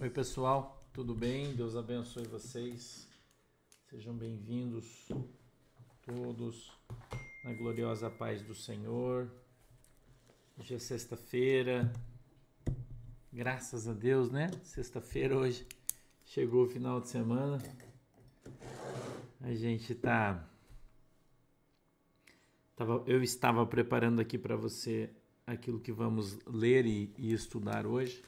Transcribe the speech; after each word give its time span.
Oi, 0.00 0.10
pessoal, 0.10 0.86
tudo 0.92 1.14
bem? 1.14 1.54
Deus 1.54 1.76
abençoe 1.76 2.26
vocês. 2.26 3.08
Sejam 3.90 4.14
bem-vindos 4.14 5.08
todos 6.02 6.72
na 7.44 7.52
gloriosa 7.52 8.10
paz 8.10 8.42
do 8.42 8.54
Senhor. 8.54 9.30
Hoje 10.58 10.74
é 10.74 10.78
sexta-feira. 10.78 11.92
Graças 13.32 13.88
a 13.88 13.92
Deus, 13.92 14.30
né? 14.30 14.50
Sexta-feira 14.62 15.36
hoje 15.36 15.66
chegou 16.24 16.64
o 16.64 16.68
final 16.68 17.00
de 17.00 17.08
semana. 17.08 17.58
A 19.40 19.54
gente 19.54 19.94
tá 19.94 20.48
eu 23.06 23.22
estava 23.22 23.64
preparando 23.64 24.20
aqui 24.20 24.36
para 24.36 24.56
você 24.56 25.08
aquilo 25.46 25.78
que 25.78 25.92
vamos 25.92 26.38
ler 26.46 26.86
e, 26.86 27.12
e, 27.16 27.32
estudar 27.32 27.86
hoje. 27.86 28.22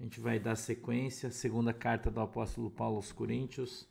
A 0.00 0.02
gente 0.02 0.18
vai 0.18 0.38
dar 0.38 0.56
sequência, 0.56 1.30
segunda 1.30 1.74
carta 1.74 2.10
do 2.10 2.22
apóstolo 2.22 2.70
Paulo 2.70 2.96
aos 2.96 3.12
Coríntios, 3.12 3.86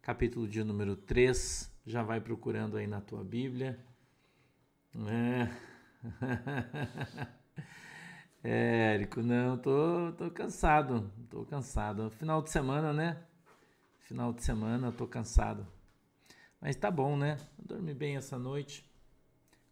capítulo 0.00 0.46
de 0.46 0.62
número 0.62 0.94
3. 0.94 1.68
Já 1.84 2.00
vai 2.00 2.20
procurando 2.20 2.76
aí 2.76 2.86
na 2.86 3.00
tua 3.00 3.24
Bíblia. 3.24 3.76
É, 4.94 5.48
é 8.48 8.94
Érico, 8.94 9.20
não, 9.20 9.58
tô, 9.58 10.12
tô 10.12 10.30
cansado, 10.30 11.12
tô 11.28 11.44
cansado. 11.44 12.08
Final 12.08 12.40
de 12.40 12.50
semana, 12.50 12.92
né? 12.92 13.20
Final 14.02 14.32
de 14.32 14.44
semana, 14.44 14.92
tô 14.92 15.08
cansado. 15.08 15.66
Mas 16.60 16.76
tá 16.76 16.88
bom, 16.88 17.16
né? 17.16 17.36
dormi 17.58 17.92
bem 17.92 18.14
essa 18.14 18.38
noite. 18.38 18.88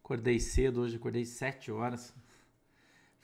Acordei 0.03 0.37
cedo 0.37 0.81
hoje, 0.81 0.97
acordei 0.97 1.23
sete 1.23 1.71
horas. 1.71 2.13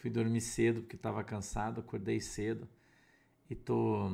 Fui 0.03 0.09
dormir 0.09 0.41
cedo 0.41 0.81
porque 0.81 0.97
estava 0.97 1.23
cansado, 1.23 1.79
acordei 1.79 2.19
cedo. 2.19 2.67
E 3.49 3.55
tô, 3.55 4.09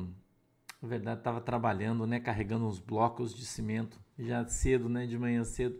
na 0.80 0.88
verdade, 0.88 1.18
estava 1.18 1.40
trabalhando, 1.40 2.06
né, 2.06 2.20
carregando 2.20 2.64
uns 2.64 2.78
blocos 2.78 3.34
de 3.34 3.44
cimento 3.44 3.98
já 4.16 4.46
cedo, 4.46 4.88
né, 4.88 5.04
de 5.04 5.18
manhã 5.18 5.42
cedo. 5.42 5.76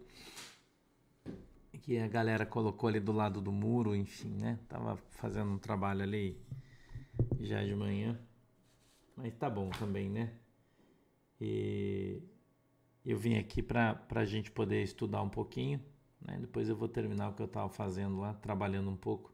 Que 1.80 1.96
a 1.98 2.08
galera 2.08 2.44
colocou 2.44 2.88
ali 2.88 2.98
do 2.98 3.12
lado 3.12 3.40
do 3.40 3.52
muro, 3.52 3.94
enfim, 3.94 4.34
né? 4.34 4.58
Tava 4.68 4.96
fazendo 5.10 5.52
um 5.52 5.58
trabalho 5.58 6.02
ali 6.02 6.36
já 7.38 7.62
de 7.62 7.76
manhã. 7.76 8.18
Mas 9.16 9.32
tá 9.34 9.48
bom 9.48 9.70
também, 9.70 10.10
né? 10.10 10.32
E 11.40 12.20
eu 13.06 13.16
vim 13.16 13.38
aqui 13.38 13.62
para 13.62 14.04
a 14.12 14.24
gente 14.24 14.50
poder 14.50 14.82
estudar 14.82 15.22
um 15.22 15.30
pouquinho 15.30 15.80
né? 16.20 16.36
Depois 16.40 16.68
eu 16.68 16.76
vou 16.76 16.88
terminar 16.88 17.30
o 17.30 17.34
que 17.34 17.42
eu 17.42 17.46
estava 17.46 17.68
fazendo 17.68 18.20
lá, 18.20 18.34
trabalhando 18.34 18.90
um 18.90 18.96
pouco. 18.96 19.32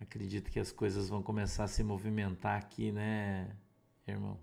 Acredito 0.00 0.50
que 0.50 0.60
as 0.60 0.70
coisas 0.70 1.08
vão 1.08 1.22
começar 1.22 1.64
a 1.64 1.68
se 1.68 1.82
movimentar 1.82 2.58
aqui, 2.58 2.92
né, 2.92 3.56
irmão? 4.06 4.38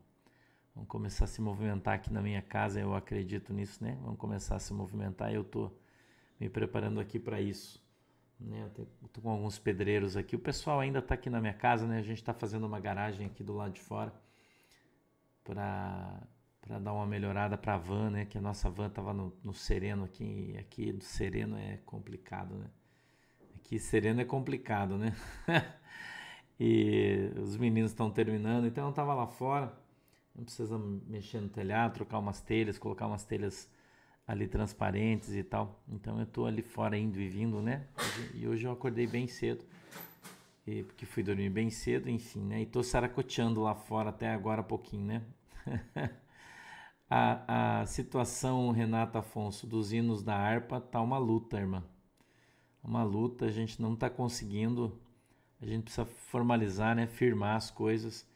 Vão 0.75 0.85
começar 0.85 1.25
a 1.25 1.27
se 1.27 1.39
movimentar 1.39 1.93
aqui 1.93 2.11
na 2.11 2.21
minha 2.21 2.41
casa, 2.41 2.79
eu 2.79 2.95
acredito 2.95 3.53
nisso, 3.53 3.83
né? 3.83 3.97
Vão 4.01 4.15
começar 4.15 4.55
a 4.55 4.59
se 4.59 4.73
movimentar 4.73 5.31
e 5.31 5.35
eu 5.35 5.43
tô 5.43 5.71
me 6.39 6.49
preparando 6.49 6.99
aqui 6.99 7.19
para 7.19 7.39
isso. 7.39 7.83
Né? 8.39 8.63
Eu 8.63 9.09
tô 9.09 9.21
com 9.21 9.29
alguns 9.29 9.59
pedreiros 9.59 10.17
aqui. 10.17 10.35
O 10.35 10.39
pessoal 10.39 10.79
ainda 10.79 10.99
está 10.99 11.13
aqui 11.13 11.29
na 11.29 11.39
minha 11.39 11.53
casa, 11.53 11.85
né? 11.85 11.99
A 11.99 12.01
gente 12.01 12.17
está 12.17 12.33
fazendo 12.33 12.65
uma 12.65 12.79
garagem 12.79 13.27
aqui 13.27 13.43
do 13.43 13.53
lado 13.53 13.73
de 13.73 13.81
fora 13.81 14.13
para 15.43 16.27
para 16.59 16.79
dar 16.79 16.93
uma 16.93 17.05
melhorada 17.05 17.57
para 17.57 17.73
a 17.73 17.77
van, 17.77 18.09
né? 18.09 18.25
Que 18.25 18.37
a 18.37 18.41
nossa 18.41 18.69
van 18.69 18.89
tava 18.89 19.13
no, 19.13 19.33
no 19.43 19.53
Sereno 19.53 20.05
aqui, 20.05 20.55
aqui 20.57 20.93
do 20.93 21.03
Sereno 21.03 21.57
é 21.57 21.77
complicado, 21.85 22.55
né? 22.55 22.67
Aqui 23.73 23.79
Sereno 23.79 24.21
é 24.21 24.25
complicado, 24.25 24.99
né? 24.99 25.15
e 26.59 27.31
os 27.41 27.57
meninos 27.57 27.89
estão 27.89 28.11
terminando, 28.11 28.67
então 28.67 28.85
eu 28.85 28.93
tava 28.93 29.15
lá 29.15 29.25
fora, 29.25 29.75
não 30.35 30.43
precisa 30.43 30.77
mexer 30.77 31.41
no 31.41 31.49
telhado, 31.49 31.95
trocar 31.95 32.19
umas 32.19 32.39
telhas, 32.39 32.77
colocar 32.77 33.07
umas 33.07 33.25
telhas 33.25 33.67
ali 34.27 34.47
transparentes 34.47 35.33
e 35.33 35.43
tal. 35.43 35.83
Então 35.89 36.19
eu 36.19 36.27
tô 36.27 36.45
ali 36.45 36.61
fora 36.61 36.95
indo 36.95 37.19
e 37.19 37.27
vindo, 37.27 37.63
né? 37.63 37.87
E 38.35 38.47
hoje 38.47 38.67
eu 38.67 38.71
acordei 38.71 39.07
bem 39.07 39.25
cedo. 39.25 39.65
E, 40.67 40.83
porque 40.83 41.07
fui 41.07 41.23
dormir 41.23 41.49
bem 41.49 41.71
cedo, 41.71 42.11
enfim, 42.11 42.41
né? 42.41 42.61
E 42.61 42.67
tô 42.67 42.83
saracoteando 42.83 43.59
lá 43.59 43.73
fora 43.73 44.11
até 44.11 44.29
agora 44.31 44.61
pouquinho, 44.61 45.07
né? 45.07 45.23
a, 47.09 47.81
a 47.81 47.85
situação, 47.87 48.69
Renata 48.69 49.17
Afonso, 49.17 49.65
dos 49.65 49.91
hinos 49.91 50.21
da 50.21 50.35
harpa 50.35 50.79
tá 50.79 51.01
uma 51.01 51.17
luta, 51.17 51.57
irmã. 51.57 51.83
Uma 52.83 53.03
luta, 53.03 53.45
a 53.45 53.51
gente 53.51 53.81
não 53.81 53.93
está 53.93 54.09
conseguindo, 54.09 54.99
a 55.61 55.65
gente 55.65 55.83
precisa 55.83 56.05
formalizar, 56.05 56.95
né, 56.95 57.07
firmar 57.07 57.55
as 57.55 57.71
coisas 57.71 58.27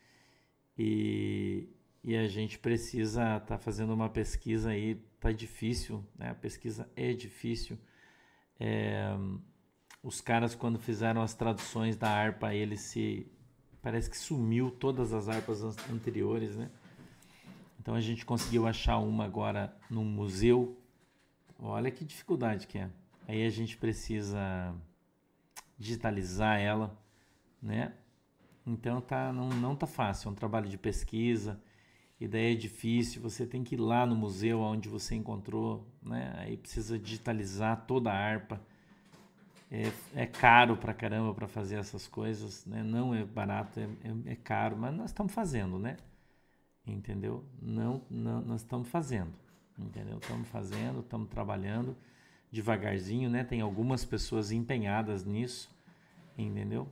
e, 0.78 1.68
e 2.04 2.16
a 2.16 2.28
gente 2.28 2.58
precisa 2.58 3.22
estar 3.22 3.40
tá 3.42 3.58
fazendo 3.58 3.94
uma 3.94 4.10
pesquisa 4.10 4.70
aí, 4.70 4.96
tá 5.20 5.32
difícil, 5.32 6.04
né, 6.18 6.30
a 6.30 6.36
pesquisa 6.36 6.90
é 6.96 7.12
difícil. 7.12 7.78
É, 8.60 9.10
os 10.02 10.22
caras 10.22 10.56
quando 10.56 10.80
fizeram 10.80 11.22
as 11.22 11.34
traduções 11.34 11.98
da 11.98 12.10
harpa, 12.10 12.54
eles 12.54 12.82
se 12.82 13.28
parece 13.82 14.10
que 14.10 14.18
sumiu 14.18 14.72
todas 14.72 15.14
as 15.14 15.28
harpas 15.28 15.62
anteriores, 15.90 16.56
né? 16.56 16.70
Então 17.80 17.96
a 17.96 18.02
gente 18.02 18.26
conseguiu 18.26 18.68
achar 18.68 18.98
uma 18.98 19.26
agora 19.26 19.74
num 19.90 20.04
museu. 20.04 20.78
Olha 21.60 21.90
que 21.90 22.04
dificuldade 22.04 22.68
que 22.68 22.78
é. 22.78 22.90
Aí 23.28 23.46
a 23.46 23.50
gente 23.50 23.78
precisa 23.78 24.74
digitalizar 25.78 26.60
ela, 26.60 26.98
né? 27.62 27.94
Então 28.66 29.02
tá, 29.02 29.32
não, 29.34 29.50
não 29.50 29.76
tá 29.76 29.86
fácil, 29.88 30.30
é 30.30 30.32
um 30.32 30.36
trabalho 30.36 30.70
de 30.70 30.78
pesquisa, 30.78 31.62
e 32.20 32.28
daí 32.28 32.54
é 32.54 32.56
difícil, 32.56 33.22
você 33.22 33.46
tem 33.46 33.64
que 33.64 33.76
ir 33.76 33.80
lá 33.80 34.06
no 34.06 34.16
museu 34.16 34.60
onde 34.62 34.90
você 34.90 35.16
encontrou, 35.16 35.88
né? 36.02 36.34
Aí 36.38 36.58
precisa 36.58 36.98
digitalizar 36.98 37.86
toda 37.86 38.12
a 38.12 38.16
harpa. 38.16 38.62
É, 39.70 39.92
é 40.16 40.26
caro 40.26 40.78
pra 40.78 40.94
caramba 40.94 41.34
para 41.34 41.48
fazer 41.48 41.76
essas 41.76 42.08
coisas, 42.08 42.66
né? 42.66 42.84
Não 42.84 43.14
é 43.14 43.26
barato, 43.26 43.80
é, 43.80 43.84
é, 43.84 44.34
é 44.34 44.36
caro, 44.36 44.78
mas 44.78 44.96
nós 44.96 45.10
estamos 45.10 45.34
fazendo, 45.34 45.78
né? 45.78 45.98
entendeu? 46.88 47.44
Não, 47.62 48.02
não 48.10 48.42
nós 48.42 48.62
estamos 48.62 48.88
fazendo, 48.88 49.34
entendeu? 49.78 50.18
Estamos 50.18 50.48
fazendo, 50.48 51.02
estamos 51.02 51.30
trabalhando 51.30 51.96
devagarzinho, 52.52 53.30
né? 53.30 53.44
Tem 53.44 53.62
algumas 53.62 54.06
pessoas 54.06 54.52
empenhadas 54.52 55.26
nisso, 55.26 55.70
entendeu? 56.38 56.88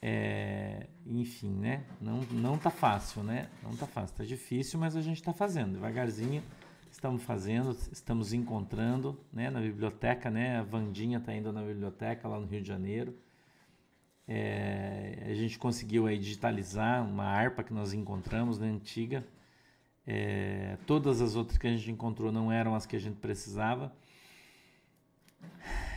É, 0.00 0.86
enfim, 1.06 1.50
né? 1.50 1.84
Não, 2.00 2.20
não 2.32 2.58
tá 2.58 2.70
fácil, 2.70 3.22
né? 3.22 3.48
Não 3.62 3.76
tá 3.76 3.86
fácil, 3.86 4.16
tá 4.16 4.24
difícil, 4.24 4.78
mas 4.78 4.96
a 4.96 5.00
gente 5.00 5.16
está 5.16 5.32
fazendo 5.32 5.72
devagarzinho. 5.72 6.42
Estamos 6.90 7.22
fazendo, 7.24 7.76
estamos 7.92 8.32
encontrando, 8.32 9.18
né? 9.32 9.50
Na 9.50 9.60
biblioteca, 9.60 10.30
né? 10.30 10.58
A 10.58 10.62
Vandinha 10.62 11.18
está 11.18 11.34
indo 11.34 11.52
na 11.52 11.62
biblioteca 11.62 12.26
lá 12.26 12.40
no 12.40 12.46
Rio 12.46 12.62
de 12.62 12.68
Janeiro. 12.68 13.14
É, 14.28 15.24
a 15.26 15.34
gente 15.34 15.58
conseguiu 15.58 16.06
aí 16.06 16.18
digitalizar 16.18 17.06
uma 17.06 17.24
harpa 17.24 17.62
que 17.62 17.72
nós 17.72 17.92
encontramos, 17.92 18.58
né, 18.58 18.68
antiga. 18.68 19.24
É, 20.06 20.76
todas 20.86 21.20
as 21.20 21.36
outras 21.36 21.58
que 21.58 21.66
a 21.66 21.70
gente 21.70 21.90
encontrou 21.90 22.32
não 22.32 22.50
eram 22.50 22.74
as 22.74 22.86
que 22.86 22.96
a 22.96 22.98
gente 22.98 23.16
precisava. 23.16 23.92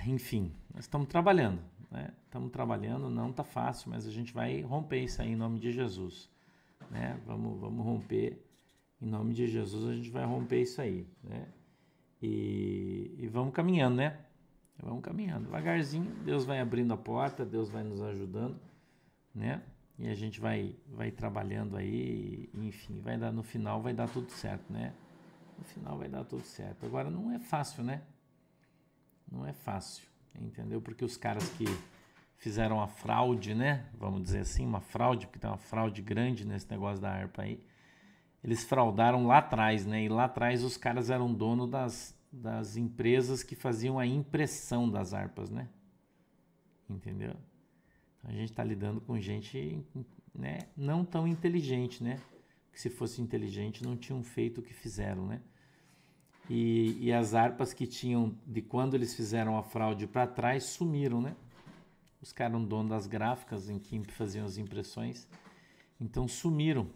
Enfim, 0.06 0.52
nós 0.74 0.86
estamos 0.86 1.08
trabalhando. 1.08 1.62
Né? 1.92 2.12
Estamos 2.26 2.52
trabalhando, 2.52 3.10
não 3.10 3.32
está 3.32 3.44
fácil, 3.44 3.90
mas 3.90 4.08
a 4.08 4.12
gente 4.12 4.34
vai 4.34 4.62
romper 4.62 5.04
isso 5.04 5.22
aí 5.22 5.32
em 5.32 5.36
nome 5.36 5.60
de 5.60 5.72
Jesus. 5.72 6.30
Né? 6.90 7.20
Vamos, 7.26 7.60
vamos 7.60 7.86
romper 7.86 8.44
em 9.02 9.06
nome 9.06 9.34
de 9.34 9.48
Jesus, 9.48 9.90
a 9.90 9.96
gente 9.96 10.10
vai 10.10 10.26
romper 10.26 10.62
isso 10.62 10.82
aí. 10.82 11.08
Né? 11.24 11.48
E, 12.22 13.16
e 13.18 13.28
vamos 13.28 13.54
caminhando, 13.54 13.96
né? 13.96 14.18
Vamos 14.82 15.02
caminhando 15.02 15.46
devagarzinho, 15.46 16.10
Deus 16.24 16.46
vai 16.46 16.60
abrindo 16.60 16.94
a 16.94 16.98
porta, 16.98 17.46
Deus 17.46 17.70
vai 17.70 17.84
nos 17.84 18.02
ajudando, 18.02 18.58
né? 19.36 19.62
E 19.98 20.08
a 20.08 20.16
gente 20.16 20.40
vai 20.40 20.76
vai 20.88 21.12
trabalhando 21.12 21.76
aí, 21.76 22.50
enfim, 22.54 23.02
vai 23.02 23.18
dar 23.18 23.32
no 23.32 23.44
final 23.44 23.82
vai 23.82 23.94
dar 23.94 24.08
tudo 24.08 24.32
certo, 24.32 24.72
né? 24.72 24.94
No 25.58 25.66
final 25.66 25.98
vai 25.98 26.08
dar 26.08 26.24
tudo 26.24 26.44
certo. 26.44 26.86
Agora 26.86 27.10
não 27.10 27.32
é 27.32 27.40
fácil, 27.40 27.84
né? 27.84 28.02
Não 29.32 29.46
é 29.46 29.54
fácil, 29.54 30.08
entendeu? 30.40 30.82
Porque 30.82 31.06
os 31.06 31.18
caras 31.18 31.48
que 31.52 31.66
fizeram 32.38 32.82
a 32.82 32.88
fraude, 32.88 33.54
né? 33.54 33.86
Vamos 33.94 34.24
dizer 34.24 34.40
assim, 34.40 34.66
uma 34.66 34.80
fraude, 34.80 35.28
porque 35.28 35.40
tem 35.40 35.50
uma 35.50 35.58
fraude 35.58 36.02
grande 36.02 36.46
nesse 36.46 36.70
negócio 36.72 37.02
da 37.02 37.12
harpa 37.12 37.44
aí. 37.44 37.62
Eles 38.44 38.64
fraudaram 38.64 39.28
lá 39.28 39.40
atrás, 39.40 39.86
né? 39.86 40.04
E 40.04 40.10
lá 40.10 40.26
atrás 40.26 40.64
os 40.64 40.78
caras 40.78 41.10
eram 41.10 41.34
dono 41.34 41.68
das, 41.68 42.18
das 42.32 42.78
empresas 42.78 43.44
que 43.44 43.56
faziam 43.56 44.00
a 44.00 44.06
impressão 44.06 44.90
das 44.90 45.14
harpas, 45.14 45.50
né? 45.50 45.68
Entendeu? 46.90 47.36
Então 48.18 48.32
a 48.32 48.34
gente 48.34 48.52
está 48.52 48.64
lidando 48.64 49.02
com 49.02 49.20
gente 49.20 49.86
né, 50.34 50.60
não 50.76 51.04
tão 51.04 51.28
inteligente, 51.28 52.02
né? 52.02 52.20
Que 52.72 52.80
se 52.80 52.90
fosse 52.90 53.22
inteligente 53.22 53.84
não 53.84 53.98
tinham 53.98 54.24
feito 54.24 54.60
o 54.60 54.64
que 54.64 54.74
fizeram, 54.74 55.28
né? 55.28 55.42
E, 56.50 56.98
e 57.00 57.14
as 57.14 57.36
harpas 57.36 57.74
que 57.74 57.86
tinham 57.86 58.36
de 58.46 58.62
quando 58.62 58.96
eles 58.96 59.14
fizeram 59.14 59.58
a 59.58 59.62
fraude 59.62 60.08
para 60.08 60.26
trás 60.26 60.64
sumiram, 60.64 61.22
né? 61.22 61.36
Os 62.22 62.34
caras 62.34 62.54
eram 62.54 62.66
donos 62.66 62.90
das 62.90 63.08
gráficas 63.08 63.70
em 63.70 63.78
que 63.78 64.02
faziam 64.12 64.46
as 64.46 64.58
impressões 64.58 65.28
Então 66.02 66.28
sumiram. 66.28 66.90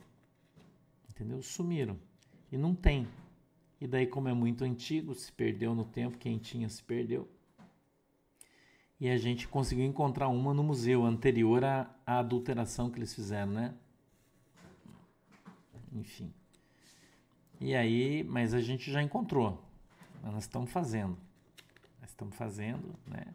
Entendeu? 1.09 1.41
Sumiram. 1.41 1.97
E 2.51 2.57
não 2.57 2.73
tem. 2.73 3.07
E 3.79 3.87
daí, 3.87 4.07
como 4.07 4.27
é 4.27 4.33
muito 4.33 4.63
antigo, 4.63 5.13
se 5.13 5.31
perdeu 5.31 5.75
no 5.75 5.85
tempo, 5.85 6.17
quem 6.17 6.37
tinha 6.37 6.67
se 6.69 6.81
perdeu. 6.81 7.29
E 8.99 9.09
a 9.09 9.17
gente 9.17 9.47
conseguiu 9.47 9.85
encontrar 9.85 10.29
uma 10.29 10.53
no 10.53 10.63
museu, 10.63 11.03
anterior 11.03 11.63
à, 11.63 11.93
à 12.05 12.19
adulteração 12.19 12.89
que 12.89 12.97
eles 12.97 13.13
fizeram, 13.13 13.51
né? 13.51 13.75
Enfim. 15.91 16.33
E 17.59 17.75
aí, 17.75 18.23
mas 18.23 18.53
a 18.53 18.61
gente 18.61 18.91
já 18.91 19.01
encontrou. 19.01 19.63
Nós 20.23 20.43
estamos 20.43 20.71
fazendo. 20.71 21.17
Nós 21.99 22.09
estamos 22.09 22.35
fazendo, 22.35 22.95
né? 23.05 23.25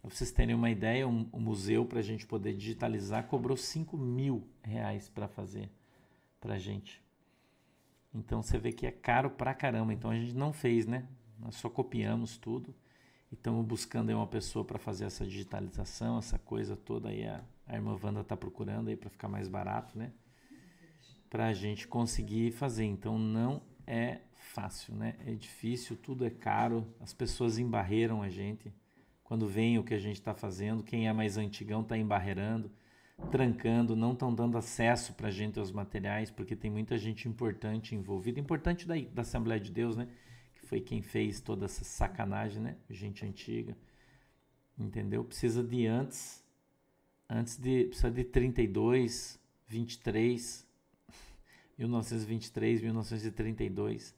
Para 0.00 0.10
vocês 0.10 0.32
terem 0.32 0.54
uma 0.54 0.68
ideia, 0.68 1.06
um, 1.06 1.28
um 1.32 1.40
museu 1.40 1.84
para 1.84 2.00
a 2.00 2.02
gente 2.02 2.26
poder 2.26 2.54
digitalizar 2.54 3.28
cobrou 3.28 3.56
5 3.56 3.96
mil 3.96 4.44
reais 4.62 5.08
para 5.08 5.28
fazer 5.28 5.70
para 6.40 6.54
a 6.54 6.58
gente. 6.58 7.00
Então 8.12 8.42
você 8.42 8.58
vê 8.58 8.72
que 8.72 8.84
é 8.84 8.90
caro 8.90 9.30
pra 9.30 9.54
caramba. 9.54 9.92
Então 9.92 10.10
a 10.10 10.14
gente 10.14 10.34
não 10.34 10.52
fez, 10.52 10.86
né? 10.86 11.06
Nós 11.38 11.54
só 11.54 11.70
copiamos 11.70 12.36
tudo 12.36 12.74
e 13.30 13.34
estamos 13.34 13.64
buscando 13.64 14.08
aí 14.08 14.14
uma 14.14 14.26
pessoa 14.26 14.64
para 14.64 14.78
fazer 14.78 15.04
essa 15.04 15.24
digitalização, 15.24 16.18
essa 16.18 16.38
coisa 16.38 16.76
toda 16.76 17.08
aí. 17.08 17.26
A, 17.26 17.42
a 17.66 17.74
irmã 17.74 17.96
Wanda 18.02 18.20
está 18.20 18.36
procurando 18.36 18.88
aí 18.88 18.96
para 18.96 19.08
ficar 19.08 19.28
mais 19.28 19.48
barato, 19.48 19.96
né? 19.96 20.12
Para 21.32 21.46
a 21.46 21.54
gente 21.54 21.88
conseguir 21.88 22.50
fazer. 22.50 22.84
Então 22.84 23.18
não 23.18 23.62
é 23.86 24.18
fácil, 24.34 24.94
né? 24.94 25.14
É 25.26 25.32
difícil, 25.32 25.96
tudo 25.96 26.26
é 26.26 26.30
caro. 26.30 26.86
As 27.00 27.14
pessoas 27.14 27.56
embarreiram 27.56 28.20
a 28.20 28.28
gente 28.28 28.70
quando 29.24 29.46
vem 29.46 29.78
o 29.78 29.82
que 29.82 29.94
a 29.94 29.98
gente 29.98 30.16
está 30.16 30.34
fazendo. 30.34 30.84
Quem 30.84 31.08
é 31.08 31.12
mais 31.14 31.38
antigão 31.38 31.80
está 31.80 31.96
embarreirando, 31.96 32.70
trancando, 33.30 33.96
não 33.96 34.12
estão 34.12 34.34
dando 34.34 34.58
acesso 34.58 35.14
para 35.14 35.28
a 35.28 35.30
gente 35.30 35.58
aos 35.58 35.72
materiais, 35.72 36.30
porque 36.30 36.54
tem 36.54 36.70
muita 36.70 36.98
gente 36.98 37.26
importante 37.26 37.94
envolvida. 37.94 38.38
Importante 38.38 38.86
da, 38.86 38.94
da 38.94 39.22
Assembleia 39.22 39.58
de 39.58 39.72
Deus, 39.72 39.96
né? 39.96 40.08
Que 40.52 40.66
foi 40.66 40.82
quem 40.82 41.00
fez 41.00 41.40
toda 41.40 41.64
essa 41.64 41.82
sacanagem, 41.82 42.60
né? 42.60 42.76
Gente 42.90 43.24
antiga. 43.24 43.74
Entendeu? 44.78 45.24
Precisa 45.24 45.64
de 45.64 45.86
antes. 45.86 46.44
Antes 47.26 47.56
de. 47.56 47.84
Precisa 47.84 48.10
de 48.10 48.22
32, 48.22 49.40
23, 49.66 50.70
1923, 51.82 52.82
1932 52.82 54.14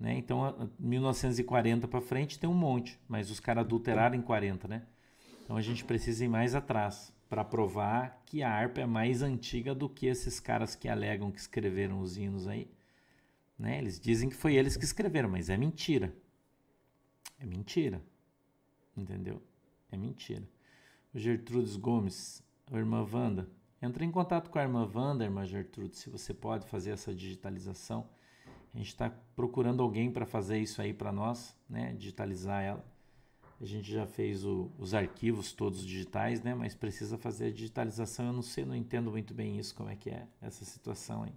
né? 0.00 0.16
Então, 0.16 0.70
1940 0.78 1.86
para 1.86 2.00
frente 2.00 2.38
tem 2.38 2.48
um 2.48 2.54
monte, 2.54 2.98
mas 3.06 3.30
os 3.30 3.38
caras 3.38 3.64
adulteraram 3.64 4.16
em 4.16 4.22
40, 4.22 4.66
né? 4.66 4.82
Então 5.44 5.58
a 5.58 5.60
gente 5.60 5.84
precisa 5.84 6.24
ir 6.24 6.28
mais 6.28 6.54
atrás 6.54 7.12
para 7.28 7.44
provar 7.44 8.22
que 8.24 8.42
a 8.42 8.50
harpa 8.50 8.80
é 8.80 8.86
mais 8.86 9.20
antiga 9.20 9.74
do 9.74 9.88
que 9.88 10.06
esses 10.06 10.40
caras 10.40 10.74
que 10.74 10.88
alegam 10.88 11.30
que 11.30 11.38
escreveram 11.38 12.00
os 12.00 12.16
hinos 12.16 12.48
aí. 12.48 12.70
Né? 13.58 13.78
Eles 13.78 14.00
dizem 14.00 14.30
que 14.30 14.34
foi 14.34 14.54
eles 14.54 14.76
que 14.76 14.84
escreveram, 14.84 15.28
mas 15.28 15.50
é 15.50 15.56
mentira. 15.56 16.14
É 17.38 17.44
mentira. 17.44 18.02
Entendeu? 18.96 19.42
É 19.92 19.96
mentira. 19.96 20.48
O 21.12 21.18
Gertrudes 21.18 21.76
Gomes, 21.76 22.42
a 22.72 22.76
irmã 22.78 23.06
Wanda, 23.12 23.48
entra 23.80 24.04
em 24.04 24.10
contato 24.10 24.50
com 24.50 24.58
a 24.58 24.62
irmã 24.62 24.90
Wanda, 24.94 25.24
irmã 25.24 25.44
Gertrudes, 25.44 25.98
se 25.98 26.10
você 26.10 26.34
pode 26.34 26.66
fazer 26.66 26.90
essa 26.90 27.14
digitalização 27.14 28.08
a 28.74 28.78
gente 28.78 28.88
está 28.88 29.10
procurando 29.34 29.82
alguém 29.82 30.10
para 30.10 30.24
fazer 30.24 30.58
isso 30.58 30.80
aí 30.80 30.92
para 30.94 31.10
nós, 31.10 31.56
né? 31.68 31.92
Digitalizar 31.94 32.62
ela. 32.62 32.84
A 33.60 33.64
gente 33.64 33.90
já 33.90 34.06
fez 34.06 34.44
o, 34.44 34.70
os 34.78 34.94
arquivos 34.94 35.52
todos 35.52 35.84
digitais, 35.84 36.40
né? 36.42 36.54
Mas 36.54 36.74
precisa 36.74 37.18
fazer 37.18 37.46
a 37.46 37.50
digitalização. 37.50 38.26
Eu 38.26 38.32
não 38.32 38.42
sei, 38.42 38.64
não 38.64 38.74
entendo 38.74 39.10
muito 39.10 39.34
bem 39.34 39.58
isso, 39.58 39.74
como 39.74 39.90
é 39.90 39.96
que 39.96 40.08
é 40.08 40.26
essa 40.40 40.64
situação 40.64 41.24
aí. 41.24 41.34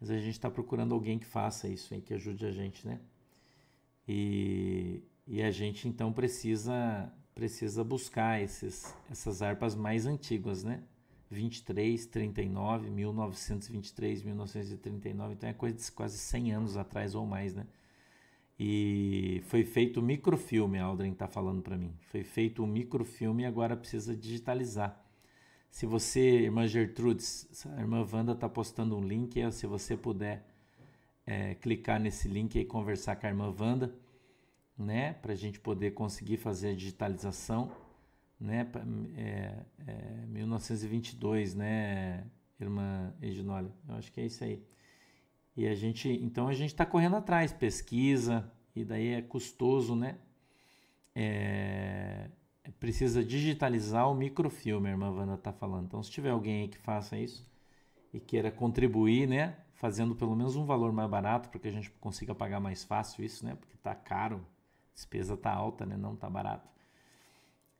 Mas 0.00 0.10
a 0.10 0.18
gente 0.18 0.30
está 0.30 0.50
procurando 0.50 0.94
alguém 0.94 1.18
que 1.18 1.26
faça 1.26 1.68
isso 1.68 1.92
aí, 1.92 2.00
que 2.00 2.14
ajude 2.14 2.46
a 2.46 2.52
gente, 2.52 2.86
né? 2.86 3.00
E, 4.06 5.02
e 5.26 5.42
a 5.42 5.50
gente 5.50 5.88
então 5.88 6.12
precisa 6.12 7.12
precisa 7.34 7.84
buscar 7.84 8.40
esses, 8.40 8.94
essas 9.10 9.42
harpas 9.42 9.74
mais 9.74 10.06
antigas, 10.06 10.64
né? 10.64 10.82
23, 11.30 12.06
39, 12.06 12.90
1923, 12.90 14.22
1939, 14.22 15.34
então 15.34 15.48
é 15.48 15.52
coisa 15.52 15.76
de 15.76 15.92
quase 15.92 16.18
100 16.18 16.52
anos 16.52 16.76
atrás 16.76 17.14
ou 17.14 17.26
mais, 17.26 17.54
né? 17.54 17.66
E 18.58 19.42
foi 19.46 19.64
feito 19.64 20.00
um 20.00 20.02
microfilme, 20.02 20.78
a 20.78 20.84
Aldrin 20.84 21.12
está 21.12 21.28
falando 21.28 21.60
para 21.60 21.76
mim. 21.76 21.94
Foi 22.10 22.22
feito 22.24 22.62
um 22.62 22.66
microfilme 22.66 23.42
e 23.42 23.46
agora 23.46 23.76
precisa 23.76 24.16
digitalizar. 24.16 25.04
Se 25.70 25.84
você, 25.84 26.20
irmã 26.20 26.66
Gertrudes, 26.66 27.66
a 27.76 27.80
irmã 27.80 28.06
Wanda 28.10 28.32
está 28.32 28.48
postando 28.48 28.96
um 28.96 29.04
link, 29.04 29.38
se 29.52 29.66
você 29.66 29.94
puder 29.94 30.46
é, 31.26 31.54
clicar 31.56 32.00
nesse 32.00 32.28
link 32.28 32.58
e 32.58 32.64
conversar 32.64 33.16
com 33.16 33.26
a 33.26 33.28
irmã 33.28 33.54
Wanda, 33.60 33.94
né, 34.78 35.12
para 35.14 35.32
a 35.32 35.36
gente 35.36 35.60
poder 35.60 35.90
conseguir 35.90 36.38
fazer 36.38 36.70
a 36.70 36.74
digitalização 36.74 37.70
né? 38.40 38.70
É, 39.16 39.54
é, 39.86 40.26
1922, 40.26 41.54
né, 41.54 42.24
irmã 42.60 43.12
Edinólia? 43.20 43.70
Eu 43.88 43.94
acho 43.96 44.12
que 44.12 44.20
é 44.20 44.26
isso 44.26 44.44
aí. 44.44 44.62
E 45.56 45.66
a 45.66 45.74
gente, 45.74 46.08
então 46.08 46.48
a 46.48 46.52
gente 46.52 46.70
está 46.70 46.84
correndo 46.84 47.16
atrás, 47.16 47.52
pesquisa, 47.52 48.50
e 48.74 48.84
daí 48.84 49.14
é 49.14 49.22
custoso, 49.22 49.96
né? 49.96 50.18
É, 51.14 52.28
precisa 52.78 53.24
digitalizar 53.24 54.10
o 54.10 54.14
microfilme, 54.14 54.88
a 54.88 54.90
irmã 54.90 55.10
Wanda 55.10 55.34
está 55.34 55.52
falando. 55.52 55.86
Então, 55.86 56.02
se 56.02 56.10
tiver 56.10 56.30
alguém 56.30 56.62
aí 56.62 56.68
que 56.68 56.76
faça 56.76 57.16
isso 57.16 57.48
e 58.12 58.20
queira 58.20 58.50
contribuir, 58.50 59.26
né? 59.26 59.56
Fazendo 59.74 60.14
pelo 60.14 60.36
menos 60.36 60.56
um 60.56 60.66
valor 60.66 60.92
mais 60.92 61.08
barato, 61.08 61.48
para 61.48 61.58
que 61.58 61.68
a 61.68 61.72
gente 61.72 61.90
consiga 61.92 62.34
pagar 62.34 62.60
mais 62.60 62.84
fácil 62.84 63.24
isso, 63.24 63.44
né? 63.46 63.54
Porque 63.54 63.76
está 63.76 63.94
caro, 63.94 64.46
a 64.92 64.94
despesa 64.94 65.34
está 65.34 65.52
alta, 65.52 65.86
né? 65.86 65.96
Não 65.96 66.14
está 66.14 66.28
barato 66.28 66.75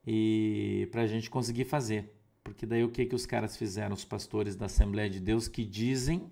e 0.06 0.88
para 0.92 1.02
a 1.02 1.06
gente 1.06 1.28
conseguir 1.28 1.64
fazer. 1.64 2.12
Porque 2.44 2.64
daí 2.64 2.84
o 2.84 2.90
que, 2.90 3.04
que 3.04 3.14
os 3.14 3.26
caras 3.26 3.56
fizeram, 3.56 3.94
os 3.94 4.04
pastores 4.04 4.54
da 4.54 4.66
Assembleia 4.66 5.10
de 5.10 5.18
Deus, 5.18 5.48
que 5.48 5.64
dizem, 5.64 6.30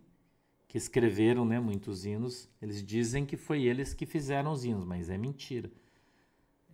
que 0.69 0.79
escreveram 0.79 1.45
né, 1.45 1.59
muitos 1.59 2.07
hinos, 2.07 2.49
eles 2.63 2.85
dizem 2.85 3.27
que 3.27 3.37
foi 3.37 3.65
eles 3.65 3.93
que 3.93 4.07
fizeram 4.07 4.53
os 4.53 4.65
hinos, 4.65 4.85
mas 4.85 5.11
é 5.11 5.19
mentira. 5.19 5.71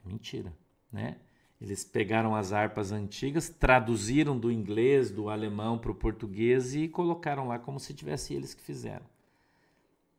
É 0.05 0.09
mentira, 0.09 0.53
né? 0.93 1.17
Eles 1.61 1.85
pegaram 1.85 2.35
as 2.35 2.53
harpas 2.53 2.91
antigas, 2.91 3.51
traduziram 3.51 4.39
do 4.39 4.51
inglês, 4.51 5.11
do 5.11 5.29
alemão 5.29 5.79
para 5.79 5.91
o 5.91 5.95
português 5.95 6.75
e 6.75 6.89
colocaram 6.89 7.49
lá 7.49 7.59
como 7.59 7.79
se 7.79 7.93
tivesse 7.93 8.33
eles 8.33 8.55
que 8.55 8.63
fizeram. 8.63 9.05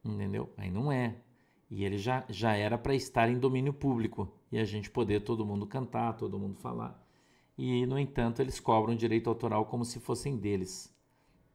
Entendeu? 0.03 0.51
Aí 0.57 0.69
não 0.69 0.91
é. 0.91 1.15
E 1.69 1.83
ele 1.83 1.97
já, 1.97 2.23
já 2.29 2.55
era 2.55 2.77
para 2.77 2.93
estar 2.93 3.29
em 3.29 3.39
domínio 3.39 3.73
público 3.73 4.31
e 4.51 4.59
a 4.59 4.65
gente 4.65 4.89
poder 4.89 5.21
todo 5.21 5.45
mundo 5.45 5.65
cantar, 5.65 6.13
todo 6.13 6.37
mundo 6.37 6.55
falar. 6.55 7.01
E, 7.57 7.85
no 7.85 7.97
entanto, 7.97 8.41
eles 8.41 8.59
cobram 8.59 8.95
direito 8.95 9.29
autoral 9.29 9.65
como 9.65 9.85
se 9.85 9.99
fossem 9.99 10.35
deles. 10.37 10.93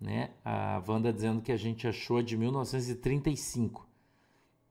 Né? 0.00 0.30
A 0.44 0.82
Wanda 0.86 1.12
dizendo 1.12 1.42
que 1.42 1.52
a 1.52 1.56
gente 1.56 1.86
achou 1.86 2.22
de 2.22 2.36
1935. 2.36 3.86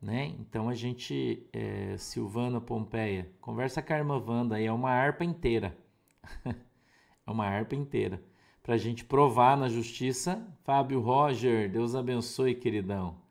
Né? 0.01 0.35
Então 0.39 0.69
a 0.69 0.73
gente, 0.73 1.47
é, 1.51 1.97
Silvana 1.97 2.61
Pompeia, 2.61 3.31
conversa 3.41 3.81
com 3.81 3.93
a 3.93 3.97
irmã 3.97 4.23
Wanda, 4.25 4.55
aí 4.55 4.65
é 4.65 4.71
uma 4.71 4.91
harpa 4.91 5.23
inteira. 5.23 5.77
é 6.45 7.31
uma 7.31 7.45
harpa 7.45 7.75
inteira. 7.75 8.23
Para 8.61 8.75
a 8.75 8.77
gente 8.77 9.03
provar 9.03 9.57
na 9.57 9.67
justiça, 9.67 10.47
Fábio 10.63 10.99
Roger, 10.99 11.71
Deus 11.71 11.95
abençoe, 11.95 12.55
queridão 12.55 13.24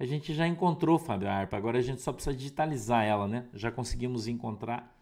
a 0.00 0.06
gente 0.06 0.32
já 0.32 0.48
encontrou, 0.48 0.98
Fábio, 0.98 1.28
a 1.28 1.34
harpa. 1.34 1.58
Agora 1.58 1.78
a 1.78 1.82
gente 1.82 2.00
só 2.00 2.10
precisa 2.10 2.34
digitalizar 2.34 3.04
ela, 3.04 3.28
né? 3.28 3.46
Já 3.52 3.70
conseguimos 3.70 4.26
encontrar 4.26 4.98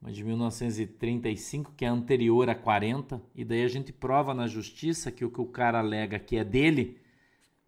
uma 0.00 0.12
de 0.12 0.22
1935, 0.22 1.72
que 1.76 1.84
é 1.84 1.88
anterior 1.88 2.48
a 2.48 2.54
40, 2.54 3.20
e 3.34 3.44
daí 3.44 3.64
a 3.64 3.68
gente 3.68 3.92
prova 3.92 4.32
na 4.32 4.46
justiça 4.46 5.10
que 5.10 5.24
o 5.24 5.30
que 5.30 5.40
o 5.40 5.46
cara 5.46 5.80
alega 5.80 6.20
que 6.20 6.36
é 6.36 6.44
dele 6.44 7.00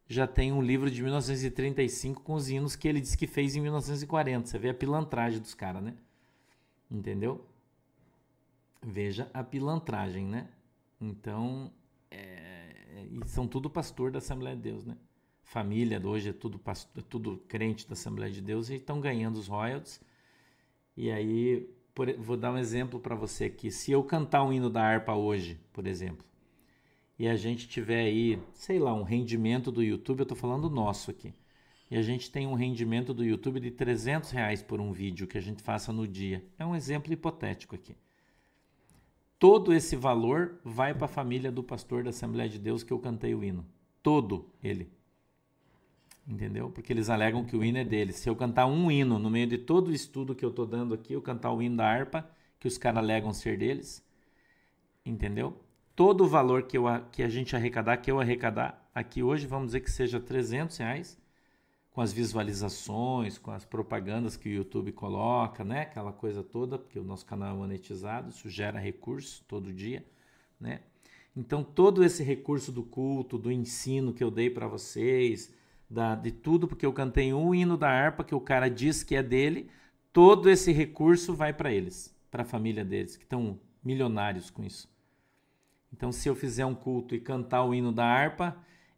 já 0.06 0.28
tem 0.28 0.52
um 0.52 0.62
livro 0.62 0.88
de 0.88 1.02
1935 1.02 2.22
com 2.22 2.34
os 2.34 2.48
hinos 2.48 2.76
que 2.76 2.86
ele 2.86 3.00
disse 3.00 3.18
que 3.18 3.26
fez 3.26 3.56
em 3.56 3.60
1940. 3.60 4.46
Você 4.46 4.56
vê 4.56 4.68
a 4.68 4.74
pilantragem 4.74 5.40
dos 5.40 5.54
caras, 5.54 5.82
né? 5.82 5.94
Entendeu? 6.88 7.44
Veja 8.80 9.28
a 9.34 9.42
pilantragem, 9.42 10.24
né? 10.24 10.46
Então, 11.00 11.72
é... 12.12 13.08
e 13.10 13.26
são 13.26 13.48
tudo 13.48 13.68
pastor 13.68 14.12
da 14.12 14.18
Assembleia 14.18 14.54
de 14.54 14.62
Deus, 14.62 14.84
né? 14.84 14.96
Família 15.54 16.04
hoje 16.04 16.30
é 16.30 16.32
tudo, 16.32 16.60
é 16.66 17.00
tudo 17.08 17.40
crente 17.46 17.86
da 17.86 17.92
Assembleia 17.92 18.32
de 18.32 18.40
Deus 18.40 18.70
e 18.70 18.74
estão 18.74 19.00
ganhando 19.00 19.36
os 19.36 19.46
royalties. 19.46 20.00
E 20.96 21.12
aí, 21.12 21.70
por, 21.94 22.12
vou 22.14 22.36
dar 22.36 22.52
um 22.52 22.58
exemplo 22.58 22.98
para 22.98 23.14
você 23.14 23.44
aqui. 23.44 23.70
Se 23.70 23.92
eu 23.92 24.02
cantar 24.02 24.42
um 24.42 24.52
hino 24.52 24.68
da 24.68 24.82
harpa 24.82 25.14
hoje, 25.14 25.60
por 25.72 25.86
exemplo, 25.86 26.26
e 27.16 27.28
a 27.28 27.36
gente 27.36 27.68
tiver 27.68 28.00
aí, 28.00 28.36
sei 28.52 28.80
lá, 28.80 28.92
um 28.92 29.04
rendimento 29.04 29.70
do 29.70 29.80
YouTube, 29.80 30.20
eu 30.20 30.24
estou 30.24 30.36
falando 30.36 30.68
nosso 30.68 31.12
aqui, 31.12 31.32
e 31.88 31.96
a 31.96 32.02
gente 32.02 32.32
tem 32.32 32.48
um 32.48 32.54
rendimento 32.54 33.14
do 33.14 33.24
YouTube 33.24 33.60
de 33.60 33.70
300 33.70 34.32
reais 34.32 34.60
por 34.60 34.80
um 34.80 34.90
vídeo 34.90 35.28
que 35.28 35.38
a 35.38 35.40
gente 35.40 35.62
faça 35.62 35.92
no 35.92 36.08
dia. 36.08 36.44
É 36.58 36.66
um 36.66 36.74
exemplo 36.74 37.12
hipotético 37.12 37.76
aqui. 37.76 37.94
todo 39.38 39.72
esse 39.72 39.94
valor 39.94 40.58
vai 40.64 40.92
para 40.92 41.04
a 41.04 41.08
família 41.08 41.52
do 41.52 41.62
pastor 41.62 42.02
da 42.02 42.10
Assembleia 42.10 42.48
de 42.48 42.58
Deus 42.58 42.82
que 42.82 42.92
eu 42.92 42.98
cantei 42.98 43.36
o 43.36 43.44
hino. 43.44 43.64
Todo 44.02 44.50
ele. 44.60 44.90
Entendeu? 46.26 46.70
Porque 46.70 46.92
eles 46.92 47.10
alegam 47.10 47.44
que 47.44 47.56
o 47.56 47.62
hino 47.62 47.78
é 47.78 47.84
deles. 47.84 48.16
Se 48.16 48.28
eu 48.28 48.36
cantar 48.36 48.66
um 48.66 48.90
hino 48.90 49.18
no 49.18 49.28
meio 49.28 49.46
de 49.46 49.58
todo 49.58 49.88
o 49.88 49.92
estudo 49.92 50.34
que 50.34 50.44
eu 50.44 50.48
estou 50.50 50.66
dando 50.66 50.94
aqui, 50.94 51.12
eu 51.12 51.20
cantar 51.20 51.52
o 51.52 51.60
hino 51.62 51.76
da 51.76 51.86
harpa, 51.86 52.28
que 52.58 52.66
os 52.66 52.78
caras 52.78 52.98
alegam 52.98 53.32
ser 53.34 53.58
deles, 53.58 54.02
entendeu? 55.04 55.60
Todo 55.94 56.24
o 56.24 56.26
valor 56.26 56.62
que, 56.62 56.78
eu, 56.78 56.84
que 57.12 57.22
a 57.22 57.28
gente 57.28 57.54
arrecadar, 57.54 57.98
que 57.98 58.10
eu 58.10 58.18
arrecadar 58.18 58.88
aqui 58.94 59.22
hoje, 59.22 59.46
vamos 59.46 59.66
dizer 59.66 59.80
que 59.80 59.90
seja 59.90 60.18
300 60.18 60.78
reais, 60.78 61.18
com 61.90 62.00
as 62.00 62.12
visualizações, 62.12 63.36
com 63.36 63.50
as 63.50 63.64
propagandas 63.64 64.36
que 64.36 64.48
o 64.48 64.52
YouTube 64.52 64.92
coloca, 64.92 65.62
né? 65.62 65.82
Aquela 65.82 66.12
coisa 66.12 66.42
toda, 66.42 66.78
porque 66.78 66.98
o 66.98 67.04
nosso 67.04 67.26
canal 67.26 67.54
é 67.54 67.58
monetizado, 67.58 68.30
isso 68.30 68.48
gera 68.48 68.80
recurso 68.80 69.44
todo 69.46 69.72
dia, 69.72 70.04
né? 70.58 70.80
Então, 71.36 71.62
todo 71.62 72.02
esse 72.02 72.22
recurso 72.22 72.72
do 72.72 72.82
culto, 72.82 73.36
do 73.36 73.52
ensino 73.52 74.12
que 74.12 74.24
eu 74.24 74.30
dei 74.30 74.48
para 74.48 74.66
vocês, 74.66 75.52
da, 75.88 76.14
de 76.14 76.32
tudo, 76.32 76.66
porque 76.66 76.86
eu 76.86 76.92
cantei 76.92 77.32
um 77.32 77.54
hino 77.54 77.76
da 77.76 77.88
harpa 77.88 78.24
que 78.24 78.34
o 78.34 78.40
cara 78.40 78.68
diz 78.68 79.02
que 79.02 79.14
é 79.14 79.22
dele, 79.22 79.70
todo 80.12 80.48
esse 80.48 80.72
recurso 80.72 81.34
vai 81.34 81.52
para 81.52 81.72
eles, 81.72 82.14
para 82.30 82.42
a 82.42 82.46
família 82.46 82.84
deles, 82.84 83.16
que 83.16 83.24
estão 83.24 83.58
milionários 83.82 84.50
com 84.50 84.64
isso. 84.64 84.88
Então, 85.92 86.10
se 86.10 86.28
eu 86.28 86.34
fizer 86.34 86.66
um 86.66 86.74
culto 86.74 87.14
e 87.14 87.20
cantar 87.20 87.64
o 87.64 87.74
hino 87.74 87.92
da 87.92 88.04
harpa 88.04 88.56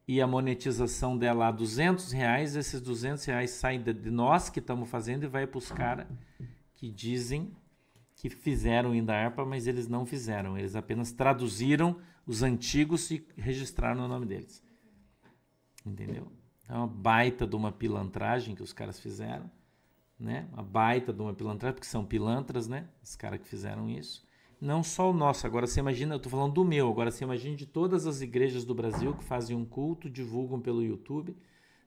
e 0.08 0.20
a 0.20 0.26
monetização 0.26 1.18
dela 1.18 1.48
a 1.48 1.50
200 1.50 2.12
reais, 2.12 2.56
esses 2.56 2.80
200 2.80 3.24
reais 3.24 3.50
saem 3.50 3.82
de 3.82 4.10
nós 4.10 4.48
que 4.48 4.60
estamos 4.60 4.88
fazendo 4.88 5.24
e 5.24 5.28
vai 5.28 5.46
para 5.46 5.58
os 5.58 5.70
caras 5.70 6.06
que 6.74 6.90
dizem 6.90 7.52
que 8.14 8.30
fizeram 8.30 8.90
o 8.90 8.94
hino 8.94 9.06
da 9.06 9.14
harpa, 9.14 9.44
mas 9.44 9.66
eles 9.66 9.88
não 9.88 10.06
fizeram. 10.06 10.56
Eles 10.56 10.74
apenas 10.74 11.12
traduziram 11.12 12.00
os 12.26 12.42
antigos 12.42 13.10
e 13.10 13.26
registraram 13.36 14.04
o 14.04 14.08
nome 14.08 14.24
deles. 14.24 14.64
Entendeu? 15.84 16.32
É 16.68 16.74
uma 16.74 16.86
baita 16.86 17.46
de 17.46 17.54
uma 17.54 17.70
pilantragem 17.70 18.54
que 18.54 18.62
os 18.62 18.72
caras 18.72 18.98
fizeram, 18.98 19.50
né? 20.18 20.48
Uma 20.52 20.62
baita 20.62 21.12
de 21.12 21.20
uma 21.20 21.32
pilantragem, 21.32 21.74
porque 21.74 21.86
são 21.86 22.04
pilantras, 22.04 22.66
né? 22.66 22.88
Os 23.02 23.14
caras 23.14 23.40
que 23.40 23.46
fizeram 23.46 23.88
isso. 23.88 24.26
Não 24.60 24.82
só 24.82 25.10
o 25.10 25.12
nosso, 25.12 25.46
agora 25.46 25.66
você 25.66 25.80
imagina, 25.80 26.14
eu 26.14 26.16
estou 26.16 26.30
falando 26.30 26.54
do 26.54 26.64
meu, 26.64 26.88
agora 26.88 27.10
você 27.10 27.24
imagina 27.24 27.54
de 27.54 27.66
todas 27.66 28.06
as 28.06 28.22
igrejas 28.22 28.64
do 28.64 28.74
Brasil 28.74 29.14
que 29.14 29.22
fazem 29.22 29.54
um 29.54 29.66
culto, 29.66 30.08
divulgam 30.08 30.60
pelo 30.60 30.82
YouTube, 30.82 31.36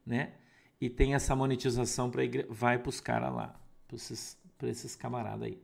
né? 0.05 0.33
E 0.79 0.89
tem 0.89 1.13
essa 1.13 1.35
monetização 1.35 2.09
para 2.09 2.23
igreja, 2.23 2.47
vai 2.49 2.77
para 2.77 2.89
os 2.89 3.01
caras 3.01 3.33
lá, 3.33 3.59
para 3.87 3.95
esses, 3.95 4.37
esses 4.63 4.95
camaradas 4.95 5.47
aí. 5.47 5.61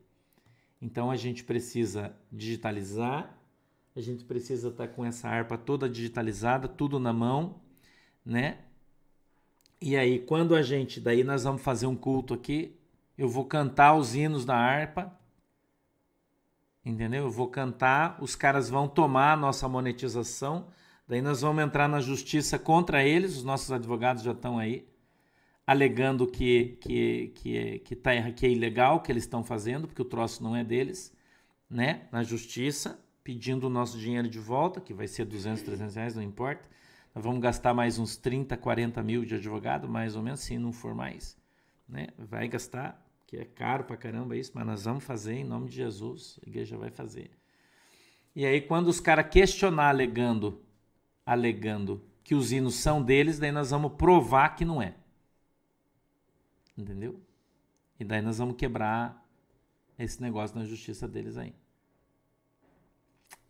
Então 0.81 1.09
a 1.09 1.15
gente 1.15 1.43
precisa 1.43 2.13
digitalizar, 2.31 3.37
a 3.95 4.01
gente 4.01 4.25
precisa 4.25 4.69
estar 4.69 4.87
tá 4.87 4.93
com 4.93 5.05
essa 5.05 5.29
harpa 5.29 5.57
toda 5.57 5.87
digitalizada, 5.87 6.67
tudo 6.67 6.99
na 6.99 7.13
mão, 7.13 7.61
né? 8.25 8.59
E 9.85 9.95
aí, 9.95 10.17
quando 10.17 10.55
a 10.55 10.63
gente, 10.63 10.99
daí 10.99 11.23
nós 11.23 11.43
vamos 11.43 11.61
fazer 11.61 11.85
um 11.85 11.95
culto 11.95 12.33
aqui, 12.33 12.75
eu 13.15 13.29
vou 13.29 13.45
cantar 13.45 13.93
os 13.93 14.15
hinos 14.15 14.43
da 14.43 14.57
harpa, 14.57 15.15
entendeu? 16.83 17.25
Eu 17.25 17.29
vou 17.29 17.47
cantar, 17.49 18.17
os 18.19 18.35
caras 18.35 18.67
vão 18.67 18.87
tomar 18.87 19.33
a 19.33 19.37
nossa 19.37 19.69
monetização, 19.69 20.69
daí 21.07 21.21
nós 21.21 21.41
vamos 21.41 21.63
entrar 21.63 21.87
na 21.87 22.01
justiça 22.01 22.57
contra 22.57 23.03
eles, 23.03 23.37
os 23.37 23.43
nossos 23.43 23.71
advogados 23.71 24.23
já 24.23 24.31
estão 24.31 24.57
aí, 24.57 24.87
alegando 25.67 26.25
que, 26.25 26.79
que, 26.81 27.27
que, 27.35 27.79
que, 27.85 27.95
tá, 27.95 28.31
que 28.31 28.47
é 28.47 28.49
ilegal 28.49 28.95
o 28.95 29.01
que 29.01 29.11
eles 29.11 29.25
estão 29.25 29.43
fazendo, 29.43 29.85
porque 29.87 30.01
o 30.01 30.05
troço 30.05 30.41
não 30.41 30.55
é 30.55 30.63
deles, 30.63 31.15
né? 31.69 32.07
Na 32.11 32.23
justiça, 32.23 32.99
pedindo 33.23 33.67
o 33.67 33.69
nosso 33.69 33.99
dinheiro 33.99 34.27
de 34.27 34.39
volta, 34.39 34.81
que 34.81 34.95
vai 34.95 35.07
ser 35.07 35.25
200, 35.25 35.61
300 35.61 35.95
reais, 35.95 36.15
não 36.15 36.23
importa. 36.23 36.67
Vamos 37.17 37.39
gastar 37.39 37.73
mais 37.73 37.97
uns 37.97 38.17
30, 38.17 38.57
40 38.57 39.01
mil 39.01 39.23
de 39.23 39.35
advogado, 39.35 39.87
mais 39.87 40.17
ou 40.17 40.21
menos, 40.21 40.41
se 40.41 40.57
não 40.57 40.73
for 40.73 40.93
mais. 40.93 41.37
Né? 41.87 42.07
Vai 42.17 42.45
gastar, 42.49 43.01
que 43.25 43.37
é 43.37 43.45
caro 43.45 43.85
pra 43.85 43.95
caramba 43.95 44.35
isso, 44.35 44.51
mas 44.53 44.65
nós 44.65 44.83
vamos 44.83 45.05
fazer 45.05 45.35
em 45.35 45.43
nome 45.45 45.69
de 45.69 45.77
Jesus, 45.77 46.37
a 46.45 46.49
igreja 46.49 46.77
vai 46.77 46.91
fazer. 46.91 47.31
E 48.35 48.45
aí, 48.45 48.59
quando 48.59 48.89
os 48.89 48.99
caras 48.99 49.29
questionar 49.31 49.87
alegando, 49.87 50.61
alegando 51.25 52.03
que 52.21 52.35
os 52.35 52.51
hinos 52.51 52.75
são 52.75 53.01
deles, 53.01 53.39
daí 53.39 53.51
nós 53.51 53.71
vamos 53.71 53.93
provar 53.93 54.49
que 54.49 54.65
não 54.65 54.81
é. 54.81 54.95
Entendeu? 56.77 57.17
E 57.97 58.03
daí 58.03 58.21
nós 58.21 58.39
vamos 58.39 58.57
quebrar 58.57 59.25
esse 59.97 60.21
negócio 60.21 60.57
na 60.57 60.65
justiça 60.65 61.07
deles 61.07 61.37
aí. 61.37 61.55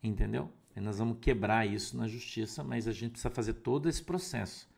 Entendeu? 0.00 0.52
E 0.76 0.80
nós 0.80 0.98
vamos 0.98 1.16
quebrar 1.20 1.66
isso 1.66 1.96
na 1.96 2.06
justiça, 2.06 2.62
mas 2.62 2.86
a 2.86 2.92
gente 2.92 3.12
precisa 3.12 3.30
fazer 3.30 3.54
todo 3.54 3.88
esse 3.88 4.02
processo, 4.02 4.68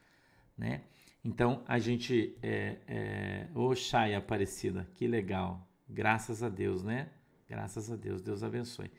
né? 0.57 0.83
Então 1.25 1.63
a 1.67 1.79
gente 1.79 2.39
é, 2.41 2.77
é... 2.87 3.47
Ô 3.53 3.73
Aparecida, 4.17 4.89
que 4.95 5.09
legal, 5.09 5.69
graças 5.89 6.43
a 6.43 6.49
Deus, 6.49 6.85
né? 6.85 7.09
Graças 7.49 7.91
a 7.91 7.97
Deus, 7.97 8.23
Deus 8.23 8.45
abençoe. 8.45 8.91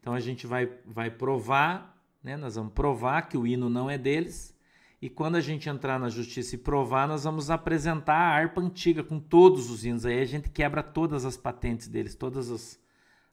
Então 0.00 0.14
a 0.14 0.20
gente 0.20 0.46
vai, 0.46 0.70
vai 0.86 1.10
provar, 1.10 2.00
né? 2.22 2.36
Nós 2.36 2.54
vamos 2.54 2.72
provar 2.72 3.22
que 3.22 3.36
o 3.36 3.46
hino 3.46 3.68
não 3.68 3.90
é 3.90 3.98
deles. 3.98 4.54
E 5.02 5.10
quando 5.10 5.36
a 5.36 5.40
gente 5.40 5.68
entrar 5.68 5.98
na 5.98 6.08
justiça 6.08 6.54
e 6.54 6.58
provar, 6.58 7.08
nós 7.08 7.24
vamos 7.24 7.50
apresentar 7.50 8.14
a 8.14 8.34
harpa 8.34 8.60
antiga 8.60 9.02
com 9.02 9.18
todos 9.18 9.70
os 9.70 9.84
hinos. 9.84 10.06
Aí 10.06 10.20
a 10.20 10.24
gente 10.24 10.48
quebra 10.48 10.82
todas 10.82 11.24
as 11.24 11.36
patentes 11.36 11.88
deles, 11.88 12.14
todas 12.14 12.50
as, 12.50 12.80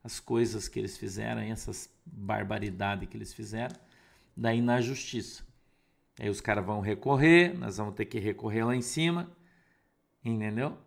as 0.03 0.20
coisas 0.20 0.67
que 0.67 0.79
eles 0.79 0.98
fizeram, 0.98 1.41
essas 1.41 1.89
barbaridades 2.05 3.08
que 3.08 3.17
eles 3.17 3.34
fizeram, 3.34 3.75
daí 4.36 4.62
na 4.62 4.81
justiça. 4.81 5.43
Aí 6.20 6.29
os 6.29 6.41
caras 6.41 6.65
vão 6.65 6.81
recorrer, 6.81 7.58
nós 7.58 7.77
vamos 7.77 7.96
ter 7.96 8.05
que 8.05 8.20
recorrer 8.20 8.63
lá 8.63 8.75
em 8.75 8.81
cima, 8.81 9.29
entendeu? 10.24 10.77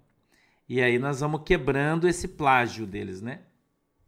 E 0.68 0.80
aí 0.80 0.99
nós 0.99 1.21
vamos 1.21 1.42
quebrando 1.44 2.09
esse 2.09 2.28
plágio 2.28 2.87
deles, 2.87 3.21
né? 3.21 3.42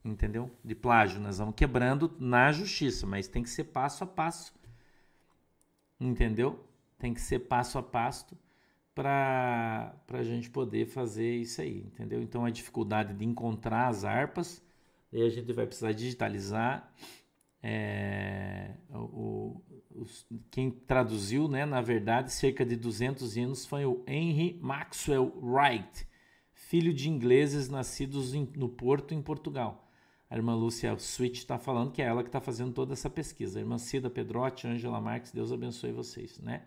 Entendeu? 0.05 0.51
De 0.65 0.75
plágio, 0.75 1.21
nós 1.21 1.39
vamos 1.39 1.55
quebrando 1.55 2.15
na 2.19 2.53
justiça, 2.53 3.07
mas 3.07 3.29
tem 3.29 3.43
que 3.43 3.51
ser 3.51 3.65
passo 3.65 4.05
a 4.05 4.07
passo. 4.07 4.55
Entendeu? 6.01 6.65
Tem 6.99 7.13
que 7.13 7.21
ser 7.21 7.41
passo 7.41 7.79
a 7.79 7.83
passo 7.83 8.37
para 8.95 9.95
a 10.09 10.23
gente 10.23 10.49
poder 10.49 10.87
fazer 10.87 11.37
isso 11.37 11.61
aí, 11.61 11.81
entendeu? 11.81 12.23
Então 12.23 12.45
a 12.45 12.51
dificuldade 12.51 13.13
de 13.13 13.25
encontrar 13.25 13.89
as 13.89 14.05
harpas 14.05 14.66
Daí 15.13 15.23
a 15.23 15.29
gente 15.29 15.53
vai 15.53 15.67
precisar 15.67 15.93
digitalizar. 15.93 16.93
É, 17.63 18.75
o, 18.93 19.61
quem 20.51 20.71
traduziu, 20.71 21.49
né, 21.49 21.65
na 21.65 21.81
verdade, 21.81 22.33
cerca 22.33 22.65
de 22.65 22.77
200 22.77 23.37
hinos 23.37 23.65
foi 23.65 23.85
o 23.85 24.05
Henry 24.07 24.59
Maxwell 24.61 25.33
Wright, 25.41 26.07
filho 26.53 26.93
de 26.93 27.09
ingleses 27.09 27.69
nascidos 27.69 28.35
em, 28.35 28.49
no 28.57 28.69
Porto, 28.69 29.15
em 29.15 29.23
Portugal. 29.23 29.89
A 30.29 30.37
irmã 30.37 30.55
Lúcia 30.55 30.97
Switch 30.99 31.39
está 31.39 31.59
falando 31.59 31.93
que 31.93 32.03
é 32.03 32.07
ela 32.07 32.23
que 32.23 32.29
está 32.29 32.41
fazendo 32.41 32.73
toda 32.73 32.93
essa 32.93 33.09
pesquisa. 33.09 33.59
A 33.59 33.63
irmã 33.63 33.79
Cida 33.79 34.11
Pedrotti, 34.11 34.67
Angela 34.67 35.01
Marques, 35.01 35.31
Deus 35.33 35.53
abençoe 35.53 35.93
vocês, 35.93 36.39
né? 36.41 36.63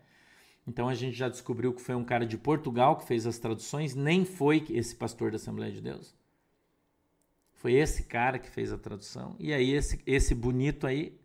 Então 0.65 0.87
a 0.87 0.93
gente 0.93 1.15
já 1.15 1.27
descobriu 1.27 1.73
que 1.73 1.81
foi 1.81 1.95
um 1.95 2.03
cara 2.03 2.25
de 2.25 2.37
Portugal 2.37 2.95
que 2.95 3.05
fez 3.05 3.25
as 3.25 3.37
traduções, 3.37 3.95
nem 3.95 4.23
foi 4.23 4.65
esse 4.69 4.95
pastor 4.95 5.31
da 5.31 5.35
Assembleia 5.35 5.71
de 5.71 5.81
Deus. 5.81 6.15
Foi 7.59 7.73
esse 7.73 8.03
cara 8.03 8.39
que 8.39 8.49
fez 8.49 8.71
a 8.71 8.77
tradução. 8.77 9.35
E 9.37 9.53
aí, 9.53 9.71
esse, 9.71 10.01
esse 10.05 10.33
bonito 10.33 10.87
aí, 10.87 11.19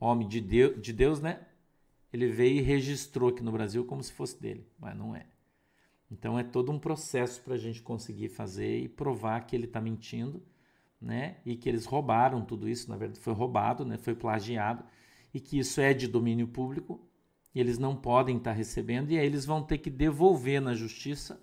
homem 0.00 0.26
de 0.26 0.40
Deus, 0.40 0.80
de 0.80 0.90
Deus, 0.90 1.20
né? 1.20 1.38
Ele 2.10 2.28
veio 2.28 2.56
e 2.56 2.62
registrou 2.62 3.28
aqui 3.28 3.42
no 3.42 3.52
Brasil 3.52 3.84
como 3.84 4.02
se 4.02 4.10
fosse 4.10 4.40
dele, 4.40 4.66
mas 4.78 4.96
não 4.96 5.14
é. 5.14 5.26
Então 6.10 6.38
é 6.38 6.42
todo 6.42 6.72
um 6.72 6.78
processo 6.78 7.42
para 7.42 7.56
a 7.56 7.58
gente 7.58 7.82
conseguir 7.82 8.30
fazer 8.30 8.78
e 8.78 8.88
provar 8.88 9.42
que 9.42 9.54
ele 9.54 9.66
está 9.66 9.78
mentindo, 9.78 10.42
né? 10.98 11.36
E 11.44 11.54
que 11.54 11.68
eles 11.68 11.84
roubaram 11.84 12.42
tudo 12.42 12.66
isso, 12.66 12.88
na 12.88 12.96
verdade 12.96 13.20
foi 13.20 13.34
roubado, 13.34 13.84
né? 13.84 13.98
Foi 13.98 14.14
plagiado 14.14 14.82
e 15.34 15.38
que 15.38 15.58
isso 15.58 15.78
é 15.78 15.92
de 15.92 16.08
domínio 16.08 16.48
público 16.48 17.06
e 17.54 17.60
eles 17.60 17.76
não 17.76 17.94
podem 17.94 18.38
estar 18.38 18.52
tá 18.52 18.56
recebendo 18.56 19.10
e 19.10 19.18
aí 19.18 19.26
eles 19.26 19.44
vão 19.44 19.62
ter 19.62 19.76
que 19.76 19.90
devolver 19.90 20.58
na 20.58 20.74
justiça. 20.74 21.38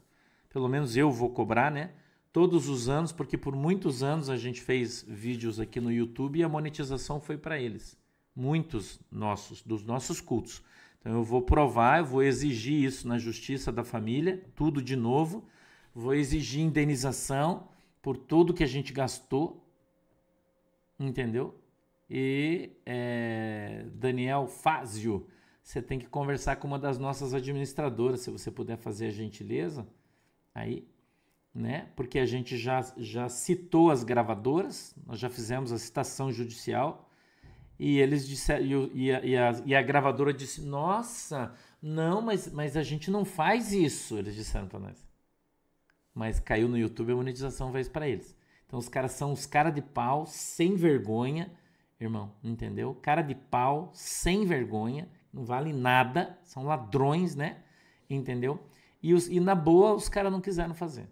Pelo 0.50 0.68
menos 0.68 0.98
eu 0.98 1.12
vou 1.12 1.30
cobrar, 1.30 1.70
né? 1.70 1.92
Todos 2.34 2.68
os 2.68 2.90
anos, 2.90 3.12
porque 3.12 3.38
por 3.38 3.56
muitos 3.56 4.02
anos 4.02 4.28
a 4.28 4.36
gente 4.36 4.60
fez 4.60 5.06
vídeos 5.08 5.60
aqui 5.60 5.80
no 5.80 5.92
YouTube 5.92 6.40
e 6.40 6.44
a 6.44 6.50
monetização 6.50 7.22
foi 7.22 7.38
para 7.38 7.60
eles. 7.60 7.96
Muitos 8.36 9.00
nossos, 9.12 9.62
dos 9.62 9.84
nossos 9.84 10.20
cultos. 10.20 10.64
Então 11.00 11.14
eu 11.14 11.24
vou 11.24 11.44
provar, 11.44 12.00
eu 12.00 12.06
vou 12.06 12.24
exigir 12.24 12.84
isso 12.84 13.08
na 13.08 13.20
justiça 13.20 13.72
da 13.72 13.84
família, 13.84 14.44
tudo 14.56 14.82
de 14.82 14.96
novo. 14.96 15.48
Vou 15.94 16.16
exigir 16.16 16.62
indenização 16.62 17.70
por 18.02 18.18
tudo 18.18 18.54
que 18.54 18.64
a 18.64 18.68
gente 18.68 18.92
gastou. 18.92 19.64
Entendeu? 21.00 21.56
E 22.10 22.72
é, 22.84 23.86
Daniel 23.94 24.48
Fázio, 24.48 25.28
você 25.62 25.84
tem 25.84 26.00
que 26.00 26.08
conversar 26.08 26.56
com 26.56 26.68
uma 26.68 26.80
das 26.80 26.98
nossas 26.98 27.34
administradoras, 27.34 28.22
se 28.22 28.32
você 28.32 28.50
puder 28.50 28.78
fazer 28.78 29.08
a 29.08 29.12
gentileza. 29.12 29.88
Aí 30.56 30.88
né? 31.54 31.90
Porque 31.96 32.18
a 32.20 32.26
gente 32.26 32.58
já, 32.58 32.82
já 32.98 33.30
citou 33.30 33.92
as 33.92 34.04
gravadoras, 34.04 34.96
nós 35.06 35.20
já 35.20 35.30
fizemos 35.30 35.72
a 35.72 35.78
citação 35.78 36.32
judicial 36.32 37.10
e 37.78 38.00
eles 38.00 38.28
disseram 38.28 38.90
e, 38.94 39.12
a, 39.12 39.26
e, 39.26 39.38
a, 39.38 39.62
e 39.66 39.76
a 39.76 39.82
gravadora 39.82 40.34
disse: 40.34 40.62
Nossa, 40.62 41.54
não, 41.82 42.22
mas, 42.22 42.52
mas 42.52 42.78
a 42.78 42.84
gente 42.84 43.12
não 43.12 43.26
faz 43.26 43.74
isso. 43.74 44.18
Eles 44.18 44.36
disseram 44.36 44.68
para 44.68 44.80
nós. 44.80 45.08
Mas 46.14 46.40
caiu 46.40 46.68
no 46.68 46.78
YouTube 46.78 47.12
a 47.12 47.16
monetização 47.16 47.72
fez 47.72 47.90
para 47.90 48.08
eles. 48.08 48.36
Então 48.66 48.80
os 48.80 48.90
caras 48.90 49.12
são 49.12 49.32
os 49.32 49.46
cara 49.46 49.70
de 49.70 49.82
pau 49.82 50.26
sem 50.26 50.76
vergonha, 50.76 51.52
irmão, 52.00 52.34
entendeu? 52.44 52.96
Cara 52.96 53.22
de 53.22 53.36
pau 53.36 53.92
sem 53.94 54.46
vergonha, 54.46 55.08
não 55.32 55.44
vale 55.44 55.74
nada, 55.74 56.38
são 56.44 56.64
ladrões, 56.64 57.36
né? 57.36 57.58
Entendeu? 58.10 58.60
E, 59.02 59.14
os, 59.14 59.28
e 59.28 59.40
na 59.40 59.56
boa 59.56 59.94
os 59.94 60.08
caras 60.08 60.32
não 60.32 60.42
quiseram 60.42 60.74
fazer. 60.74 61.08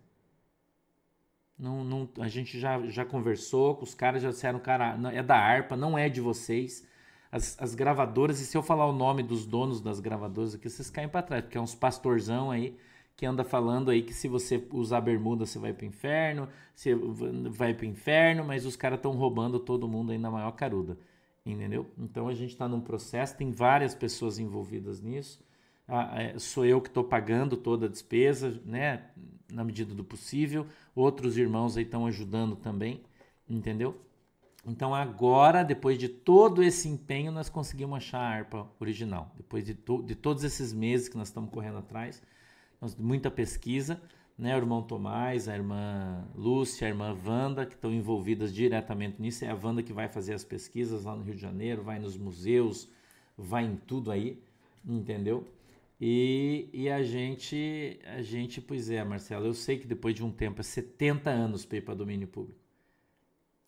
Não, 1.62 1.84
não, 1.84 2.10
a 2.20 2.27
gente 2.27 2.60
já, 2.60 2.82
já 2.88 3.06
conversou 3.06 3.75
com 3.75 3.84
os 3.84 3.94
caras, 3.94 4.24
já 4.24 4.30
disseram, 4.30 4.60
cara, 4.60 4.98
é 5.13 5.22
da 5.22 5.38
harpa, 5.38 5.77
não 5.77 5.96
é 5.96 6.10
de 6.10 6.20
vocês. 6.20 6.88
As, 7.32 7.56
as 7.62 7.75
gravadoras, 7.75 8.39
e 8.39 8.48
se 8.48 8.58
eu 8.58 8.63
falar 8.63 8.88
o 8.88 8.91
nome 8.91 9.22
dos 9.22 9.46
donos 9.46 9.80
das 9.80 10.00
gravadoras 10.00 10.56
aqui, 10.56 10.68
vocês 10.68 10.89
caem 10.89 11.08
para 11.08 11.22
trás, 11.22 11.44
porque 11.44 11.60
é 11.60 11.62
uns 11.62 11.75
pastorzão 11.75 12.50
aí 12.50 12.75
que 13.15 13.27
anda 13.27 13.44
falando 13.44 13.91
aí 13.91 14.01
que 14.01 14.12
se 14.12 14.27
você 14.27 14.68
usar 14.72 15.01
bermuda 15.01 15.46
você 15.46 15.60
vai 15.60 15.72
pro 15.72 15.86
inferno, 15.86 16.50
você 16.74 16.96
vai 16.96 17.75
pro 17.75 17.86
inferno, 17.86 18.44
mas 18.44 18.65
os 18.65 18.75
caras 18.75 18.98
estão 18.98 19.12
roubando 19.12 19.60
todo 19.60 19.88
mundo 19.88 20.12
aí 20.12 20.18
na 20.18 20.32
maior 20.32 20.53
caruda, 20.53 20.98
entendeu? 21.46 21.86
Então 21.96 22.27
a 22.27 22.34
gente 22.34 22.50
está 22.50 22.68
num 22.68 22.82
processo, 22.82 23.38
tem 23.38 23.51
várias 23.51 23.94
pessoas 23.94 24.39
envolvidas 24.39 25.00
nisso. 25.00 25.39
Ah, 25.93 26.21
é, 26.21 26.39
sou 26.39 26.65
eu 26.65 26.79
que 26.79 26.88
estou 26.88 27.03
pagando 27.03 27.57
toda 27.57 27.86
a 27.86 27.89
despesa, 27.89 28.62
né? 28.65 29.10
Na 29.51 29.62
medida 29.62 29.93
do 29.93 30.05
possível. 30.05 30.65
Outros 30.95 31.38
irmãos 31.38 31.75
aí 31.75 31.83
estão 31.83 32.05
ajudando 32.05 32.55
também, 32.55 33.01
entendeu? 33.50 34.00
Então 34.65 34.95
agora, 34.95 35.63
depois 35.63 35.98
de 35.98 36.07
todo 36.07 36.63
esse 36.63 36.88
empenho, 36.88 37.29
nós 37.29 37.50
conseguimos 37.50 37.98
achar 37.98 38.19
a 38.19 38.29
harpa 38.29 38.71
original. 38.79 39.33
Depois 39.36 39.65
de, 39.65 39.74
to 39.74 40.01
de 40.01 40.15
todos 40.15 40.45
esses 40.45 40.71
meses 40.71 41.10
que 41.10 41.17
nós 41.17 41.27
estamos 41.27 41.51
correndo 41.51 41.79
atrás, 41.79 42.24
nós, 42.79 42.95
muita 42.95 43.29
pesquisa, 43.29 44.01
né? 44.38 44.55
O 44.55 44.60
irmão 44.60 44.81
Tomás, 44.81 45.50
a 45.50 45.55
irmã 45.55 46.25
Lúcia, 46.33 46.88
a 46.88 46.89
irmã 46.89 47.13
Wanda, 47.25 47.65
que 47.65 47.75
estão 47.75 47.91
envolvidas 47.91 48.53
diretamente 48.53 49.21
nisso. 49.21 49.43
É 49.43 49.50
a 49.50 49.55
Wanda 49.62 49.83
que 49.83 49.91
vai 49.91 50.07
fazer 50.07 50.36
as 50.36 50.45
pesquisas 50.45 51.03
lá 51.03 51.17
no 51.17 51.24
Rio 51.24 51.36
de 51.36 51.41
Janeiro, 51.41 51.83
vai 51.83 52.00
nos 52.00 52.15
museus, 52.15 52.88
vai 53.38 53.65
em 53.65 53.75
tudo 53.75 54.10
aí, 54.10 54.41
entendeu? 54.86 55.45
E, 56.03 56.67
e 56.74 56.89
a 56.89 57.03
gente, 57.03 58.00
a 58.05 58.24
gente, 58.24 58.60
pois 58.60 58.89
é, 58.89 59.03
Marcelo, 59.03 59.46
eu 59.46 59.53
sei 59.53 59.77
que 59.77 59.86
depois 59.86 60.15
de 60.15 60.25
um 60.25 60.31
tempo, 60.31 60.60
é 60.60 60.63
70 60.63 61.29
anos 61.29 61.63
para 61.63 61.93
domínio 61.93 62.27
público. 62.27 62.60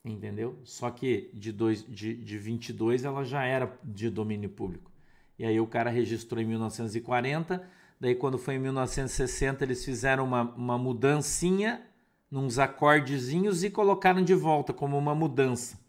Entendeu? 0.03 0.57
Só 0.63 0.89
que 0.89 1.29
de, 1.31 1.51
dois, 1.51 1.85
de, 1.87 2.15
de 2.15 2.37
22 2.39 3.05
ela 3.05 3.23
já 3.23 3.43
era 3.43 3.79
de 3.83 4.09
domínio 4.09 4.49
público. 4.49 4.91
E 5.37 5.45
aí 5.45 5.59
o 5.59 5.67
cara 5.67 5.91
registrou 5.91 6.41
em 6.41 6.45
1940, 6.45 7.69
daí 7.99 8.15
quando 8.15 8.39
foi 8.39 8.55
em 8.55 8.59
1960 8.59 9.63
eles 9.63 9.85
fizeram 9.85 10.23
uma, 10.25 10.41
uma 10.55 10.77
mudancinha, 10.77 11.85
nos 12.31 12.57
acordezinhos 12.57 13.63
e 13.63 13.69
colocaram 13.69 14.23
de 14.23 14.33
volta 14.33 14.73
como 14.73 14.97
uma 14.97 15.13
mudança. 15.13 15.79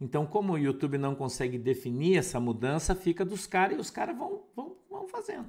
Então, 0.00 0.24
como 0.26 0.54
o 0.54 0.58
YouTube 0.58 0.96
não 0.96 1.14
consegue 1.14 1.58
definir 1.58 2.16
essa 2.16 2.40
mudança, 2.40 2.94
fica 2.94 3.26
dos 3.26 3.46
caras 3.46 3.76
e 3.76 3.80
os 3.80 3.90
caras 3.90 4.16
vão, 4.16 4.42
vão, 4.56 4.74
vão 4.90 5.06
fazendo 5.06 5.46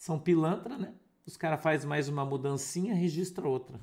são 0.00 0.18
pilantra, 0.18 0.78
né? 0.78 0.94
Os 1.26 1.36
caras 1.36 1.62
fazem 1.62 1.86
mais 1.86 2.08
uma 2.08 2.24
mudancinha, 2.24 2.94
registra 2.94 3.46
outra. 3.46 3.78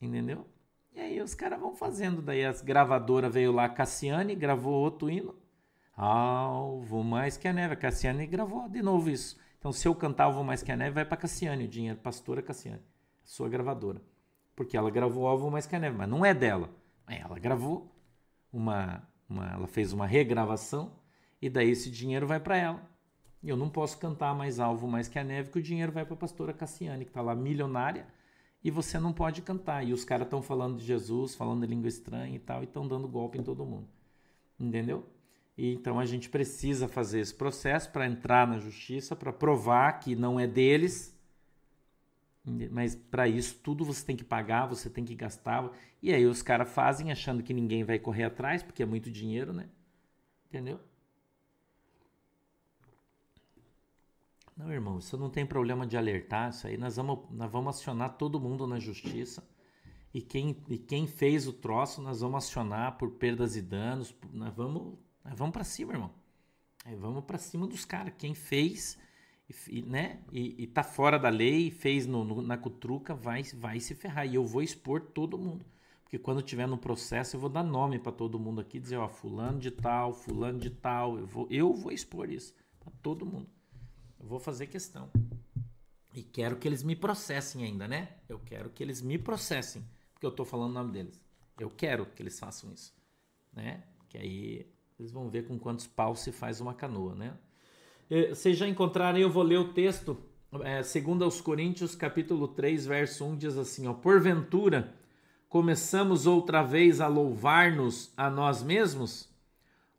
Entendeu? 0.00 0.46
E 0.94 1.00
aí 1.00 1.20
os 1.20 1.34
caras 1.34 1.58
vão 1.58 1.74
fazendo. 1.74 2.22
Daí 2.22 2.44
as 2.44 2.62
gravadoras 2.62 3.34
veio 3.34 3.50
lá, 3.50 3.68
Cassiane 3.68 4.36
gravou 4.36 4.72
outro 4.72 5.10
hino. 5.10 5.34
Alvo 5.96 7.02
mais 7.02 7.36
que 7.36 7.48
a 7.48 7.52
neve. 7.52 7.74
A 7.74 7.76
Cassiane 7.76 8.24
gravou 8.24 8.68
de 8.68 8.80
novo 8.80 9.10
isso. 9.10 9.36
Então, 9.58 9.72
se 9.72 9.88
eu 9.88 9.96
cantar 9.96 10.26
Alvo 10.26 10.44
mais 10.44 10.62
que 10.62 10.70
a 10.70 10.76
neve, 10.76 10.92
vai 10.92 11.04
para 11.04 11.16
Cassiane 11.16 11.64
o 11.64 11.68
dinheiro. 11.68 11.98
Pastora 11.98 12.40
Cassiane, 12.40 12.82
sua 13.24 13.48
gravadora. 13.48 14.00
Porque 14.54 14.76
ela 14.76 14.90
gravou 14.90 15.26
Alvo 15.26 15.50
mais 15.50 15.66
que 15.66 15.74
a 15.74 15.80
neve, 15.80 15.96
mas 15.96 16.08
não 16.08 16.24
é 16.24 16.32
dela. 16.32 16.70
Ela 17.08 17.36
gravou 17.40 17.92
uma, 18.52 19.02
uma 19.28 19.48
ela 19.54 19.66
fez 19.66 19.92
uma 19.92 20.06
regravação 20.06 21.00
e 21.42 21.50
daí 21.50 21.70
esse 21.70 21.90
dinheiro 21.90 22.28
vai 22.28 22.38
para 22.38 22.56
ela. 22.56 22.95
Eu 23.42 23.56
não 23.56 23.68
posso 23.68 23.98
cantar 23.98 24.34
mais 24.34 24.58
alvo 24.58 24.88
mais 24.88 25.08
que 25.08 25.18
a 25.18 25.24
neve, 25.24 25.50
que 25.50 25.58
o 25.58 25.62
dinheiro 25.62 25.92
vai 25.92 26.04
para 26.04 26.14
a 26.14 26.18
pastora 26.18 26.52
Cassiane, 26.52 27.04
que 27.04 27.10
está 27.10 27.22
lá 27.22 27.34
milionária, 27.34 28.06
e 28.62 28.70
você 28.70 28.98
não 28.98 29.12
pode 29.12 29.42
cantar. 29.42 29.86
E 29.86 29.92
os 29.92 30.04
caras 30.04 30.26
estão 30.26 30.42
falando 30.42 30.78
de 30.78 30.84
Jesus, 30.84 31.34
falando 31.34 31.60
de 31.60 31.66
língua 31.66 31.88
estranha 31.88 32.34
e 32.34 32.40
tal, 32.40 32.62
e 32.62 32.64
estão 32.64 32.86
dando 32.88 33.06
golpe 33.06 33.38
em 33.38 33.42
todo 33.42 33.64
mundo. 33.64 33.88
Entendeu? 34.58 35.06
E 35.56 35.72
então 35.72 35.98
a 35.98 36.04
gente 36.04 36.28
precisa 36.28 36.88
fazer 36.88 37.20
esse 37.20 37.34
processo 37.34 37.90
para 37.90 38.06
entrar 38.06 38.46
na 38.46 38.58
justiça, 38.58 39.16
para 39.16 39.32
provar 39.32 40.00
que 40.00 40.14
não 40.14 40.38
é 40.38 40.46
deles. 40.46 41.16
Mas 42.70 42.94
para 42.94 43.26
isso 43.26 43.58
tudo 43.62 43.84
você 43.84 44.04
tem 44.04 44.16
que 44.16 44.24
pagar, 44.24 44.66
você 44.66 44.90
tem 44.90 45.04
que 45.04 45.14
gastar. 45.14 45.70
E 46.02 46.12
aí 46.12 46.26
os 46.26 46.42
caras 46.42 46.68
fazem 46.68 47.10
achando 47.10 47.42
que 47.42 47.54
ninguém 47.54 47.84
vai 47.84 47.98
correr 47.98 48.24
atrás, 48.24 48.62
porque 48.62 48.82
é 48.82 48.86
muito 48.86 49.10
dinheiro, 49.10 49.52
né? 49.52 49.68
Entendeu? 50.48 50.80
Não, 54.66 54.72
irmão, 54.72 54.98
isso 54.98 55.16
não 55.16 55.30
tem 55.30 55.46
problema 55.46 55.86
de 55.86 55.96
alertar. 55.96 56.50
Isso 56.50 56.66
aí 56.66 56.76
nós 56.76 56.96
vamos, 56.96 57.20
nós 57.30 57.48
vamos 57.48 57.76
acionar 57.76 58.16
todo 58.16 58.40
mundo 58.40 58.66
na 58.66 58.80
justiça. 58.80 59.48
E 60.12 60.20
quem, 60.20 60.60
e 60.68 60.76
quem 60.76 61.06
fez 61.06 61.46
o 61.46 61.52
troço, 61.52 62.02
nós 62.02 62.20
vamos 62.20 62.44
acionar 62.44 62.98
por 62.98 63.12
perdas 63.12 63.54
e 63.54 63.62
danos. 63.62 64.12
Nós 64.32 64.52
vamos, 64.52 64.98
nós 65.24 65.38
vamos 65.38 65.52
para 65.52 65.62
cima, 65.62 65.92
irmão. 65.92 66.10
Vamos 66.98 67.24
para 67.24 67.38
cima 67.38 67.64
dos 67.64 67.84
caras. 67.84 68.12
Quem 68.18 68.34
fez 68.34 68.98
e, 69.68 69.82
né, 69.82 70.20
e, 70.32 70.64
e 70.64 70.66
tá 70.66 70.82
fora 70.82 71.16
da 71.16 71.28
lei, 71.28 71.70
fez 71.70 72.04
no, 72.04 72.24
no, 72.24 72.42
na 72.42 72.58
cutruca, 72.58 73.14
vai, 73.14 73.44
vai 73.44 73.78
se 73.78 73.94
ferrar. 73.94 74.26
E 74.26 74.34
eu 74.34 74.44
vou 74.44 74.62
expor 74.62 75.00
todo 75.00 75.38
mundo. 75.38 75.64
Porque 76.02 76.18
quando 76.18 76.42
tiver 76.42 76.66
no 76.66 76.76
processo, 76.76 77.36
eu 77.36 77.40
vou 77.40 77.50
dar 77.50 77.62
nome 77.62 78.00
para 78.00 78.10
todo 78.10 78.36
mundo 78.36 78.60
aqui, 78.60 78.80
dizer, 78.80 78.96
ó, 78.96 79.08
fulano 79.08 79.60
de 79.60 79.70
tal, 79.70 80.12
fulano 80.12 80.58
de 80.58 80.70
tal. 80.70 81.16
Eu 81.18 81.26
vou, 81.26 81.46
eu 81.50 81.72
vou 81.72 81.92
expor 81.92 82.28
isso 82.28 82.52
para 82.80 82.90
todo 83.00 83.24
mundo. 83.24 83.55
Eu 84.18 84.26
vou 84.26 84.38
fazer 84.38 84.66
questão. 84.66 85.10
E 86.12 86.22
quero 86.22 86.56
que 86.56 86.66
eles 86.66 86.82
me 86.82 86.96
processem 86.96 87.64
ainda, 87.64 87.86
né? 87.86 88.08
Eu 88.28 88.38
quero 88.38 88.70
que 88.70 88.82
eles 88.82 89.02
me 89.02 89.18
processem, 89.18 89.84
porque 90.12 90.24
eu 90.24 90.30
estou 90.30 90.46
falando 90.46 90.70
o 90.70 90.74
nome 90.74 90.92
deles. 90.92 91.20
Eu 91.58 91.70
quero 91.70 92.06
que 92.06 92.22
eles 92.22 92.38
façam 92.38 92.72
isso, 92.72 92.94
né? 93.52 93.82
Que 94.08 94.18
aí 94.18 94.66
eles 94.98 95.12
vão 95.12 95.28
ver 95.28 95.46
com 95.46 95.58
quantos 95.58 95.86
paus 95.86 96.20
se 96.20 96.32
faz 96.32 96.60
uma 96.60 96.74
canoa, 96.74 97.14
né? 97.14 97.36
Vocês 98.30 98.56
já 98.56 98.66
encontraram, 98.68 99.18
eu 99.18 99.28
vou 99.28 99.42
ler 99.42 99.58
o 99.58 99.72
texto, 99.72 100.16
é, 100.62 100.82
segundo 100.82 101.24
aos 101.24 101.40
Coríntios, 101.40 101.94
capítulo 101.94 102.48
3, 102.48 102.86
verso 102.86 103.24
1, 103.24 103.36
diz 103.36 103.58
assim, 103.58 103.86
ó, 103.88 103.92
Porventura, 103.92 104.94
começamos 105.48 106.26
outra 106.26 106.62
vez 106.62 107.00
a 107.00 107.08
louvar-nos 107.08 108.12
a 108.16 108.30
nós 108.30 108.62
mesmos? 108.62 109.28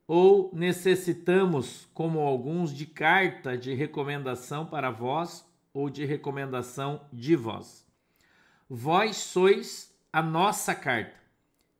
Ou 0.08 0.50
necessitamos, 0.54 1.86
como 1.94 2.20
alguns, 2.20 2.74
de 2.74 2.86
carta 2.86 3.58
de 3.58 3.74
recomendação 3.74 4.66
para 4.66 4.90
vós 4.90 5.46
ou 5.74 5.90
de 5.90 6.06
recomendação 6.06 7.02
de 7.12 7.36
vós? 7.36 7.86
Vós 8.70 9.18
sois 9.18 9.94
a 10.12 10.22
nossa 10.22 10.74
carta, 10.74 11.18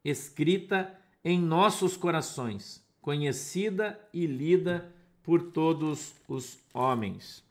escrita 0.04 0.94
em 1.24 1.40
nossos 1.40 1.96
corações, 1.96 2.86
conhecida 3.02 3.98
e 4.14 4.26
lida 4.26 4.94
por 5.24 5.42
todos 5.52 6.14
os 6.28 6.60
homens. 6.74 7.44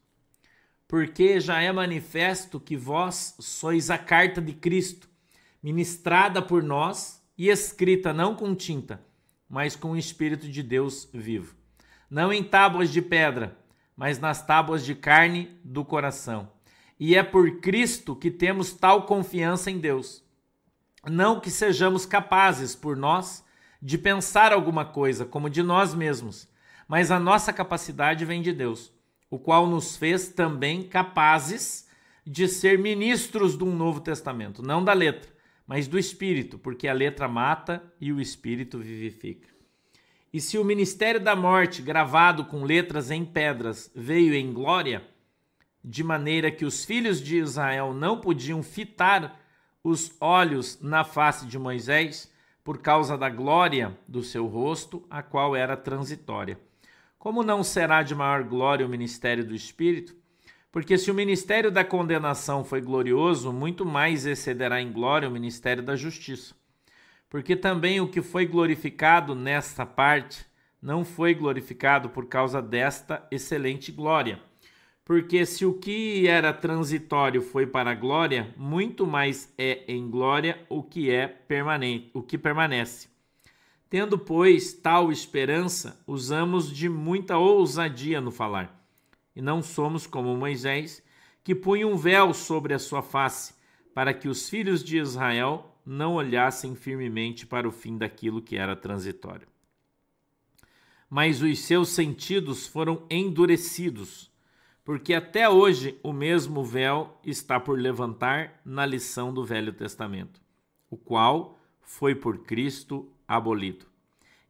Porque 0.87 1.41
já 1.41 1.61
é 1.61 1.73
manifesto 1.73 2.61
que 2.61 2.77
vós 2.77 3.35
sois 3.41 3.91
a 3.91 3.99
carta 3.99 4.41
de 4.41 4.53
Cristo, 4.53 5.09
ministrada 5.62 6.41
por 6.41 6.62
nós 6.62 7.21
e 7.37 7.49
escrita 7.49 8.12
não 8.12 8.35
com 8.35 8.55
tinta, 8.55 9.05
mas 9.49 9.77
com 9.77 9.93
o 9.93 9.97
Espírito 9.97 10.49
de 10.49 10.63
Deus 10.63 11.09
vivo. 11.13 11.55
Não 12.11 12.33
em 12.33 12.43
tábuas 12.43 12.91
de 12.93 13.01
pedra, 13.03 13.59
mas 13.97 14.19
nas 14.19 14.45
tábuas 14.45 14.85
de 14.85 14.95
carne 14.95 15.59
do 15.65 15.85
coração. 15.85 16.51
E 16.99 17.15
é 17.15 17.23
por 17.23 17.61
Cristo 17.61 18.15
que 18.17 18.31
temos 18.31 18.73
tal 18.73 19.07
confiança 19.07 19.71
em 19.71 19.79
Deus. 19.79 20.25
Não 21.09 21.41
que 21.41 21.51
sejamos 21.51 22.05
capazes, 22.05 22.75
por 22.75 22.97
nós, 22.97 23.45
de 23.81 23.97
pensar 23.97 24.53
alguma 24.53 24.85
coisa 24.85 25.25
como 25.25 25.51
de 25.51 25.63
nós 25.63 25.95
mesmos, 25.95 26.49
mas 26.89 27.11
a 27.11 27.21
nossa 27.21 27.53
capacidade 27.53 28.25
vem 28.25 28.43
de 28.43 28.53
Deus, 28.53 28.93
o 29.31 29.39
qual 29.39 29.67
nos 29.67 29.97
fez 29.97 30.29
também 30.29 30.83
capazes 30.83 31.87
de 32.27 32.49
ser 32.49 32.79
ministros 32.79 33.57
de 33.57 33.63
um 33.63 33.75
novo 33.75 34.01
testamento, 34.01 34.63
não 34.63 34.83
da 34.83 34.93
letra, 34.93 35.31
mas 35.66 35.88
do 35.88 35.98
Espírito, 35.98 36.59
porque 36.59 36.87
a 36.87 36.92
letra 36.92 37.26
mata 37.26 37.83
e 38.00 38.12
o 38.12 38.20
Espírito 38.20 38.79
vivifica. 38.79 39.48
E 40.33 40.40
se 40.40 40.59
o 40.59 40.64
ministério 40.64 41.20
da 41.20 41.35
morte, 41.35 41.83
gravado 41.83 42.44
com 42.44 42.62
letras 42.62 43.11
em 43.11 43.24
pedras, 43.24 43.90
veio 43.94 44.35
em 44.35 44.52
glória, 44.52 45.02
de 45.83 46.05
maneira 46.05 46.50
que 46.50 46.64
os 46.64 46.85
filhos 46.85 47.20
de 47.20 47.38
Israel 47.38 47.94
não 47.94 48.20
podiam 48.20 48.62
fitar 48.62 49.40
os 49.83 50.14
olhos 50.20 50.81
na 50.83 51.05
face 51.05 51.46
de 51.46 51.59
Moisés 51.59 52.31
por 52.62 52.79
causa 52.79 53.16
da 53.16 53.31
glória 53.31 53.96
do 54.09 54.22
seu 54.22 54.46
rosto, 54.46 55.07
a 55.09 55.22
qual 55.22 55.55
era 55.55 55.76
transitória. 55.76 56.59
Como 57.18 57.44
não 57.44 57.62
será 57.62 58.02
de 58.02 58.14
maior 58.14 58.42
glória 58.42 58.85
o 58.85 58.88
ministério 58.88 59.44
do 59.44 59.55
Espírito? 59.55 60.16
Porque 60.77 60.99
se 60.99 61.11
o 61.11 61.15
ministério 61.15 61.71
da 61.71 61.83
condenação 61.83 62.62
foi 62.62 62.83
glorioso, 62.83 63.51
muito 63.51 63.87
mais 63.87 64.27
excederá 64.27 64.79
em 64.79 64.93
glória 64.93 65.27
o 65.27 65.33
ministério 65.33 65.83
da 65.83 65.97
justiça. 65.97 66.55
Porque 67.31 67.57
também 67.57 67.99
o 67.99 68.09
que 68.09 68.21
foi 68.21 68.45
glorificado 68.45 69.35
nesta 69.35 69.87
parte 69.87 70.45
não 70.83 71.03
foi 71.03 71.33
glorificado 71.33 72.11
por 72.11 72.27
causa 72.27 72.61
desta 72.61 73.27
excelente 73.31 73.91
glória 73.91 74.39
porque 75.03 75.47
se 75.47 75.65
o 75.65 75.73
que 75.73 76.27
era 76.27 76.53
transitório 76.53 77.41
foi 77.41 77.65
para 77.65 77.93
a 77.93 77.95
glória, 77.95 78.53
muito 78.57 79.07
mais 79.07 79.55
é 79.57 79.85
em 79.87 80.11
glória 80.11 80.59
o 80.69 80.83
que 80.83 81.09
é 81.11 81.29
permanente, 81.29 82.11
o 82.12 82.21
que 82.21 82.37
permanece. 82.37 83.09
Tendo, 83.89 84.19
pois, 84.19 84.73
tal 84.73 85.12
esperança, 85.12 86.03
usamos 86.09 86.69
de 86.69 86.89
muita 86.89 87.39
ousadia 87.39 88.21
no 88.21 88.33
falar, 88.33 88.76
e 89.37 89.42
não 89.42 89.62
somos 89.62 90.07
como 90.07 90.37
Moisés, 90.37 91.03
que 91.44 91.55
punha 91.55 91.87
um 91.87 91.96
véu 91.96 92.33
sobre 92.33 92.75
a 92.75 92.79
sua 92.79 93.03
face, 93.03 93.55
para 93.94 94.12
que 94.12 94.29
os 94.29 94.49
filhos 94.49 94.83
de 94.83 94.99
Israel 94.99 95.77
não 95.85 96.14
olhassem 96.14 96.75
firmemente 96.75 97.46
para 97.46 97.68
o 97.68 97.72
fim 97.72 97.96
daquilo 97.96 98.42
que 98.42 98.57
era 98.57 98.75
transitório. 98.75 99.46
Mas 101.09 101.42
os 101.42 101.61
seus 101.61 101.90
sentidos 101.90 102.66
foram 102.66 103.07
endurecidos 103.09 104.35
porque 104.87 105.14
até 105.14 105.49
hoje 105.49 105.99
o 106.01 106.12
mesmo 106.12 106.62
véu 106.62 107.18
está 107.25 107.59
por 107.59 107.77
levantar 107.77 108.61
na 108.64 108.87
lição 108.87 109.35
do 109.35 109.44
Velho 109.44 109.72
Testamento, 109.72 110.40
o 110.88 110.96
qual 110.96 111.59
foi 111.81 112.14
por 112.14 112.44
Cristo 112.44 113.12
abolido. 113.27 113.85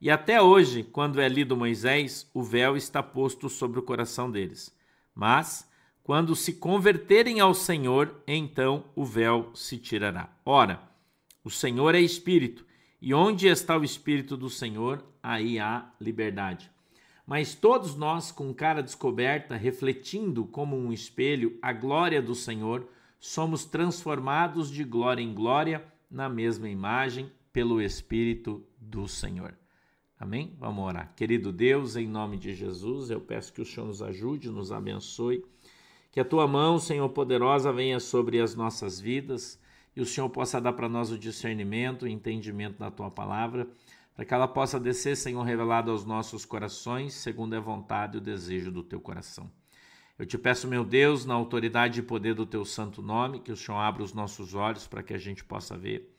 E 0.01 0.11
até 0.11 0.41
hoje, 0.43 0.83
quando 0.83 1.21
é 1.21 1.29
lido 1.29 1.57
Moisés, 1.57 2.31
o 2.35 2.43
véu 2.43 2.77
está 2.77 3.03
posto 3.03 3.49
sobre 3.49 3.79
o 3.79 3.83
coração 3.83 4.31
deles. 4.31 4.75
Mas, 5.15 5.71
quando 6.03 6.37
se 6.37 6.53
converterem 6.53 7.41
ao 7.41 7.55
Senhor, 7.55 8.23
então 8.27 8.85
o 8.95 9.05
véu 9.05 9.51
se 9.55 9.79
tirará. 9.79 10.29
Ora, 10.45 10.83
o 11.43 11.51
Senhor 11.51 11.95
é 11.95 12.01
Espírito, 12.01 12.67
e 13.01 13.15
onde 13.15 13.47
está 13.47 13.77
o 13.77 13.85
Espírito 13.85 14.37
do 14.37 14.51
Senhor, 14.51 15.03
aí 15.23 15.59
há 15.59 15.91
liberdade. 16.01 16.71
Mas 17.27 17.55
todos 17.55 17.97
nós, 17.97 18.31
com 18.31 18.55
cara 18.55 18.83
descoberta, 18.83 19.57
refletindo 19.57 20.45
como 20.45 20.77
um 20.77 20.93
espelho 20.93 21.59
a 21.61 21.73
glória 21.73 22.21
do 22.21 22.35
Senhor, 22.35 22.87
somos 23.19 23.65
transformados 23.65 24.71
de 24.71 24.85
glória 24.85 25.23
em 25.23 25.35
glória 25.35 25.85
na 26.11 26.29
mesma 26.29 26.69
imagem 26.69 27.33
pelo 27.53 27.81
Espírito 27.81 28.65
do 28.79 29.09
Senhor. 29.09 29.57
Amém? 30.19 30.55
Vamos 30.59 30.85
orar. 30.85 31.13
Querido 31.15 31.53
Deus, 31.53 31.97
em 31.97 32.07
nome 32.07 32.37
de 32.39 32.55
Jesus, 32.55 33.11
eu 33.11 33.21
peço 33.21 33.53
que 33.53 33.61
o 33.61 33.67
Senhor 33.67 33.87
nos 33.87 34.03
ajude, 34.03 34.51
nos 34.51 34.73
abençoe, 34.73 35.45
que 36.11 36.21
a 36.21 36.25
tua 36.25 36.47
mão, 36.47 36.79
Senhor 36.79 37.09
poderosa, 37.11 37.73
venha 37.73 38.01
sobre 38.01 38.41
as 38.41 38.55
nossas 38.55 38.99
vidas 38.99 39.61
e 39.95 40.01
o 40.01 40.07
Senhor 40.07 40.29
possa 40.31 40.61
dar 40.61 40.73
para 40.73 40.89
nós 40.89 41.11
o 41.11 41.19
discernimento, 41.19 42.03
o 42.05 42.09
entendimento 42.09 42.79
da 42.79 42.91
tua 42.91 43.11
palavra 43.11 43.69
para 44.17 44.25
que 44.25 44.33
ela 44.33 44.49
possa 44.49 44.81
descer, 44.81 45.15
Senhor, 45.15 45.43
revelado 45.43 45.91
aos 45.91 46.07
nossos 46.07 46.47
corações, 46.47 47.13
segundo 47.13 47.53
a 47.53 47.61
vontade 47.61 48.17
e 48.17 48.19
o 48.19 48.23
desejo 48.23 48.73
do 48.73 48.83
teu 48.83 48.99
coração. 48.99 49.51
Eu 50.19 50.25
te 50.25 50.39
peço, 50.39 50.67
meu 50.67 50.83
Deus, 50.83 51.27
na 51.27 51.35
autoridade 51.35 52.01
e 52.01 52.03
poder 52.03 52.35
do 52.35 52.47
teu 52.47 52.65
santo 52.65 53.03
nome, 53.03 53.41
que 53.41 53.53
o 53.53 53.57
Senhor 53.57 53.77
abra 53.77 54.03
os 54.03 54.15
nossos 54.15 54.55
olhos 54.55 54.87
para 54.87 55.03
que 55.03 55.13
a 55.13 55.19
gente 55.19 55.45
possa 55.45 55.77
ver. 55.77 56.16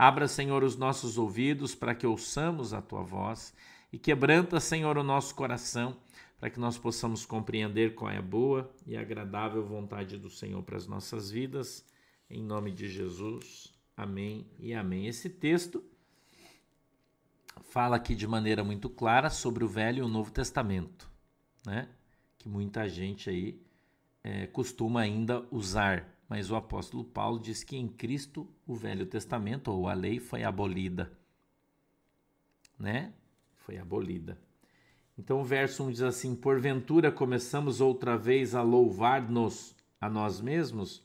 Abra, 0.00 0.28
Senhor, 0.28 0.62
os 0.62 0.76
nossos 0.76 1.18
ouvidos 1.18 1.74
para 1.74 1.92
que 1.92 2.06
ouçamos 2.06 2.72
a 2.72 2.80
tua 2.80 3.02
voz 3.02 3.52
e 3.92 3.98
quebranta, 3.98 4.60
Senhor, 4.60 4.96
o 4.96 5.02
nosso 5.02 5.34
coração 5.34 5.96
para 6.38 6.48
que 6.48 6.60
nós 6.60 6.78
possamos 6.78 7.26
compreender 7.26 7.96
qual 7.96 8.08
é 8.08 8.18
a 8.18 8.22
boa 8.22 8.72
e 8.86 8.96
agradável 8.96 9.66
vontade 9.66 10.16
do 10.16 10.30
Senhor 10.30 10.62
para 10.62 10.76
as 10.76 10.86
nossas 10.86 11.32
vidas. 11.32 11.84
Em 12.30 12.40
nome 12.40 12.70
de 12.70 12.88
Jesus. 12.88 13.74
Amém 13.96 14.46
e 14.60 14.72
amém. 14.72 15.08
Esse 15.08 15.28
texto 15.28 15.82
fala 17.62 17.96
aqui 17.96 18.14
de 18.14 18.24
maneira 18.24 18.62
muito 18.62 18.88
clara 18.88 19.28
sobre 19.28 19.64
o 19.64 19.68
Velho 19.68 19.98
e 19.98 20.02
o 20.02 20.08
Novo 20.08 20.30
Testamento, 20.30 21.10
né? 21.66 21.88
que 22.38 22.48
muita 22.48 22.88
gente 22.88 23.28
aí 23.28 23.60
é, 24.22 24.46
costuma 24.46 25.00
ainda 25.00 25.44
usar. 25.50 26.16
Mas 26.28 26.50
o 26.50 26.56
apóstolo 26.56 27.04
Paulo 27.04 27.40
diz 27.40 27.64
que 27.64 27.76
em 27.76 27.88
Cristo 27.88 28.46
o 28.66 28.74
Velho 28.74 29.06
Testamento, 29.06 29.70
ou 29.70 29.88
a 29.88 29.94
lei, 29.94 30.18
foi 30.18 30.44
abolida. 30.44 31.10
Né? 32.78 33.12
Foi 33.56 33.78
abolida. 33.78 34.38
Então 35.16 35.40
o 35.40 35.44
verso 35.44 35.84
1 35.84 35.90
diz 35.90 36.02
assim: 36.02 36.36
Porventura 36.36 37.10
começamos 37.10 37.80
outra 37.80 38.16
vez 38.16 38.54
a 38.54 38.62
louvar-nos 38.62 39.74
a 40.00 40.08
nós 40.08 40.40
mesmos? 40.40 41.02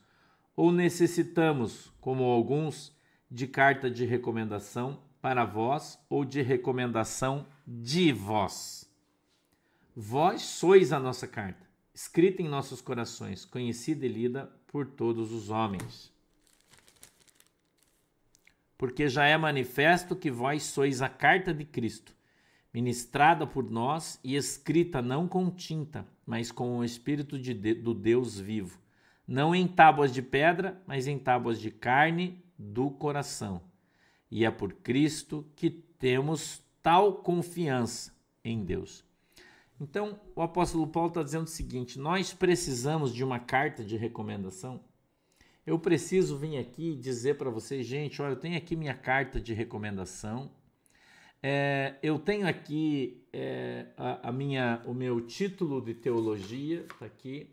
Ou 0.55 0.71
necessitamos, 0.71 1.91
como 1.99 2.25
alguns, 2.25 2.95
de 3.31 3.47
carta 3.47 3.89
de 3.89 4.05
recomendação? 4.05 4.99
para 5.23 5.45
vós 5.45 5.97
ou 6.09 6.25
de 6.25 6.41
recomendação 6.41 7.47
de 7.65 8.11
vós. 8.11 8.91
Vós 9.95 10.41
sois 10.41 10.91
a 10.91 10.99
nossa 10.99 11.25
carta, 11.25 11.65
escrita 11.93 12.41
em 12.41 12.49
nossos 12.49 12.81
corações, 12.81 13.45
conhecida 13.45 14.05
e 14.05 14.09
lida 14.09 14.51
por 14.73 14.85
todos 14.85 15.31
os 15.31 15.49
homens. 15.49 16.11
Porque 18.77 19.07
já 19.07 19.25
é 19.25 19.37
manifesto 19.37 20.17
que 20.17 20.29
vós 20.29 20.63
sois 20.63 21.01
a 21.01 21.07
carta 21.07 21.53
de 21.53 21.63
Cristo, 21.63 22.13
ministrada 22.73 23.47
por 23.47 23.71
nós 23.71 24.19
e 24.21 24.35
escrita 24.35 25.01
não 25.01 25.29
com 25.29 25.49
tinta, 25.49 26.05
mas 26.25 26.51
com 26.51 26.79
o 26.79 26.83
Espírito 26.83 27.39
de, 27.39 27.53
do 27.75 27.93
Deus 27.93 28.37
vivo, 28.37 28.77
não 29.25 29.55
em 29.55 29.65
tábuas 29.65 30.13
de 30.13 30.21
pedra, 30.21 30.81
mas 30.85 31.07
em 31.07 31.17
tábuas 31.17 31.57
de 31.57 31.71
carne 31.71 32.43
do 32.57 32.89
coração 32.89 33.61
e 34.33 34.45
é 34.45 34.49
por 34.49 34.73
Cristo 34.73 35.45
que 35.55 35.69
temos 35.69 36.59
tal 36.81 37.17
confiança 37.17 38.11
em 38.43 38.65
Deus. 38.65 39.05
Então, 39.83 40.17
o 40.33 40.41
apóstolo 40.41 40.87
Paulo 40.87 41.09
está 41.09 41.21
dizendo 41.21 41.43
o 41.43 41.49
seguinte: 41.49 41.99
nós 41.99 42.33
precisamos 42.33 43.13
de 43.13 43.21
uma 43.21 43.37
carta 43.37 43.83
de 43.83 43.97
recomendação. 43.97 44.81
Eu 45.65 45.77
preciso 45.77 46.37
vir 46.37 46.57
aqui 46.57 46.95
dizer 46.95 47.37
para 47.37 47.49
vocês, 47.49 47.85
gente, 47.85 48.21
olha, 48.21 48.31
eu 48.31 48.39
tenho 48.39 48.57
aqui 48.57 48.77
minha 48.77 48.93
carta 48.93 49.41
de 49.41 49.53
recomendação. 49.53 50.49
É, 51.41 51.95
eu 52.01 52.17
tenho 52.17 52.47
aqui 52.47 53.27
é, 53.33 53.87
a, 53.97 54.29
a, 54.29 54.31
minha, 54.31 54.81
o 54.85 54.93
meu 54.93 55.19
título 55.19 55.81
de 55.81 55.93
teologia, 55.93 56.85
está 56.89 57.05
aqui. 57.05 57.49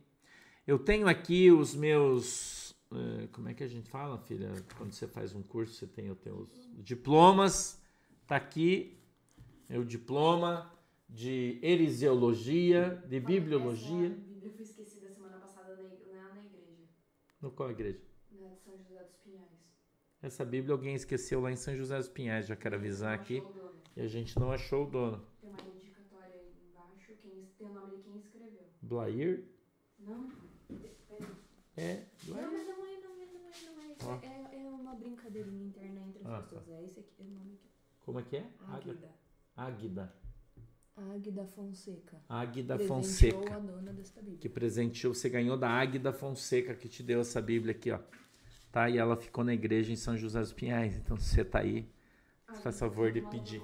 Eu 0.64 0.78
tenho 0.78 1.08
aqui 1.08 1.50
os 1.50 1.74
meus 1.74 2.76
é, 2.92 3.26
como 3.32 3.48
é 3.48 3.54
que 3.54 3.64
a 3.64 3.68
gente 3.68 3.90
fala, 3.90 4.18
filha? 4.18 4.52
Quando 4.78 4.92
você 4.92 5.08
faz 5.08 5.34
um 5.34 5.42
curso, 5.42 5.74
você 5.74 5.86
tem 5.88 6.08
os 6.12 6.18
teus 6.18 6.48
diplomas. 6.78 7.82
Tá 8.24 8.36
aqui 8.36 8.96
o 9.68 9.84
diploma 9.84 10.70
de 11.12 11.58
erisiologia, 11.62 13.02
de 13.08 13.20
bibliologia. 13.20 14.06
Essa 14.06 14.16
Bíblia 14.16 14.50
foi 14.52 14.62
esquecida 14.62 15.10
semana 15.10 15.38
passada 15.38 15.76
na, 15.76 15.82
na, 15.82 16.34
na 16.34 16.44
igreja. 16.44 16.88
No 17.40 17.50
qual 17.50 17.70
igreja? 17.70 18.00
Na 18.30 18.48
de 18.48 18.60
São 18.60 18.76
José 18.78 19.02
dos 19.02 19.16
Pinhais. 19.16 19.50
Essa 20.22 20.44
Bíblia 20.44 20.72
alguém 20.72 20.94
esqueceu 20.94 21.40
lá 21.40 21.50
em 21.50 21.56
São 21.56 21.74
José 21.74 21.96
dos 21.96 22.08
Pinhais, 22.08 22.46
já 22.46 22.56
quero 22.56 22.76
avisar 22.76 23.14
aqui. 23.14 23.42
E 23.96 24.00
a 24.00 24.06
gente 24.06 24.38
não 24.38 24.52
achou 24.52 24.86
o 24.86 24.90
dono. 24.90 25.26
Tem 25.40 25.50
uma 25.50 25.62
dedicatória 25.62 26.36
aí 26.36 26.54
embaixo, 26.70 27.12
quem, 27.20 27.48
tem 27.58 27.66
o 27.66 27.72
nome 27.72 27.96
de 27.96 28.02
quem 28.02 28.16
escreveu. 28.16 28.66
Blair? 28.80 29.44
Não, 29.98 30.30
é, 31.76 32.06
Blair. 32.24 32.46
Não, 32.46 32.52
mas 32.52 32.66
não 32.66 32.86
é, 32.86 33.00
não 33.00 33.20
é, 33.20 33.26
não 33.26 33.48
é, 33.48 33.96
não 34.02 34.14
é. 34.14 34.26
É, 34.26 34.62
é 34.62 34.68
uma 34.68 34.94
brincadeirinha 34.94 35.66
interna 35.66 36.00
entre 36.00 36.22
as 36.22 36.30
ah, 36.30 36.40
pessoas. 36.42 36.64
Tá. 36.66 36.72
É 36.72 36.84
esse 36.84 37.00
aqui, 37.00 37.14
é 37.20 37.24
o 37.24 37.30
nome 37.30 37.54
aqui. 37.54 37.70
Como 38.00 38.20
é 38.20 38.22
que 38.22 38.36
é? 38.36 38.50
Águida. 38.68 39.14
Águida. 39.56 40.19
Águida 41.12 41.46
Fonseca. 41.46 42.20
Águida 42.28 42.78
Fonseca. 42.78 43.56
a 43.56 43.58
dona 43.58 43.92
desta 43.92 44.20
Bíblia. 44.20 44.38
Que 44.38 44.48
presenteou, 44.48 45.14
você 45.14 45.28
ganhou 45.28 45.56
da 45.56 45.68
Águida 45.68 46.12
Fonseca 46.12 46.74
que 46.74 46.88
te 46.88 47.02
deu 47.02 47.20
essa 47.20 47.40
Bíblia 47.40 47.72
aqui, 47.72 47.90
ó. 47.90 47.98
Tá? 48.70 48.88
E 48.88 48.98
ela 48.98 49.16
ficou 49.16 49.42
na 49.42 49.54
igreja 49.54 49.92
em 49.92 49.96
São 49.96 50.16
José 50.16 50.40
dos 50.40 50.52
Pinhais. 50.52 50.96
Então, 50.96 51.16
se 51.16 51.34
você 51.34 51.44
tá 51.44 51.60
aí, 51.60 51.88
faz 52.62 52.78
favor 52.78 53.10
de 53.10 53.20
pedir. 53.22 53.62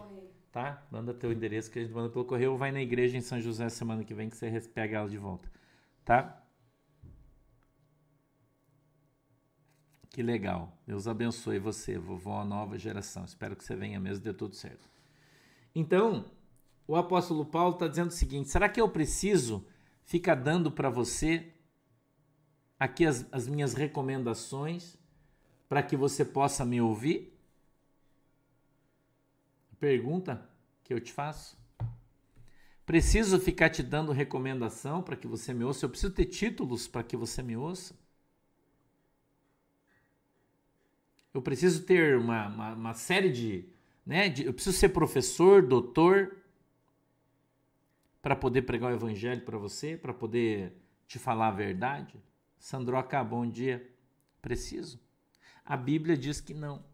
Tá? 0.51 0.87
Manda 0.91 1.13
teu 1.13 1.31
endereço 1.31 1.71
que 1.71 1.79
a 1.79 1.83
gente 1.83 1.93
manda 1.93 2.09
pelo 2.09 2.25
correio 2.25 2.53
ou 2.53 2.59
vai 2.59 2.73
na 2.73 2.81
igreja 2.81 3.17
em 3.17 3.21
São 3.21 3.41
José 3.41 3.69
semana 3.69 4.05
que 4.05 4.15
vem 4.15 4.29
que 4.29 4.37
você 4.37 4.61
pega 4.61 4.99
ela 4.99 5.09
de 5.09 5.19
volta. 5.19 5.51
Tá? 6.05 6.43
Que 10.11 10.23
legal. 10.23 10.73
Deus 10.87 11.07
abençoe 11.07 11.59
você, 11.59 11.99
vovó, 11.99 12.43
nova 12.43 12.79
geração. 12.79 13.27
Espero 13.27 13.55
que 13.55 13.63
você 13.63 13.77
venha 13.77 14.01
mesmo, 14.01 14.25
dê 14.25 14.33
tudo 14.33 14.57
certo. 14.57 14.89
Então, 15.75 16.25
o 16.87 16.95
apóstolo 16.95 17.45
Paulo 17.45 17.75
está 17.75 17.89
dizendo 17.89 18.09
o 18.09 18.15
seguinte: 18.15 18.49
será 18.49 18.69
que 18.69 18.81
eu 18.81 18.89
preciso 18.89 19.67
ficar 20.05 20.37
dando 20.37 20.71
para 20.71 20.89
você 20.89 21.53
aqui 22.79 23.05
as, 23.05 23.27
as 23.33 23.49
minhas 23.49 23.75
recomendações 23.75 24.97
para 25.69 25.83
que 25.83 25.97
você 25.97 26.25
possa 26.25 26.65
me 26.65 26.81
ouvir? 26.81 27.37
Pergunta 29.81 30.49
que 30.85 30.95
eu 30.95 31.01
te 31.01 31.13
faço. 31.13 31.59
Preciso 32.87 33.41
ficar 33.41 33.69
te 33.69 33.83
dando 33.83 34.13
recomendação 34.13 35.03
para 35.03 35.17
que 35.17 35.27
você 35.27 35.53
me 35.53 35.65
ouça? 35.65 35.85
Eu 35.85 35.91
preciso 35.91 36.13
ter 36.13 36.27
títulos 36.27 36.87
para 36.87 37.03
que 37.03 37.17
você 37.17 37.43
me 37.43 37.57
ouça? 37.57 37.99
Eu 41.35 41.43
preciso 41.43 41.83
ter 41.83 42.17
uma, 42.17 42.47
uma, 42.47 42.73
uma 42.75 42.95
série 42.95 43.31
de, 43.31 43.69
né? 44.07 44.29
De, 44.29 44.47
eu 44.47 44.55
preciso 44.55 44.77
ser 44.77 44.91
professor, 44.91 45.61
doutor, 45.61 46.37
para 48.27 48.35
poder 48.35 48.63
pregar 48.63 48.91
o 48.91 48.95
evangelho 48.97 49.43
para 49.43 49.57
você, 49.57 49.97
para 49.97 50.13
poder 50.13 50.73
te 51.07 51.17
falar 51.17 51.47
a 51.47 51.53
verdade? 51.53 52.21
Sandroca, 52.59 53.23
bom 53.23 53.49
dia. 53.49 53.89
Preciso? 54.43 54.99
A 55.65 55.77
Bíblia 55.77 56.17
diz 56.17 56.41
que 56.41 56.53
não. 56.53 56.85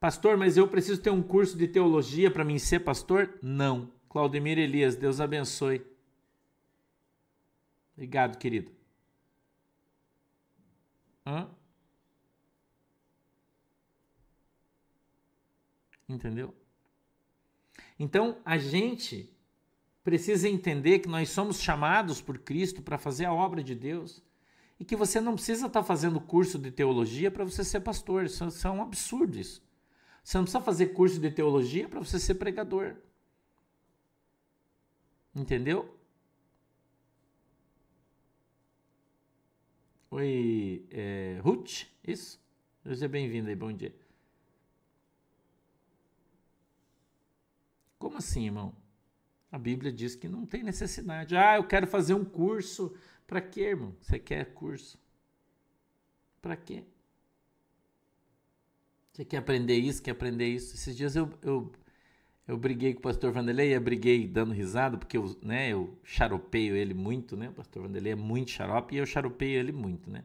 Pastor, 0.00 0.38
mas 0.38 0.56
eu 0.56 0.66
preciso 0.66 1.02
ter 1.02 1.10
um 1.10 1.22
curso 1.22 1.58
de 1.58 1.68
teologia 1.68 2.30
para 2.30 2.42
mim 2.42 2.58
ser 2.58 2.80
pastor? 2.80 3.38
Não. 3.42 3.92
Claudemir 4.08 4.56
Elias, 4.56 4.96
Deus 4.96 5.20
abençoe. 5.20 5.86
Obrigado, 7.92 8.38
querido. 8.38 8.72
Hã? 11.26 11.50
Entendeu? 16.08 16.57
Então, 17.98 18.38
a 18.44 18.56
gente 18.56 19.30
precisa 20.04 20.48
entender 20.48 21.00
que 21.00 21.08
nós 21.08 21.28
somos 21.30 21.60
chamados 21.60 22.20
por 22.20 22.38
Cristo 22.38 22.80
para 22.80 22.96
fazer 22.96 23.24
a 23.24 23.32
obra 23.32 23.62
de 23.62 23.74
Deus 23.74 24.22
e 24.78 24.84
que 24.84 24.96
você 24.96 25.20
não 25.20 25.34
precisa 25.34 25.66
estar 25.66 25.82
fazendo 25.82 26.20
curso 26.20 26.58
de 26.58 26.70
teologia 26.70 27.30
para 27.30 27.44
você 27.44 27.64
ser 27.64 27.80
pastor. 27.80 28.24
Isso, 28.24 28.46
isso 28.46 28.66
é 28.66 28.70
um 28.70 28.82
absurdo 28.82 29.38
isso. 29.38 29.62
Você 30.22 30.36
não 30.36 30.44
precisa 30.44 30.62
fazer 30.62 30.88
curso 30.88 31.18
de 31.18 31.30
teologia 31.30 31.88
para 31.88 31.98
você 31.98 32.18
ser 32.18 32.34
pregador. 32.34 32.94
Entendeu? 35.34 35.94
Oi, 40.10 40.86
é, 40.90 41.38
Ruth, 41.42 41.84
isso? 42.06 42.40
Seja 42.82 43.08
bem-vindo 43.08 43.48
aí, 43.48 43.56
bom 43.56 43.72
dia. 43.72 43.94
Como 47.98 48.18
assim, 48.18 48.46
irmão? 48.46 48.74
A 49.50 49.58
Bíblia 49.58 49.90
diz 49.90 50.14
que 50.14 50.28
não 50.28 50.44
tem 50.46 50.62
necessidade. 50.62 51.36
Ah, 51.36 51.56
eu 51.56 51.64
quero 51.64 51.86
fazer 51.86 52.14
um 52.14 52.24
curso. 52.24 52.94
Para 53.26 53.40
quê, 53.40 53.62
irmão? 53.62 53.94
Você 54.00 54.18
quer 54.18 54.52
curso? 54.54 54.98
Para 56.40 56.56
quê? 56.56 56.84
Você 59.12 59.24
quer 59.24 59.38
aprender 59.38 59.76
isso, 59.76 60.02
quer 60.02 60.12
aprender 60.12 60.46
isso? 60.46 60.76
Esses 60.76 60.96
dias 60.96 61.16
eu, 61.16 61.28
eu, 61.42 61.72
eu 62.46 62.56
briguei 62.56 62.94
com 62.94 63.00
o 63.00 63.02
pastor 63.02 63.32
Vanderlei, 63.32 63.74
eu 63.74 63.80
briguei 63.80 64.28
dando 64.28 64.52
risada, 64.52 64.96
porque 64.96 65.16
eu, 65.16 65.36
né, 65.42 65.70
eu 65.72 65.98
xaropeio 66.04 66.76
ele 66.76 66.94
muito, 66.94 67.36
né? 67.36 67.48
O 67.48 67.52
pastor 67.52 67.82
Vanderlei 67.82 68.12
é 68.12 68.16
muito 68.16 68.52
xarope 68.52 68.94
e 68.94 68.98
eu 68.98 69.06
xaropeio 69.06 69.58
ele 69.58 69.72
muito, 69.72 70.08
né? 70.08 70.22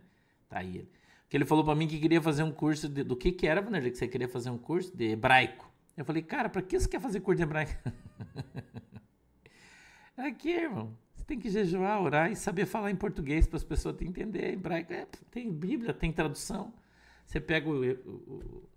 Tá 0.47 0.59
aí 0.59 0.77
ele. 0.77 0.91
Porque 1.23 1.37
ele 1.37 1.45
falou 1.45 1.65
para 1.65 1.73
mim 1.73 1.87
que 1.87 1.99
queria 1.99 2.21
fazer 2.21 2.43
um 2.43 2.51
curso 2.51 2.87
de, 2.87 3.03
do 3.03 3.15
que 3.15 3.31
que 3.31 3.47
era, 3.47 3.61
Vanderlei, 3.61 3.89
que 3.89 3.97
você 3.97 4.07
queria 4.07 4.27
fazer 4.27 4.51
um 4.51 4.57
curso 4.59 4.95
de 4.95 5.05
hebraico. 5.05 5.72
Eu 5.95 6.03
falei, 6.03 6.23
cara, 6.23 6.49
para 6.49 6.61
que 6.61 6.79
você 6.79 6.87
quer 6.87 6.99
fazer 6.99 7.19
curso 7.19 7.37
de 7.37 7.43
hebraico? 7.43 7.73
Aqui, 10.17 10.49
irmão. 10.49 10.97
Você 11.13 11.23
tem 11.25 11.39
que 11.39 11.49
jejuar, 11.49 12.01
orar 12.01 12.31
e 12.31 12.35
saber 12.35 12.65
falar 12.65 12.91
em 12.91 12.95
português 12.95 13.47
para 13.47 13.57
as 13.57 13.63
pessoas 13.63 13.95
te 13.95 14.03
entenderem. 14.03 14.53
Hebraico 14.53 14.91
é, 14.91 15.07
tem 15.31 15.51
Bíblia, 15.51 15.93
tem 15.93 16.11
tradução. 16.11 16.73
Você 17.25 17.39
pega 17.39 17.69
o, 17.69 17.91
o, 17.91 18.69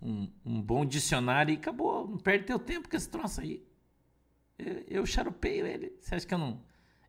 um, 0.00 0.32
um, 0.44 0.60
bom 0.60 0.84
dicionário 0.84 1.52
e 1.52 1.56
acabou. 1.56 2.08
Não 2.08 2.18
perde 2.18 2.46
teu 2.46 2.58
tempo 2.58 2.88
com 2.88 2.96
esse 2.96 3.08
troço 3.08 3.40
aí. 3.40 3.64
Eu, 4.58 5.04
eu 5.04 5.04
ele. 5.44 5.96
Você 6.00 6.14
acha 6.14 6.26
que 6.26 6.34
eu 6.34 6.38
não. 6.38 6.60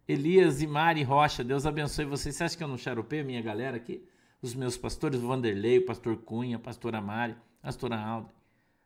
Elias 0.07 0.61
e 0.61 0.67
Mari 0.67 1.01
Rocha, 1.01 1.43
Deus 1.43 1.65
abençoe 1.65 2.05
vocês. 2.05 2.35
Você 2.35 2.43
acha 2.43 2.57
que 2.57 2.63
eu 2.63 2.67
não 2.67 2.77
charupeio 2.77 3.23
a 3.23 3.25
minha 3.25 3.41
galera 3.41 3.77
aqui? 3.77 4.05
Os 4.41 4.53
meus 4.53 4.77
pastores, 4.77 5.21
o 5.21 5.27
Vanderlei, 5.27 5.79
o 5.79 5.85
pastor 5.85 6.17
Cunha, 6.17 6.57
a 6.57 6.59
pastora 6.59 7.01
Mari, 7.01 7.35
a 7.61 7.67
pastora 7.67 7.97
Aldo, 7.97 8.29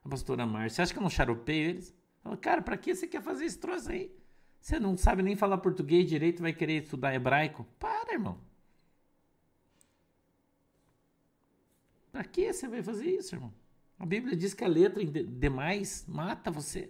a 0.08 0.10
pastora 0.10 0.46
Márcia. 0.46 0.78
Você 0.78 0.82
acha 0.82 0.94
que 0.94 1.00
eu 1.00 1.04
não 1.04 1.10
charupeio 1.10 1.70
eles? 1.70 1.96
Cara, 2.42 2.62
para 2.62 2.78
que 2.78 2.96
você 2.96 3.08
quer 3.08 3.22
fazer 3.22 3.46
esse 3.46 3.60
troço 3.60 3.92
aí? 3.92 4.12
Você 4.60 4.80
não 4.80 4.98
sabe 4.98 5.22
nem 5.22 5.36
falar 5.36 5.60
português 5.60 6.10
direito, 6.10 6.42
vai 6.42 6.52
querer 6.52 6.84
estudar 6.84 7.14
hebraico? 7.14 7.66
Para, 7.80 8.14
irmão. 8.14 8.40
Para 12.12 12.24
que 12.24 12.52
você 12.52 12.68
vai 12.68 12.82
fazer 12.82 13.06
isso, 13.06 13.36
irmão? 13.36 13.54
A 14.00 14.06
Bíblia 14.06 14.36
diz 14.36 14.54
que 14.54 14.64
a 14.64 14.68
letra 14.68 15.04
demais 15.06 16.06
mata 16.08 16.52
você. 16.52 16.90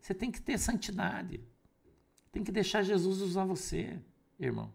Você 0.00 0.14
tem 0.14 0.30
que 0.30 0.40
ter 0.40 0.58
santidade. 0.58 1.40
Tem 2.32 2.42
que 2.42 2.52
deixar 2.52 2.82
Jesus 2.82 3.20
usar 3.20 3.44
você, 3.44 3.98
irmão. 4.38 4.72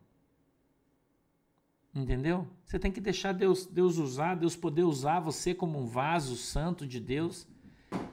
Entendeu? 1.93 2.47
Você 2.63 2.79
tem 2.79 2.91
que 2.91 3.01
deixar 3.01 3.34
Deus, 3.34 3.65
Deus 3.65 3.97
usar, 3.97 4.36
Deus 4.36 4.55
poder 4.55 4.84
usar 4.84 5.19
você 5.19 5.53
como 5.53 5.77
um 5.77 5.86
vaso 5.86 6.38
santo 6.38 6.88
de 6.88 6.99
Deus. 6.99 7.47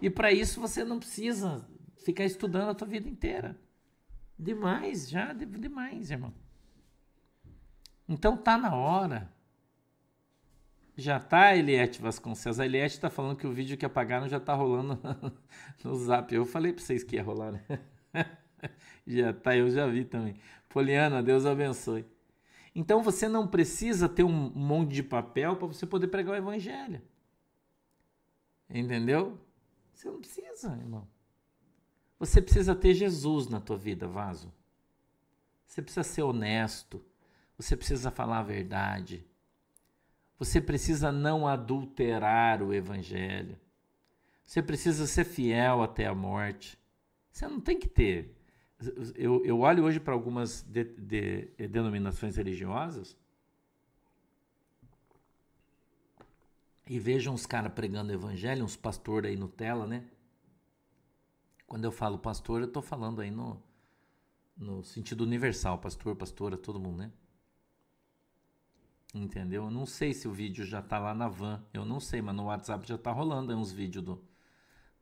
E 0.00 0.08
para 0.08 0.32
isso 0.32 0.60
você 0.60 0.84
não 0.84 0.98
precisa 0.98 1.68
ficar 2.04 2.24
estudando 2.24 2.70
a 2.70 2.74
tua 2.74 2.86
vida 2.86 3.08
inteira. 3.08 3.58
Demais, 4.38 5.08
já 5.08 5.32
demais, 5.32 6.10
irmão. 6.10 6.32
Então 8.08 8.36
tá 8.36 8.56
na 8.56 8.74
hora. 8.74 9.32
Já 10.96 11.20
tá, 11.20 11.54
Eliette 11.54 12.00
Vasconcelos. 12.00 12.58
A 12.58 12.66
Eliette 12.66 12.94
está 12.94 13.10
falando 13.10 13.36
que 13.36 13.46
o 13.46 13.52
vídeo 13.52 13.76
que 13.76 13.86
apagaram 13.86 14.28
já 14.28 14.40
tá 14.40 14.54
rolando 14.54 14.98
no 15.84 15.94
zap. 15.94 16.34
Eu 16.34 16.44
falei 16.44 16.72
para 16.72 16.82
vocês 16.82 17.04
que 17.04 17.16
ia 17.16 17.22
rolar, 17.22 17.52
né? 17.52 17.64
já 19.06 19.32
tá, 19.32 19.56
eu 19.56 19.70
já 19.70 19.86
vi 19.86 20.04
também. 20.04 20.36
Poliana, 20.68 21.22
Deus 21.22 21.46
abençoe. 21.46 22.04
Então 22.74 23.02
você 23.02 23.28
não 23.28 23.46
precisa 23.46 24.08
ter 24.08 24.24
um 24.24 24.50
monte 24.50 24.94
de 24.94 25.02
papel 25.02 25.56
para 25.56 25.66
você 25.66 25.86
poder 25.86 26.08
pregar 26.08 26.34
o 26.34 26.38
evangelho. 26.38 27.02
Entendeu? 28.70 29.38
Você 29.98 30.08
não 30.08 30.20
precisa, 30.20 30.68
irmão. 30.76 31.08
Você 32.20 32.40
precisa 32.40 32.72
ter 32.72 32.94
Jesus 32.94 33.48
na 33.48 33.60
tua 33.60 33.76
vida, 33.76 34.06
vaso. 34.06 34.54
Você 35.66 35.82
precisa 35.82 36.04
ser 36.04 36.22
honesto. 36.22 37.04
Você 37.56 37.76
precisa 37.76 38.08
falar 38.08 38.38
a 38.38 38.44
verdade. 38.44 39.26
Você 40.38 40.60
precisa 40.60 41.10
não 41.10 41.48
adulterar 41.48 42.62
o 42.62 42.72
evangelho. 42.72 43.58
Você 44.44 44.62
precisa 44.62 45.04
ser 45.04 45.24
fiel 45.24 45.82
até 45.82 46.06
a 46.06 46.14
morte. 46.14 46.78
Você 47.32 47.48
não 47.48 47.60
tem 47.60 47.76
que 47.76 47.88
ter. 47.88 48.36
Eu, 49.16 49.44
eu 49.44 49.58
olho 49.58 49.82
hoje 49.82 49.98
para 49.98 50.14
algumas 50.14 50.62
de, 50.62 50.84
de, 50.84 51.48
de 51.58 51.66
denominações 51.66 52.36
religiosas 52.36 53.16
e 56.88 56.98
vejo 56.98 57.30
uns 57.30 57.44
caras 57.44 57.72
pregando 57.72 58.12
evangelho, 58.12 58.64
uns 58.64 58.76
pastores 58.76 59.30
aí 59.30 59.36
no 59.36 59.48
tela, 59.48 59.86
né? 59.86 60.04
Quando 61.66 61.84
eu 61.84 61.92
falo 61.92 62.18
pastor, 62.18 62.62
eu 62.62 62.66
estou 62.66 62.82
falando 62.82 63.20
aí 63.20 63.30
no, 63.30 63.62
no 64.56 64.82
sentido 64.82 65.22
universal, 65.22 65.78
pastor, 65.78 66.16
pastora, 66.16 66.56
todo 66.56 66.80
mundo, 66.80 66.98
né? 66.98 67.12
Entendeu? 69.14 69.64
Eu 69.64 69.70
não 69.70 69.84
sei 69.84 70.14
se 70.14 70.26
o 70.26 70.32
vídeo 70.32 70.64
já 70.64 70.80
tá 70.80 70.98
lá 70.98 71.14
na 71.14 71.28
van, 71.28 71.62
eu 71.74 71.84
não 71.84 72.00
sei, 72.00 72.22
mas 72.22 72.34
no 72.34 72.44
WhatsApp 72.44 72.86
já 72.88 72.96
tá 72.96 73.12
rolando 73.12 73.52
aí 73.52 73.58
uns 73.58 73.72
vídeos 73.72 74.04
do, 74.04 74.22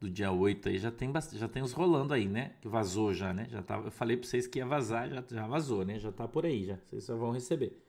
do 0.00 0.10
dia 0.10 0.32
8 0.32 0.68
aí, 0.68 0.78
já 0.78 0.90
tem, 0.90 1.12
já 1.32 1.48
tem 1.48 1.62
uns 1.62 1.72
rolando 1.72 2.14
aí, 2.14 2.28
né? 2.28 2.56
Que 2.60 2.68
vazou 2.68 3.14
já, 3.14 3.32
né? 3.32 3.48
Já 3.48 3.62
tá, 3.62 3.78
eu 3.78 3.90
falei 3.92 4.16
para 4.16 4.28
vocês 4.28 4.46
que 4.46 4.58
ia 4.58 4.66
vazar, 4.66 5.08
já, 5.08 5.24
já 5.28 5.46
vazou, 5.46 5.84
né? 5.84 5.98
Já 6.00 6.10
tá 6.10 6.26
por 6.26 6.46
aí, 6.46 6.64
já. 6.64 6.78
Vocês 6.88 7.04
só 7.04 7.16
vão 7.16 7.30
receber. 7.30 7.80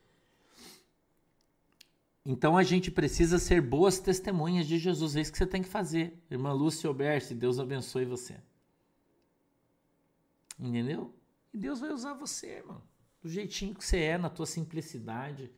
Então 2.29 2.57
a 2.57 2.63
gente 2.63 2.91
precisa 2.91 3.39
ser 3.39 3.61
boas 3.61 3.99
testemunhas 3.99 4.67
de 4.67 4.77
Jesus, 4.77 5.15
é 5.15 5.21
isso 5.21 5.31
que 5.31 5.37
você 5.37 5.47
tem 5.47 5.61
que 5.61 5.69
fazer. 5.69 6.21
Irmã 6.29 6.51
Lúcia 6.51 6.91
Oberse, 6.91 7.33
Deus 7.33 7.57
abençoe 7.57 8.03
você. 8.03 8.35
Entendeu? 10.59 11.15
E 11.53 11.57
Deus 11.57 11.79
vai 11.79 11.89
usar 11.89 12.15
você, 12.15 12.57
irmão. 12.57 12.83
Do 13.21 13.29
jeitinho 13.29 13.73
que 13.73 13.85
você 13.85 13.99
é, 13.99 14.17
na 14.17 14.29
tua 14.29 14.45
simplicidade, 14.45 15.49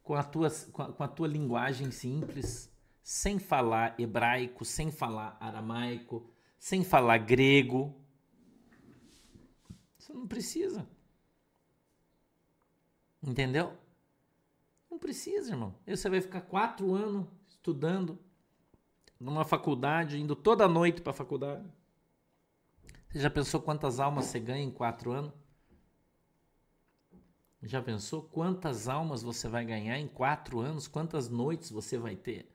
com 0.00 0.14
a 0.14 0.22
tua, 0.22 0.48
com 0.70 0.80
a, 0.80 0.92
com 0.92 1.02
a 1.02 1.08
tua 1.08 1.26
linguagem 1.26 1.90
simples, 1.90 2.72
sem 3.02 3.40
falar 3.40 3.98
hebraico, 3.98 4.64
sem 4.64 4.92
falar 4.92 5.36
aramaico, 5.40 6.30
sem 6.56 6.84
falar 6.84 7.18
grego. 7.18 8.00
Você 9.98 10.12
não 10.12 10.28
precisa. 10.28 10.88
Entendeu? 13.20 13.76
Não 14.90 14.98
precisa, 14.98 15.52
irmão. 15.52 15.74
E 15.86 15.96
você 15.96 16.08
vai 16.10 16.20
ficar 16.20 16.40
quatro 16.40 16.92
anos 16.94 17.26
estudando 17.48 18.18
numa 19.18 19.44
faculdade, 19.44 20.18
indo 20.18 20.34
toda 20.34 20.66
noite 20.66 21.00
para 21.00 21.10
a 21.10 21.14
faculdade. 21.14 21.68
Você 23.08 23.20
já 23.20 23.30
pensou 23.30 23.60
quantas 23.60 24.00
almas 24.00 24.26
você 24.26 24.40
ganha 24.40 24.64
em 24.64 24.70
quatro 24.70 25.12
anos? 25.12 25.32
Já 27.62 27.82
pensou 27.82 28.22
quantas 28.22 28.88
almas 28.88 29.22
você 29.22 29.46
vai 29.46 29.64
ganhar 29.64 29.98
em 29.98 30.08
quatro 30.08 30.60
anos? 30.60 30.88
Quantas 30.88 31.28
noites 31.28 31.70
você 31.70 31.98
vai 31.98 32.16
ter? 32.16 32.50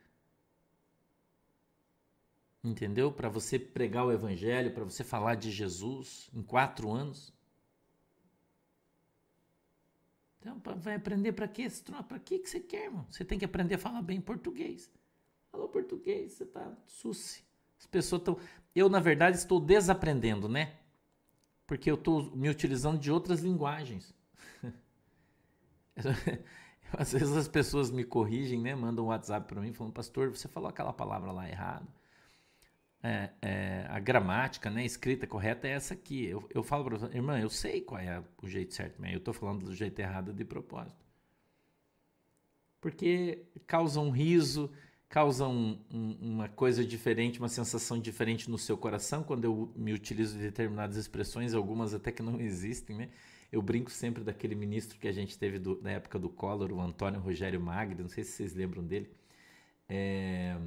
Entendeu? 2.63 3.11
Para 3.11 3.29
você 3.29 3.59
pregar 3.59 4.05
o 4.05 4.11
Evangelho, 4.11 4.73
para 4.73 4.83
você 4.83 5.03
falar 5.03 5.35
de 5.35 5.51
Jesus 5.51 6.27
em 6.33 6.41
quatro 6.41 6.91
anos. 6.91 7.31
Então, 10.45 10.61
vai 10.77 10.93
aprender 10.93 11.31
para 11.31 11.47
quê? 11.47 11.67
Para 12.07 12.19
que 12.19 12.45
você 12.45 12.59
quer, 12.59 12.85
irmão? 12.85 13.07
Você 13.09 13.25
tem 13.25 13.39
que 13.39 13.45
aprender 13.45 13.75
a 13.75 13.79
falar 13.79 14.03
bem 14.03 14.21
português. 14.21 14.91
Falou 15.51 15.67
português, 15.67 16.33
você 16.33 16.45
tá 16.45 16.71
suci. 16.85 17.43
As 17.79 17.87
pessoas 17.87 18.21
estão. 18.21 18.37
Eu, 18.75 18.87
na 18.87 18.99
verdade, 18.99 19.37
estou 19.37 19.59
desaprendendo, 19.59 20.47
né? 20.47 20.75
Porque 21.65 21.89
eu 21.89 21.95
estou 21.95 22.35
me 22.35 22.47
utilizando 22.47 22.99
de 22.99 23.11
outras 23.11 23.39
linguagens. 23.39 24.13
Às 26.93 27.13
vezes 27.13 27.35
as 27.35 27.47
pessoas 27.47 27.89
me 27.89 28.03
corrigem, 28.03 28.61
né? 28.61 28.75
Mandam 28.75 29.05
um 29.05 29.07
WhatsApp 29.07 29.47
para 29.47 29.59
mim 29.59 29.73
falando, 29.73 29.93
pastor, 29.93 30.29
você 30.29 30.47
falou 30.47 30.69
aquela 30.69 30.93
palavra 30.93 31.31
lá 31.31 31.49
errado. 31.49 31.87
É, 33.07 33.29
é, 33.39 33.85
a 33.87 33.99
gramática, 33.99 34.67
né, 34.67 34.83
escrita 34.83 35.27
correta 35.27 35.67
é 35.67 35.71
essa 35.71 35.93
aqui. 35.93 36.25
Eu, 36.25 36.49
eu 36.51 36.63
falo 36.63 36.85
para 36.85 36.97
você, 36.97 37.15
irmã, 37.15 37.39
eu 37.39 37.51
sei 37.51 37.79
qual 37.79 38.01
é 38.01 38.23
o 38.41 38.47
jeito 38.47 38.73
certo, 38.73 38.99
mas 38.99 39.11
eu 39.11 39.19
estou 39.19 39.31
falando 39.31 39.63
do 39.63 39.75
jeito 39.75 39.99
errado 39.99 40.33
de 40.33 40.43
propósito. 40.43 41.05
Porque 42.81 43.45
causa 43.67 43.99
um 43.99 44.09
riso, 44.09 44.71
causa 45.07 45.47
um, 45.47 45.79
um, 45.91 46.17
uma 46.19 46.49
coisa 46.49 46.83
diferente, 46.83 47.37
uma 47.37 47.47
sensação 47.47 47.99
diferente 47.99 48.49
no 48.49 48.57
seu 48.57 48.75
coração 48.75 49.21
quando 49.23 49.45
eu 49.45 49.71
me 49.75 49.93
utilizo 49.93 50.35
de 50.35 50.41
determinadas 50.43 50.95
expressões, 50.97 51.53
algumas 51.53 51.93
até 51.93 52.11
que 52.11 52.23
não 52.23 52.41
existem, 52.41 52.95
né? 52.95 53.09
Eu 53.51 53.61
brinco 53.61 53.91
sempre 53.91 54.23
daquele 54.23 54.55
ministro 54.55 54.97
que 54.97 55.07
a 55.07 55.11
gente 55.11 55.37
teve 55.37 55.59
do, 55.59 55.79
na 55.79 55.91
época 55.91 56.17
do 56.17 56.27
Collor, 56.27 56.71
o 56.71 56.81
Antônio 56.81 57.19
Rogério 57.19 57.61
Magri, 57.61 58.01
não 58.01 58.09
sei 58.09 58.23
se 58.23 58.31
vocês 58.31 58.55
lembram 58.55 58.83
dele. 58.83 59.11
É 59.87 60.57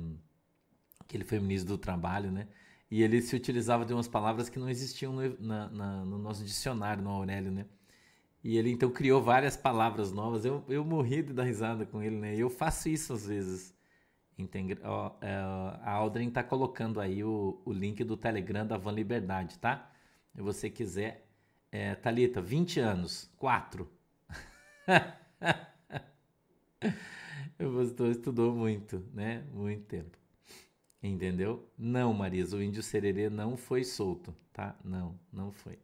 que 1.08 1.16
ele 1.16 1.24
foi 1.24 1.40
ministro 1.40 1.76
do 1.76 1.78
Trabalho, 1.78 2.30
né? 2.30 2.46
E 2.90 3.02
ele 3.02 3.20
se 3.22 3.34
utilizava 3.34 3.84
de 3.84 3.92
umas 3.92 4.08
palavras 4.08 4.48
que 4.48 4.58
não 4.58 4.68
existiam 4.68 5.12
no, 5.12 5.40
na, 5.40 5.68
na, 5.70 6.04
no 6.04 6.18
nosso 6.18 6.44
dicionário, 6.44 7.02
no 7.02 7.10
Aurélio, 7.10 7.50
né? 7.50 7.66
E 8.42 8.56
ele 8.56 8.70
então 8.70 8.90
criou 8.90 9.22
várias 9.22 9.56
palavras 9.56 10.12
novas. 10.12 10.44
Eu, 10.44 10.64
eu 10.68 10.84
morri 10.84 11.22
de 11.22 11.32
dar 11.32 11.44
risada 11.44 11.84
com 11.86 12.02
ele, 12.02 12.16
né? 12.16 12.36
Eu 12.36 12.50
faço 12.50 12.88
isso 12.88 13.12
às 13.12 13.26
vezes. 13.26 13.74
Entende? 14.38 14.78
Ó, 14.84 15.12
é, 15.20 15.34
a 15.82 15.90
Aldrin 15.92 16.30
tá 16.30 16.42
colocando 16.44 17.00
aí 17.00 17.24
o, 17.24 17.60
o 17.64 17.72
link 17.72 18.04
do 18.04 18.16
Telegram 18.16 18.66
da 18.66 18.76
Van 18.76 18.92
Liberdade, 18.92 19.58
tá? 19.58 19.90
Se 20.34 20.40
você 20.42 20.70
quiser. 20.70 21.26
É, 21.70 21.94
Thalita, 21.94 22.40
20 22.40 22.80
anos, 22.80 23.30
4. 23.36 23.90
Você 27.58 28.10
estudou 28.10 28.54
muito, 28.54 29.04
né? 29.12 29.44
Muito 29.52 29.84
tempo. 29.84 30.17
Entendeu? 31.02 31.68
Não, 31.78 32.12
Marisa, 32.12 32.56
o 32.56 32.62
índio 32.62 32.82
sererê 32.82 33.30
não 33.30 33.56
foi 33.56 33.84
solto, 33.84 34.34
tá? 34.52 34.76
Não, 34.84 35.18
não 35.32 35.52
foi. 35.52 35.78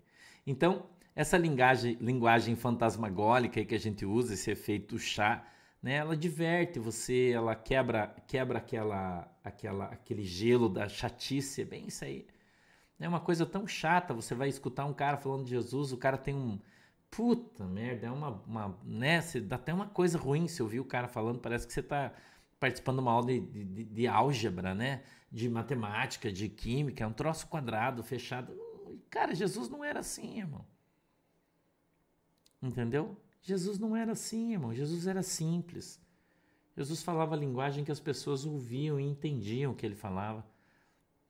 Então, 0.46 0.86
essa 1.14 1.38
linguagem, 1.38 1.96
linguagem 2.00 2.56
fantasmagólica 2.56 3.64
que 3.64 3.74
a 3.74 3.78
gente 3.78 4.04
usa, 4.04 4.34
esse 4.34 4.50
efeito 4.50 4.98
chá, 4.98 5.46
né? 5.80 5.96
Ela 5.96 6.16
diverte 6.16 6.80
você, 6.80 7.30
ela 7.32 7.54
quebra, 7.54 8.14
quebra 8.26 8.58
aquela, 8.58 9.30
aquela, 9.44 9.84
aquele 9.86 10.24
gelo 10.24 10.68
da 10.68 10.88
chatice, 10.88 11.62
é 11.62 11.64
bem 11.64 11.86
isso 11.86 12.04
aí. 12.04 12.26
É 12.98 13.08
uma 13.08 13.20
coisa 13.20 13.44
tão 13.44 13.66
chata, 13.66 14.14
você 14.14 14.34
vai 14.34 14.48
escutar 14.48 14.86
um 14.86 14.94
cara 14.94 15.16
falando 15.16 15.44
de 15.44 15.50
Jesus, 15.50 15.92
o 15.92 15.96
cara 15.96 16.16
tem 16.16 16.34
um 16.34 16.58
puta 17.10 17.64
merda, 17.64 18.06
é 18.06 18.10
uma, 18.10 18.42
uma 18.46 18.78
né, 18.82 19.20
você 19.20 19.40
dá 19.40 19.56
até 19.56 19.72
uma 19.72 19.86
coisa 19.86 20.18
ruim 20.18 20.48
se 20.48 20.62
ouvir 20.62 20.80
o 20.80 20.84
cara 20.84 21.06
falando, 21.06 21.38
parece 21.38 21.66
que 21.66 21.72
você 21.72 21.82
tá 21.82 22.12
participando 22.64 22.96
de 22.96 23.02
uma 23.02 23.12
aula 23.12 23.26
de, 23.26 23.40
de, 23.40 23.84
de, 23.84 24.06
álgebra, 24.06 24.74
né? 24.74 25.02
De 25.30 25.50
matemática, 25.50 26.32
de 26.32 26.48
química, 26.48 27.04
é 27.04 27.06
um 27.06 27.12
troço 27.12 27.46
quadrado, 27.46 28.02
fechado. 28.02 28.58
Cara, 29.10 29.34
Jesus 29.34 29.68
não 29.68 29.84
era 29.84 30.00
assim, 30.00 30.38
irmão. 30.38 30.64
Entendeu? 32.62 33.20
Jesus 33.42 33.78
não 33.78 33.94
era 33.94 34.12
assim, 34.12 34.52
irmão. 34.52 34.72
Jesus 34.72 35.06
era 35.06 35.22
simples. 35.22 36.00
Jesus 36.74 37.02
falava 37.02 37.34
a 37.34 37.38
linguagem 37.38 37.84
que 37.84 37.92
as 37.92 38.00
pessoas 38.00 38.46
ouviam 38.46 38.98
e 38.98 39.04
entendiam 39.04 39.72
o 39.72 39.74
que 39.74 39.84
ele 39.84 39.94
falava. 39.94 40.42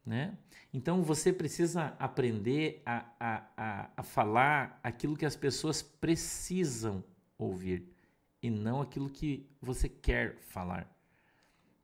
Né? 0.06 0.38
Então 0.72 1.02
você 1.02 1.32
precisa 1.32 1.96
aprender 1.98 2.80
a, 2.86 3.06
a, 3.18 3.46
a, 3.56 3.90
a 3.96 4.02
falar 4.04 4.78
aquilo 4.84 5.16
que 5.16 5.26
as 5.26 5.34
pessoas 5.34 5.82
precisam 5.82 7.02
ouvir 7.36 7.92
e 8.40 8.50
não 8.50 8.80
aquilo 8.80 9.10
que 9.10 9.50
você 9.60 9.88
quer 9.88 10.36
falar 10.36 10.93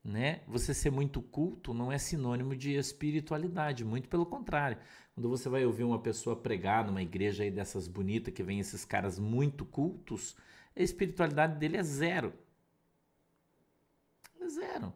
né? 0.05 0.41
Você 0.47 0.73
ser 0.73 0.91
muito 0.91 1.21
culto 1.21 1.75
não 1.75 1.93
é 1.93 1.99
sinônimo 1.99 2.57
de 2.57 2.75
espiritualidade, 2.75 3.85
muito 3.85 4.09
pelo 4.09 4.27
contrário. 4.27 4.79
Quando 5.15 5.29
você 5.29 5.49
vai 5.49 5.65
ouvir 5.65 5.85
uma 5.85 5.99
pessoa 5.99 6.35
pregar 6.35 6.87
numa 6.87 7.03
igreja 7.03 7.45
aí 7.45 7.51
dessas 7.51 7.87
bonitas 7.87 8.33
que 8.33 8.43
vem 8.43 8.61
esses 8.61 8.85
caras 8.85 9.19
muito 9.19 9.65
cultos, 9.65 10.37
a 10.75 10.83
espiritualidade 10.83 11.59
dele 11.59 11.77
é 11.77 11.83
zero. 11.83 12.33
É 14.41 14.49
zero. 14.49 14.93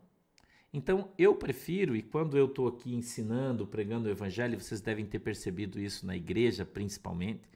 Então 0.73 1.13
eu 1.19 1.35
prefiro, 1.37 1.95
e 1.95 2.03
quando 2.03 2.37
eu 2.37 2.47
estou 2.47 2.67
aqui 2.67 2.95
ensinando, 2.95 3.67
pregando 3.67 4.09
o 4.09 4.11
evangelho, 4.11 4.59
vocês 4.59 4.81
devem 4.81 5.07
ter 5.07 5.21
percebido 5.21 5.79
isso 5.79 6.07
na 6.07 6.17
igreja 6.17 6.65
principalmente, 6.65 7.49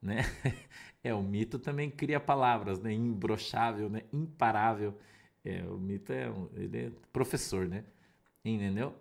né? 0.00 0.22
É, 1.04 1.14
o 1.14 1.22
mito 1.22 1.56
também 1.56 1.88
cria 1.88 2.18
palavras, 2.18 2.80
né? 2.80 2.92
Imbrochável, 2.92 3.88
né? 3.88 4.02
Imparável. 4.12 4.98
É, 5.48 5.64
o 5.64 5.78
mito 5.78 6.12
é, 6.12 6.28
um, 6.28 6.48
ele 6.54 6.86
é 6.86 6.90
professor, 7.12 7.68
né? 7.68 7.84
Entendeu? 8.44 8.92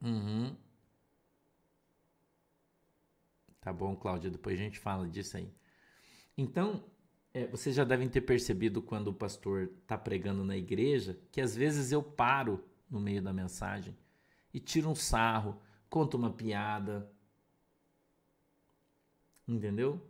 Uhum. 0.00 0.56
Tá 3.60 3.72
bom, 3.72 3.96
Cláudia, 3.96 4.30
depois 4.30 4.58
a 4.58 4.62
gente 4.62 4.78
fala 4.78 5.08
disso 5.08 5.36
aí. 5.36 5.52
Então, 6.36 6.84
é, 7.32 7.46
vocês 7.48 7.74
já 7.74 7.82
devem 7.82 8.08
ter 8.08 8.20
percebido 8.20 8.80
quando 8.80 9.08
o 9.08 9.14
pastor 9.14 9.72
está 9.82 9.98
pregando 9.98 10.44
na 10.44 10.56
igreja 10.56 11.18
que 11.32 11.40
às 11.40 11.56
vezes 11.56 11.90
eu 11.90 12.02
paro 12.02 12.64
no 12.88 13.00
meio 13.00 13.20
da 13.20 13.32
mensagem 13.32 13.96
e 14.52 14.60
tiro 14.60 14.88
um 14.88 14.94
sarro, 14.94 15.60
conto 15.90 16.16
uma 16.16 16.32
piada. 16.32 17.10
Entendeu? 19.48 20.00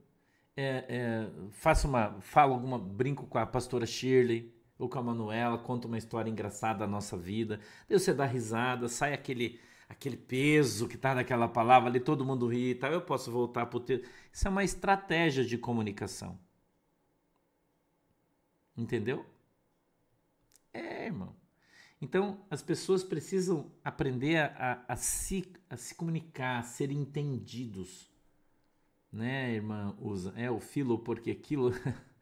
É, 0.57 0.85
é, 0.89 1.31
faço 1.51 1.89
uma, 1.89 2.21
falo 2.21 2.55
alguma, 2.55 2.79
brinco 2.79 3.27
com 3.27 3.39
a 3.39 3.47
pastora 3.47 3.87
Shirley 3.87 4.53
ou 4.79 4.89
com 4.89 4.99
a 4.99 5.03
Manuela, 5.03 5.59
conto 5.59 5.87
uma 5.87 5.99
história 5.99 6.31
engraçada 6.31 6.81
da 6.81 6.87
nossa 6.87 7.17
vida, 7.17 7.61
daí 7.89 7.99
você 7.99 8.13
dá 8.13 8.25
risada, 8.25 8.89
sai 8.89 9.13
aquele 9.15 9.61
aquele 9.89 10.17
peso 10.17 10.89
que 10.89 10.97
tá 10.97 11.15
naquela 11.15 11.47
palavra 11.49 11.89
ali, 11.89 12.01
todo 12.01 12.25
mundo 12.25 12.47
ri 12.49 12.71
e 12.71 12.75
tal, 12.75 12.93
eu 12.93 13.03
posso 13.03 13.31
voltar 13.31 13.67
para 13.67 13.77
o 13.77 13.81
texto. 13.81 14.09
Isso 14.33 14.49
é 14.49 14.51
uma 14.51 14.65
estratégia 14.65 15.45
de 15.45 15.59
comunicação. 15.59 16.39
Entendeu? 18.77 19.25
É, 20.73 21.07
irmão. 21.07 21.37
Então, 22.01 22.45
as 22.51 22.63
pessoas 22.63 23.05
precisam 23.05 23.71
aprender 23.85 24.37
a, 24.37 24.85
a, 24.89 24.93
a, 24.95 24.97
se, 24.97 25.53
a 25.71 25.77
se 25.77 25.95
comunicar, 25.95 26.59
a 26.59 26.63
ser 26.63 26.91
entendidos 26.91 28.11
né, 29.15 29.55
irmã 29.55 29.95
usa? 30.01 30.33
É 30.37 30.51
o 30.51 30.59
filo 30.59 30.99
porque 30.99 31.31
aquilo, 31.31 31.73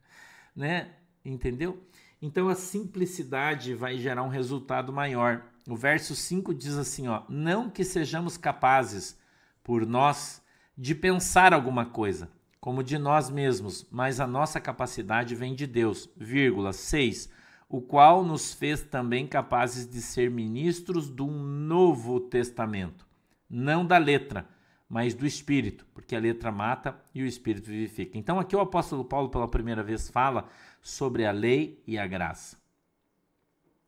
né? 0.55 0.92
Entendeu? 1.24 1.83
Então 2.20 2.48
a 2.48 2.55
simplicidade 2.55 3.74
vai 3.74 3.98
gerar 3.98 4.22
um 4.22 4.28
resultado 4.28 4.92
maior. 4.92 5.42
O 5.68 5.76
verso 5.76 6.14
5 6.14 6.55
diz 6.55 6.76
assim, 6.76 7.09
ó: 7.09 7.22
"Não 7.28 7.70
que 7.70 7.85
sejamos 7.85 8.37
capazes 8.37 9.18
por 9.62 9.87
nós 9.87 10.42
de 10.76 10.94
pensar 10.94 11.52
alguma 11.52 11.87
coisa, 11.87 12.31
como 12.61 12.83
de 12.83 12.98
nós 12.98 13.31
mesmos, 13.31 13.87
mas 13.90 14.20
a 14.20 14.26
nossa 14.26 14.61
capacidade 14.61 15.35
vem 15.35 15.55
de 15.55 15.66
Deus." 15.66 16.11
Vírgula 16.16 16.72
6 16.72 17.31
o 17.72 17.81
qual 17.81 18.22
nos 18.22 18.53
fez 18.53 18.82
também 18.82 19.26
capazes 19.26 19.88
de 19.88 20.03
ser 20.03 20.30
ministros 20.30 21.09
do 21.09 21.26
Novo 21.26 22.20
Testamento, 22.20 23.07
não 23.49 23.86
da 23.86 23.97
letra, 23.97 24.47
mas 24.93 25.14
do 25.14 25.26
espírito, 25.26 25.86
porque 25.95 26.14
a 26.14 26.20
letra 26.20 26.53
mata 26.53 26.95
e 27.14 27.22
o 27.22 27.26
espírito 27.26 27.64
vivifica. 27.64 28.18
Então 28.18 28.38
aqui 28.38 28.55
o 28.55 28.61
apóstolo 28.61 29.03
Paulo 29.03 29.30
pela 29.30 29.49
primeira 29.49 29.82
vez 29.82 30.11
fala 30.11 30.51
sobre 30.82 31.24
a 31.24 31.32
lei 31.32 31.82
e 31.86 31.99
a 31.99 32.07
graça. 32.07 32.59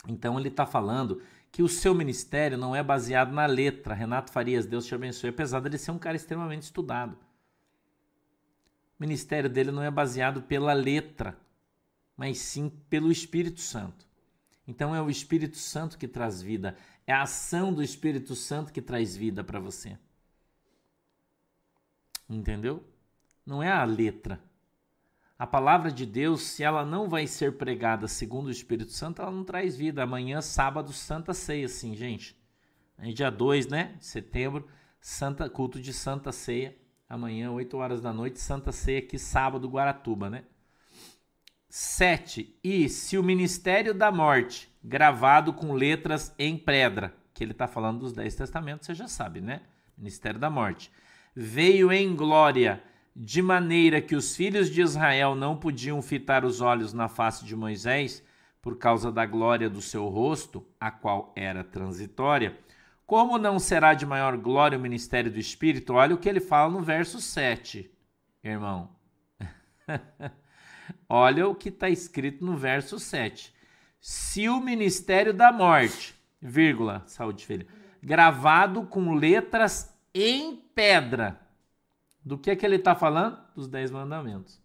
Então 0.09 0.41
ele 0.41 0.49
está 0.49 0.65
falando 0.65 1.21
que 1.53 1.63
o 1.63 1.69
seu 1.69 1.95
ministério 1.95 2.57
não 2.57 2.75
é 2.75 2.83
baseado 2.83 3.35
na 3.35 3.45
letra. 3.45 3.93
Renato 3.93 4.33
Farias, 4.33 4.65
Deus 4.65 4.87
te 4.87 4.95
abençoe, 4.95 5.29
apesar 5.29 5.61
de 5.61 5.69
ele 5.69 5.77
ser 5.77 5.91
um 5.91 5.99
cara 5.99 6.17
extremamente 6.17 6.63
estudado. 6.63 7.19
O 8.99 9.03
ministério 9.03 9.51
dele 9.51 9.71
não 9.71 9.83
é 9.83 9.91
baseado 9.91 10.41
pela 10.41 10.73
letra, 10.73 11.37
mas 12.17 12.39
sim 12.39 12.71
pelo 12.89 13.13
Espírito 13.13 13.61
Santo. 13.61 14.07
Então 14.67 14.97
é 14.97 15.03
o 15.03 15.11
Espírito 15.11 15.59
Santo 15.59 15.99
que 15.99 16.09
traz 16.09 16.41
vida, 16.41 16.79
é 17.07 17.13
a 17.13 17.25
ação 17.25 17.75
do 17.75 17.83
Espírito 17.83 18.35
Santo 18.35 18.73
que 18.73 18.81
traz 18.81 19.15
vida 19.15 19.45
para 19.45 19.61
você. 19.61 19.99
Entendeu? 22.29 22.83
Não 23.45 23.63
é 23.63 23.71
a 23.71 23.85
letra. 23.85 24.41
A 25.39 25.47
palavra 25.47 25.91
de 25.91 26.07
Deus, 26.07 26.43
se 26.43 26.63
ela 26.63 26.85
não 26.85 27.09
vai 27.09 27.27
ser 27.27 27.59
pregada 27.59 28.07
segundo 28.07 28.47
o 28.47 28.51
Espírito 28.51 28.93
Santo, 28.93 29.21
ela 29.21 29.31
não 29.31 29.45
traz 29.45 29.77
vida. 29.77 30.03
Amanhã, 30.03 30.41
sábado, 30.41 30.93
Santa 30.93 31.35
Ceia, 31.35 31.69
sim, 31.69 31.95
gente. 31.95 32.37
É 32.97 33.11
dia 33.11 33.31
2, 33.31 33.67
né, 33.67 33.97
setembro, 33.99 34.67
Santa, 35.01 35.51
culto 35.51 35.81
de 35.81 35.93
Santa 35.93 36.31
Ceia. 36.31 36.77
Amanhã, 37.09 37.51
8 37.51 37.77
horas 37.77 38.01
da 38.01 38.13
noite, 38.13 38.41
Santa 38.41 38.73
Ceia 38.73 39.01
aqui, 39.01 39.19
sábado, 39.19 39.69
Guaratuba, 39.69 40.31
né? 40.31 40.45
7. 41.69 42.57
E 42.63 42.89
se 42.89 43.19
o 43.19 43.23
ministério 43.23 43.93
da 43.93 44.13
morte, 44.13 44.73
gravado 44.83 45.53
com 45.53 45.73
letras 45.73 46.33
em 46.39 46.57
pedra, 46.57 47.13
que 47.35 47.43
ele 47.43 47.51
está 47.51 47.67
falando 47.67 47.99
dos 47.99 48.13
Dez 48.13 48.37
Testamentos, 48.37 48.87
você 48.87 48.95
já 48.95 49.09
sabe, 49.09 49.41
né? 49.41 49.63
Ministério 49.99 50.39
da 50.39 50.49
morte. 50.49 50.91
Veio 51.35 51.91
em 51.93 52.15
glória, 52.15 52.83
de 53.15 53.43
maneira 53.43 54.01
que 54.01 54.15
os 54.15 54.37
filhos 54.37 54.71
de 54.71 54.81
Israel 54.81 55.35
não 55.35 55.57
podiam 55.57 56.01
fitar 56.01 56.45
os 56.45 56.61
olhos 56.61 56.93
na 56.93 57.09
face 57.09 57.45
de 57.45 57.57
Moisés, 57.57 58.23
por 58.63 58.79
causa 58.79 59.13
da 59.13 59.27
glória 59.27 59.69
do 59.69 59.83
seu 59.83 60.09
rosto, 60.09 60.67
a 60.81 60.91
qual 60.91 61.33
era 61.37 61.63
transitória. 61.63 62.59
Como 63.05 63.37
não 63.37 63.59
será 63.59 63.93
de 63.93 64.07
maior 64.07 64.37
glória 64.37 64.79
o 64.79 64.81
ministério 64.81 65.31
do 65.31 65.39
Espírito? 65.39 65.93
Olha 65.95 66.15
o 66.15 66.19
que 66.19 66.29
ele 66.29 66.41
fala 66.41 66.73
no 66.73 66.81
verso 66.81 67.21
7, 67.21 67.91
irmão. 68.43 68.91
Olha 71.09 71.47
o 71.47 71.55
que 71.55 71.69
está 71.69 71.91
escrito 71.91 72.45
no 72.45 72.57
verso 72.57 72.99
7. 72.99 73.55
Se 74.01 74.49
o 74.49 74.61
ministério 74.61 75.35
da 75.35 75.53
morte, 75.53 76.15
vírgula, 76.41 77.03
saúde 77.07 77.45
filha, 77.45 77.67
gravado 78.03 78.85
com 78.87 79.15
letras 79.15 79.94
em 80.15 80.57
pedra. 80.57 81.41
Do 82.25 82.39
que 82.39 82.51
é 82.51 82.57
que 82.57 82.65
ele 82.65 82.77
está 82.77 82.95
falando? 82.95 83.39
Dos 83.55 83.69
dez 83.69 83.91
mandamentos. 83.91 84.63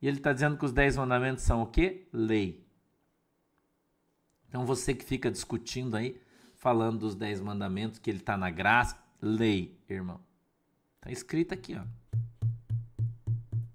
E 0.00 0.06
ele 0.06 0.18
está 0.18 0.32
dizendo 0.32 0.56
que 0.56 0.64
os 0.64 0.72
dez 0.72 0.96
mandamentos 0.96 1.42
são 1.42 1.62
o 1.62 1.66
quê? 1.66 2.06
Lei. 2.12 2.64
Então 4.48 4.64
você 4.66 4.94
que 4.94 5.04
fica 5.04 5.30
discutindo 5.30 5.96
aí, 5.96 6.20
falando 6.54 7.00
dos 7.00 7.14
dez 7.14 7.40
mandamentos, 7.40 7.98
que 7.98 8.10
ele 8.10 8.18
está 8.18 8.36
na 8.36 8.50
graça, 8.50 8.96
lei, 9.20 9.78
irmão. 9.88 10.20
Está 10.96 11.10
escrito 11.10 11.54
aqui, 11.54 11.76
ó. 11.76 11.84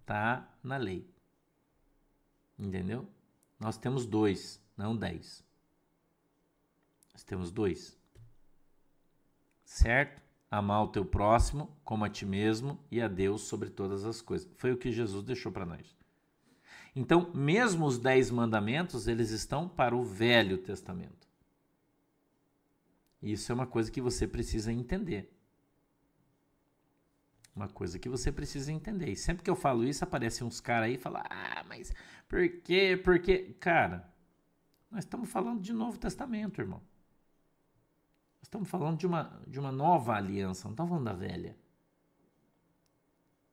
Tá 0.05 0.47
na 0.63 0.77
lei. 0.77 1.09
Entendeu? 2.57 3.07
Nós 3.59 3.77
temos 3.77 4.05
dois, 4.05 4.61
não 4.77 4.95
dez. 4.95 5.43
Nós 7.13 7.23
temos 7.23 7.51
dois. 7.51 7.97
Certo? 9.63 10.24
Amar 10.55 10.83
o 10.83 10.87
teu 10.87 11.03
próximo 11.03 11.69
como 11.83 12.05
a 12.05 12.09
ti 12.09 12.25
mesmo 12.25 12.79
e 12.89 13.01
a 13.01 13.09
Deus 13.09 13.41
sobre 13.41 13.69
todas 13.69 14.05
as 14.05 14.21
coisas. 14.21 14.49
Foi 14.55 14.71
o 14.71 14.77
que 14.77 14.89
Jesus 14.89 15.21
deixou 15.21 15.51
para 15.51 15.65
nós. 15.65 15.93
Então, 16.95 17.29
mesmo 17.33 17.85
os 17.85 17.97
dez 17.97 18.31
mandamentos, 18.31 19.05
eles 19.05 19.31
estão 19.31 19.67
para 19.67 19.93
o 19.93 20.01
Velho 20.01 20.57
Testamento. 20.57 21.27
Isso 23.21 23.51
é 23.51 23.55
uma 23.55 23.67
coisa 23.67 23.91
que 23.91 23.99
você 23.99 24.25
precisa 24.25 24.71
entender. 24.71 25.29
Uma 27.53 27.67
coisa 27.67 27.99
que 27.99 28.07
você 28.07 28.31
precisa 28.31 28.71
entender. 28.71 29.09
E 29.09 29.15
sempre 29.17 29.43
que 29.43 29.49
eu 29.49 29.57
falo 29.57 29.83
isso, 29.83 30.05
aparecem 30.05 30.47
uns 30.47 30.61
caras 30.61 30.87
aí 30.87 30.95
e 30.95 30.97
falam: 30.97 31.21
Ah, 31.29 31.65
mas 31.67 31.93
por 32.29 32.47
quê? 32.61 32.97
Porque, 33.03 33.55
cara, 33.59 34.09
nós 34.89 35.03
estamos 35.03 35.29
falando 35.29 35.59
de 35.59 35.73
Novo 35.73 35.97
Testamento, 35.99 36.61
irmão. 36.61 36.81
Estamos 38.45 38.69
falando 38.69 38.99
de 38.99 39.07
uma, 39.07 39.41
de 39.47 39.59
uma 39.59 39.71
nova 39.71 40.13
aliança, 40.13 40.65
não 40.65 40.73
estamos 40.73 40.91
falando 40.91 41.05
da 41.05 41.13
velha. 41.13 41.57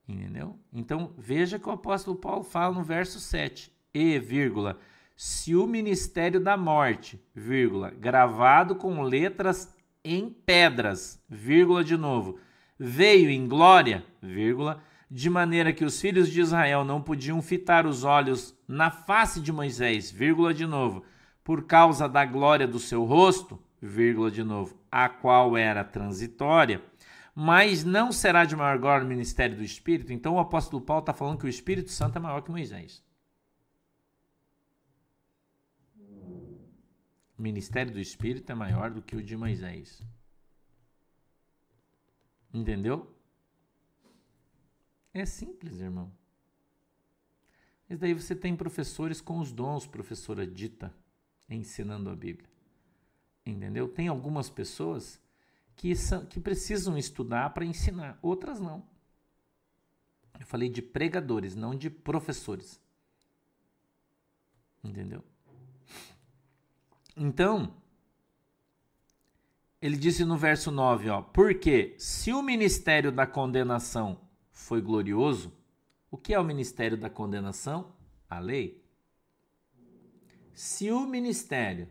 Entendeu? 0.07 0.59
Então, 0.71 1.15
veja 1.17 1.59
que 1.59 1.67
o 1.67 1.73
apóstolo 1.73 2.15
Paulo 2.15 2.45
fala 2.45 2.75
no 2.75 2.85
verso 2.85 3.19
7. 3.19 3.73
E, 3.95 4.19
vírgula, 4.19 4.79
se 5.17 5.57
o 5.57 5.67
ministério 5.67 6.39
da 6.39 6.59
morte, 6.59 7.19
vírgula, 7.35 7.91
gravado 7.91 8.77
com 8.77 9.01
letras 9.01 9.75
em 10.05 10.29
pedras, 10.29 11.19
vírgula 11.27 11.83
de 11.83 11.97
novo, 11.97 12.39
veio 12.79 13.31
em 13.31 13.49
glória, 13.49 14.05
vírgula, 14.21 14.83
de 15.11 15.31
maneira 15.31 15.73
que 15.73 15.87
os 15.87 15.99
filhos 15.99 16.29
de 16.29 16.43
Israel 16.43 16.85
não 16.85 17.01
podiam 17.01 17.41
fitar 17.41 17.87
os 17.87 18.05
olhos 18.05 18.55
na 18.69 18.91
face 18.91 19.41
de 19.41 19.53
Moisés, 19.53 20.11
vírgula 20.11 20.53
de 20.53 20.67
novo, 20.67 21.03
por 21.43 21.65
causa 21.65 22.07
da 22.07 22.27
glória 22.27 22.69
do 22.69 22.79
seu 22.79 23.05
rosto, 23.05 23.59
vírgula 23.83 24.31
de 24.31 24.45
novo, 24.45 24.79
a 24.91 25.09
qual 25.09 25.57
era 25.57 25.83
transitória, 25.83 26.83
mas 27.35 27.83
não 27.83 28.13
será 28.13 28.45
de 28.45 28.55
maior 28.55 28.79
glória 28.79 29.05
o 29.05 29.09
ministério 29.09 29.57
do 29.57 29.65
Espírito. 29.65 30.13
Então 30.13 30.35
o 30.35 30.39
apóstolo 30.39 30.81
Paulo 30.81 31.01
está 31.01 31.13
falando 31.13 31.39
que 31.39 31.47
o 31.47 31.49
Espírito 31.49 31.91
Santo 31.91 32.17
é 32.17 32.21
maior 32.21 32.43
que 32.43 32.51
Moisés. 32.51 33.03
O 37.37 37.43
ministério 37.43 37.93
do 37.93 37.99
Espírito 37.99 38.53
é 38.53 38.55
maior 38.55 38.91
do 38.91 39.03
que 39.03 39.17
o 39.17 39.23
de 39.23 39.37
Moisés. 39.37 40.01
Entendeu? 42.55 43.13
É 45.13 45.25
simples, 45.25 45.81
irmão. 45.81 46.13
Mas 47.89 47.99
daí 47.99 48.15
você 48.15 48.37
tem 48.37 48.55
professores 48.55 49.21
com 49.21 49.39
os 49.41 49.51
dons, 49.53 49.87
professora 49.87 50.47
Dita, 50.47 50.95
ensinando 51.49 52.09
a 52.09 52.15
Bíblia. 52.15 52.52
Entendeu? 53.45 53.89
Tem 53.89 54.09
algumas 54.09 54.49
pessoas 54.49 55.21
que, 55.75 55.95
são, 55.97 56.25
que 56.25 56.39
precisam 56.39 56.97
estudar 56.97 57.51
para 57.51 57.65
ensinar, 57.65 58.19
outras 58.23 58.61
não. 58.61 58.85
Eu 60.39 60.47
falei 60.47 60.69
de 60.69 60.83
pregadores, 60.83 61.55
não 61.55 61.75
de 61.75 61.91
professores. 61.91 62.81
Entendeu? 64.83 65.23
Então, 67.17 67.75
ele 69.81 69.97
disse 69.97 70.25
no 70.25 70.37
verso 70.37 70.71
9, 70.71 71.11
ó, 71.11 71.23
porque 71.23 71.95
se 71.99 72.33
o 72.33 72.43
ministério 72.43 73.13
da 73.13 73.27
condenação 73.27 74.21
foi 74.51 74.81
glorioso, 74.81 75.53
o 76.11 76.17
que 76.17 76.33
é 76.35 76.39
o 76.39 76.45
ministério 76.45 76.97
da 76.97 77.11
condenação? 77.11 77.93
A 78.29 78.39
lei. 78.39 78.83
Se 80.55 80.91
o 80.91 81.07
ministério, 81.07 81.89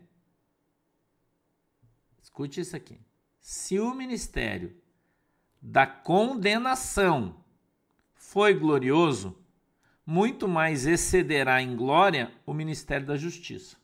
escute 2.32 2.62
isso 2.62 2.78
aqui, 2.78 2.98
se 3.42 3.78
o 3.78 3.94
ministério 3.94 4.74
da 5.62 5.86
condenação 5.86 7.44
foi 8.16 8.54
glorioso, 8.54 9.38
muito 10.06 10.48
mais 10.48 10.86
excederá 10.88 11.62
em 11.62 11.76
glória 11.76 12.34
o 12.46 12.54
ministério 12.54 13.06
da 13.06 13.18
justiça. 13.18 13.76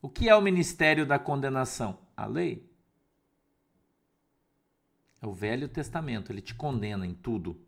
O 0.00 0.08
que 0.08 0.28
é 0.28 0.36
o 0.36 0.40
ministério 0.40 1.04
da 1.04 1.18
condenação? 1.18 1.98
A 2.16 2.24
lei. 2.24 2.70
É 5.20 5.26
o 5.26 5.32
Velho 5.32 5.68
Testamento, 5.68 6.30
ele 6.30 6.40
te 6.40 6.54
condena 6.54 7.04
em 7.04 7.14
tudo. 7.14 7.60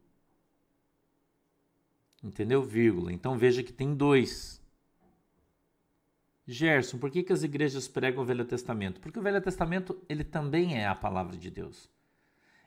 Entendeu? 2.23 2.63
Vírgula. 2.63 3.13
Então 3.13 3.37
veja 3.37 3.65
que 3.65 3.73
tem 3.73 3.95
dois. 3.97 4.63
Gerson, 6.47 6.99
por 6.99 7.11
que, 7.11 7.23
que 7.23 7.33
as 7.33 7.43
igrejas 7.43 7.89
pregam 7.89 8.23
o 8.23 8.27
Velho 8.27 8.45
Testamento? 8.45 9.01
Porque 9.01 9.19
o 9.19 9.23
Velho 9.23 9.41
Testamento 9.41 10.01
ele 10.09 10.23
também 10.23 10.79
é 10.79 10.87
a 10.87 10.95
palavra 10.95 11.37
de 11.37 11.51
Deus. 11.51 11.89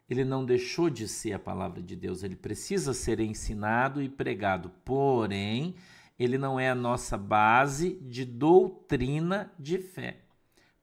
Ele 0.09 0.25
não 0.25 0.43
deixou 0.43 0.89
de 0.89 1.07
ser 1.07 1.33
a 1.33 1.39
palavra 1.39 1.81
de 1.81 1.95
Deus, 1.95 2.23
ele 2.23 2.35
precisa 2.35 2.93
ser 2.93 3.19
ensinado 3.19 4.01
e 4.01 4.09
pregado. 4.09 4.71
Porém, 4.83 5.75
ele 6.17 6.37
não 6.37 6.59
é 6.59 6.69
a 6.69 6.75
nossa 6.75 7.17
base 7.17 7.95
de 8.01 8.25
doutrina 8.25 9.51
de 9.57 9.77
fé 9.77 10.29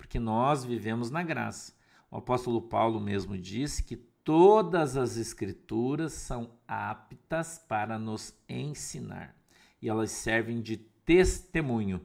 porque 0.06 0.20
nós 0.20 0.64
vivemos 0.64 1.10
na 1.10 1.22
graça. 1.22 1.74
O 2.08 2.16
apóstolo 2.16 2.62
Paulo 2.62 3.00
mesmo 3.00 3.36
disse 3.36 3.82
que 3.82 3.96
todas 3.96 4.96
as 4.96 5.16
escrituras 5.16 6.12
são 6.12 6.52
aptas 6.66 7.58
para 7.68 7.98
nos 7.98 8.32
ensinar 8.48 9.34
e 9.82 9.88
elas 9.88 10.12
servem 10.12 10.60
de 10.60 10.76
testemunho. 10.76 12.00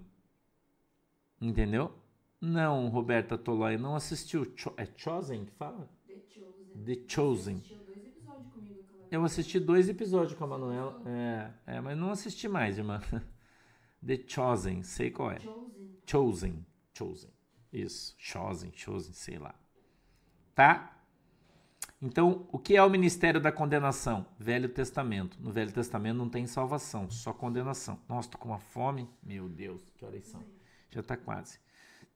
Entendeu? 1.41 1.91
Não, 2.39 2.87
Roberta 2.89 3.37
Tolói 3.37 3.77
não 3.77 3.95
assistiu. 3.95 4.53
É 4.77 4.85
Chosen 4.95 5.45
que 5.45 5.51
fala? 5.53 5.89
The 6.07 6.19
Chosen. 6.27 6.83
The 6.85 7.03
Chosen. 7.07 7.63
Eu 9.09 9.25
assisti 9.25 9.59
dois 9.59 9.89
episódios 9.89 10.35
com 10.37 10.43
a 10.45 10.47
Manuela. 10.47 11.01
É, 11.05 11.51
é, 11.75 11.81
mas 11.81 11.97
não 11.97 12.11
assisti 12.11 12.47
mais, 12.47 12.77
irmã. 12.77 13.01
The 14.05 14.23
Chosen, 14.25 14.83
sei 14.83 15.11
qual 15.11 15.31
é. 15.31 15.39
Chosen. 15.39 15.99
Chosen. 16.05 16.65
Chosen. 16.93 17.29
Isso, 17.73 18.15
chosen, 18.17 18.71
chosen, 18.73 19.13
sei 19.13 19.37
lá. 19.37 19.55
Tá? 20.53 20.97
Então, 22.01 22.47
o 22.51 22.57
que 22.57 22.75
é 22.75 22.83
o 22.83 22.89
ministério 22.89 23.39
da 23.39 23.51
condenação? 23.51 24.25
Velho 24.39 24.69
Testamento. 24.69 25.37
No 25.39 25.51
Velho 25.51 25.71
Testamento 25.71 26.17
não 26.17 26.29
tem 26.29 26.47
salvação, 26.47 27.09
só 27.09 27.31
condenação. 27.31 27.99
Nossa, 28.09 28.29
tô 28.29 28.37
com 28.37 28.49
uma 28.49 28.59
fome. 28.59 29.09
Meu 29.21 29.47
Deus, 29.47 29.89
que 29.95 30.03
horas 30.03 30.25
são? 30.25 30.43
Já 30.91 31.01
tá 31.01 31.17
quase. 31.17 31.59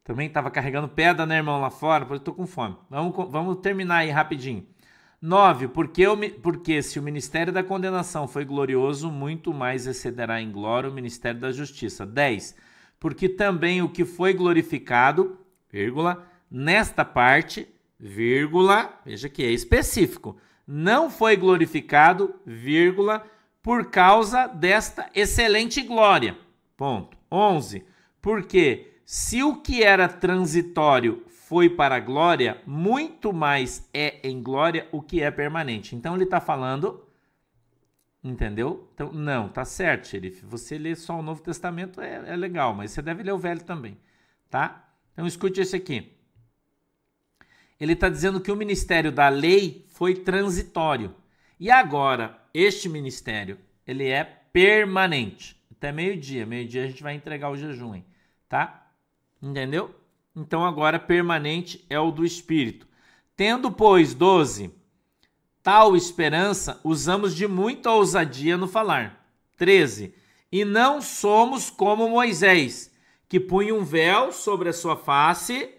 Também 0.04 0.28
estava 0.28 0.52
carregando 0.52 0.88
pedra, 0.88 1.26
né, 1.26 1.38
irmão, 1.38 1.60
lá 1.60 1.72
fora, 1.72 2.06
porque 2.06 2.20
eu 2.20 2.24
tô 2.24 2.34
com 2.34 2.46
fome. 2.46 2.78
Vamos, 2.90 3.32
vamos 3.32 3.58
terminar 3.58 3.98
aí 3.98 4.12
rapidinho. 4.12 4.68
9. 5.22 5.70
Porque, 5.70 6.06
porque 6.44 6.84
se 6.84 7.00
o 7.00 7.04
ministério 7.04 7.52
da 7.52 7.64
condenação 7.64 8.28
foi 8.28 8.46
glorioso, 8.46 9.10
muito 9.10 9.54
mais 9.54 9.88
excederá 9.88 10.40
em 10.40 10.52
glória 10.52 10.90
o 10.90 10.94
ministério 10.94 11.40
da 11.40 11.52
justiça. 11.52 12.06
10. 12.06 12.56
Porque 13.00 13.28
também 13.28 13.82
o 13.82 13.90
que 13.90 14.06
foi 14.06 14.34
glorificado, 14.34 15.40
vírgula, 15.72 16.24
nesta 16.52 17.04
parte, 17.04 17.68
vírgula, 18.00 19.00
veja 19.06 19.28
que 19.28 19.44
é 19.44 19.50
específico, 19.50 20.38
não 20.68 21.10
foi 21.10 21.36
glorificado, 21.36 22.36
vírgula, 22.46 23.26
por 23.62 23.90
causa 23.90 24.48
desta 24.48 25.10
excelente 25.16 25.82
glória. 25.82 26.38
Ponto. 26.78 27.18
11. 27.32 27.84
Porque 28.26 28.98
se 29.06 29.44
o 29.44 29.62
que 29.62 29.84
era 29.84 30.10
transitório 30.10 31.24
foi 31.28 31.70
para 31.70 31.98
a 31.98 32.00
glória, 32.00 32.60
muito 32.66 33.32
mais 33.32 33.88
é 33.94 34.20
em 34.28 34.42
glória 34.42 34.90
o 34.92 35.00
que 35.00 35.22
é 35.22 35.30
permanente. 35.30 35.96
Então 35.96 36.16
ele 36.16 36.24
está 36.24 36.42
falando, 36.42 37.08
entendeu? 38.24 38.90
Então, 38.96 39.14
não, 39.14 39.48
tá 39.48 39.64
certo, 39.64 40.08
xerife. 40.08 40.44
Você 40.48 40.76
lê 40.76 40.96
só 40.96 41.20
o 41.20 41.22
Novo 41.22 41.44
Testamento 41.44 42.02
é, 42.02 42.32
é 42.32 42.36
legal, 42.36 42.74
mas 42.74 42.90
você 42.90 43.02
deve 43.04 43.22
ler 43.22 43.32
o 43.32 43.38
Velho 43.38 43.64
também, 43.64 43.96
tá? 44.50 44.92
Então 45.14 45.28
escute 45.28 45.62
esse 45.62 45.76
aqui. 45.76 46.12
Ele 47.80 47.94
está 47.94 48.10
dizendo 48.10 48.42
que 48.42 48.52
o 48.52 48.56
ministério 48.56 49.12
da 49.12 49.30
lei 49.30 49.86
foi 49.90 50.16
transitório. 50.16 51.14
E 51.60 51.70
agora, 51.70 52.42
este 52.52 52.90
ministério, 52.90 53.60
ele 53.86 54.08
é 54.08 54.24
permanente. 54.24 55.64
Até 55.78 55.92
meio-dia. 55.92 56.44
Meio-dia 56.44 56.86
a 56.86 56.88
gente 56.88 57.04
vai 57.04 57.14
entregar 57.14 57.52
o 57.52 57.56
jejum, 57.56 57.94
hein? 57.94 58.06
Tá? 58.48 58.92
Entendeu? 59.42 59.94
Então 60.36 60.66
agora 60.66 61.00
permanente 61.00 61.86
é 61.90 62.00
o 62.00 62.12
do 62.12 62.26
Espírito. 62.26 62.88
Tendo, 63.36 63.72
pois, 63.72 64.14
12, 64.14 64.72
tal 65.62 65.96
esperança, 65.96 66.80
usamos 66.84 67.36
de 67.36 67.48
muita 67.48 67.92
ousadia 67.92 68.58
no 68.58 68.68
falar. 68.68 69.26
13. 69.58 70.14
E 70.52 70.64
não 70.64 71.02
somos 71.02 71.70
como 71.70 72.10
Moisés, 72.10 72.92
que 73.28 73.40
punha 73.40 73.74
um 73.74 73.84
véu 73.84 74.32
sobre 74.32 74.70
a 74.70 74.74
sua 74.74 74.96
face, 74.96 75.70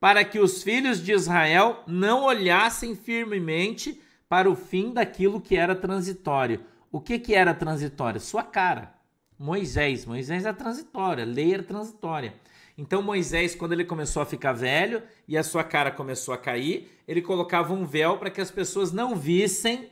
para 0.00 0.24
que 0.24 0.38
os 0.38 0.62
filhos 0.62 1.02
de 1.02 1.12
Israel 1.12 1.82
não 1.86 2.24
olhassem 2.24 2.94
firmemente 2.94 4.00
para 4.28 4.50
o 4.50 4.56
fim 4.56 4.92
daquilo 4.92 5.40
que 5.40 5.56
era 5.56 5.74
transitório. 5.74 6.64
O 6.90 7.00
que, 7.00 7.18
que 7.18 7.34
era 7.34 7.54
transitório? 7.54 8.20
Sua 8.20 8.42
cara. 8.42 8.95
Moisés. 9.38 10.04
Moisés 10.04 10.44
é 10.44 10.52
transitória, 10.52 11.24
lei 11.24 11.54
era 11.54 11.62
transitória. 11.62 12.34
Então 12.78 13.02
Moisés, 13.02 13.54
quando 13.54 13.72
ele 13.72 13.84
começou 13.84 14.22
a 14.22 14.26
ficar 14.26 14.52
velho 14.52 15.02
e 15.26 15.36
a 15.36 15.42
sua 15.42 15.64
cara 15.64 15.90
começou 15.90 16.34
a 16.34 16.38
cair, 16.38 16.90
ele 17.08 17.22
colocava 17.22 17.72
um 17.72 17.86
véu 17.86 18.18
para 18.18 18.30
que 18.30 18.40
as 18.40 18.50
pessoas 18.50 18.92
não 18.92 19.16
vissem, 19.16 19.90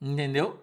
entendeu? 0.00 0.58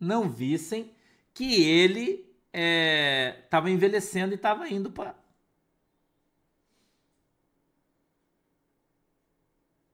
Não 0.00 0.28
vissem 0.28 0.90
que 1.34 1.62
ele 1.64 2.26
estava 2.52 3.68
é, 3.68 3.72
envelhecendo 3.72 4.32
e 4.32 4.36
estava 4.36 4.68
indo 4.68 4.90
para. 4.90 5.14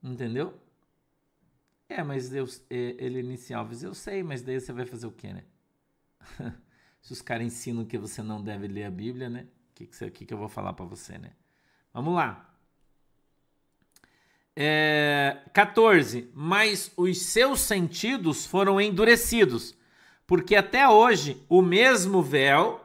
Entendeu? 0.03 0.55
É, 1.89 2.03
mas 2.03 2.29
Deus, 2.29 2.62
é, 2.71 2.95
ele 2.99 3.21
inicial, 3.21 3.69
eu 3.83 3.95
sei, 3.95 4.23
mas 4.23 4.43
daí 4.43 4.61
você 4.61 4.73
vai 4.73 4.87
fazer 4.87 5.07
o 5.07 5.12
quê, 5.12 5.33
né? 5.33 5.45
Se 7.01 7.12
os 7.12 7.22
caras 7.22 7.47
ensinam 7.47 7.85
que 7.85 7.97
você 7.97 8.22
não 8.22 8.43
deve 8.43 8.68
ler 8.68 8.85
a 8.85 8.91
Bíblia, 8.91 9.29
né? 9.29 9.47
O 9.70 9.74
que, 9.74 9.87
que, 9.87 10.11
que, 10.11 10.26
que 10.26 10.35
eu 10.35 10.39
vou 10.39 10.49
falar 10.49 10.72
para 10.72 10.85
você, 10.85 11.16
né? 11.18 11.33
Vamos 11.93 12.14
lá. 12.14 12.49
É, 14.55 15.39
14. 15.55 16.31
Mas 16.35 16.93
os 16.97 17.22
seus 17.22 17.61
sentidos 17.61 18.45
foram 18.45 18.81
endurecidos, 18.81 19.76
porque 20.26 20.57
até 20.57 20.89
hoje 20.89 21.43
o 21.49 21.62
mesmo 21.62 22.22
véu 22.22 22.85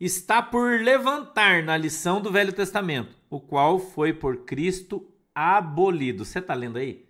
está 0.00 0.42
por 0.42 0.80
levantar 0.80 1.62
na 1.62 1.76
lição 1.76 2.22
do 2.22 2.32
Velho 2.32 2.54
Testamento, 2.54 3.14
o 3.28 3.38
qual 3.38 3.78
foi 3.78 4.14
por 4.14 4.44
Cristo 4.44 5.06
abolido. 5.34 6.24
Você 6.24 6.38
está 6.38 6.54
lendo 6.54 6.78
aí? 6.78 7.06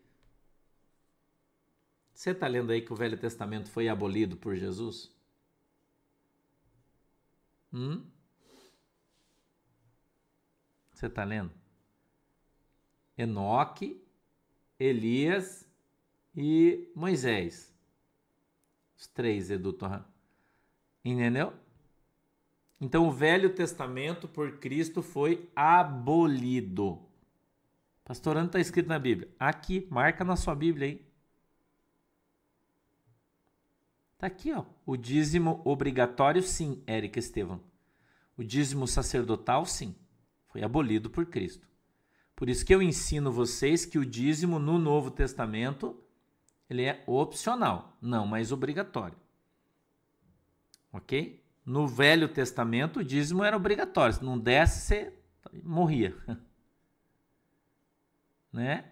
Você 2.12 2.32
está 2.32 2.48
lendo 2.48 2.72
aí 2.72 2.82
que 2.82 2.92
o 2.92 2.96
Velho 2.96 3.16
Testamento 3.16 3.70
foi 3.70 3.88
abolido 3.88 4.36
por 4.36 4.56
Jesus? 4.56 5.10
Hum? 7.72 8.04
Você 10.92 11.06
está 11.06 11.24
lendo? 11.24 11.50
Enoque, 13.16 14.02
Elias 14.78 15.66
e 16.34 16.90
Moisés. 16.94 17.74
Os 18.96 19.06
três, 19.06 19.50
Edu 19.50 19.72
Torran. 19.72 20.04
Entendeu? 21.04 21.52
Então 22.80 23.06
o 23.06 23.12
Velho 23.12 23.54
Testamento 23.54 24.26
por 24.26 24.58
Cristo 24.58 25.02
foi 25.02 25.48
abolido. 25.54 27.00
Pastor, 28.04 28.36
onde 28.36 28.46
está 28.46 28.58
escrito 28.58 28.88
na 28.88 28.98
Bíblia? 28.98 29.30
Aqui, 29.38 29.86
marca 29.90 30.24
na 30.24 30.36
sua 30.36 30.54
Bíblia 30.54 30.88
aí. 30.88 31.09
Tá 34.20 34.26
aqui, 34.26 34.52
ó. 34.52 34.66
O 34.84 34.98
dízimo 34.98 35.62
obrigatório, 35.64 36.42
sim, 36.42 36.82
Érica 36.86 37.18
Estevam. 37.18 37.58
O 38.36 38.44
dízimo 38.44 38.86
sacerdotal, 38.86 39.64
sim, 39.64 39.96
foi 40.48 40.62
abolido 40.62 41.08
por 41.08 41.24
Cristo. 41.24 41.66
Por 42.36 42.50
isso 42.50 42.64
que 42.64 42.74
eu 42.74 42.82
ensino 42.82 43.32
vocês 43.32 43.86
que 43.86 43.98
o 43.98 44.04
dízimo 44.04 44.58
no 44.58 44.78
Novo 44.78 45.10
Testamento 45.10 45.98
ele 46.68 46.84
é 46.84 47.02
opcional, 47.06 47.96
não 48.00 48.26
mais 48.26 48.52
obrigatório. 48.52 49.16
Ok? 50.92 51.42
No 51.64 51.88
Velho 51.88 52.28
Testamento, 52.28 53.00
o 53.00 53.04
dízimo 53.04 53.42
era 53.42 53.56
obrigatório. 53.56 54.16
Se 54.16 54.24
não 54.24 54.38
desse, 54.38 54.80
você 54.80 55.14
morria. 55.64 56.14
né? 58.52 58.84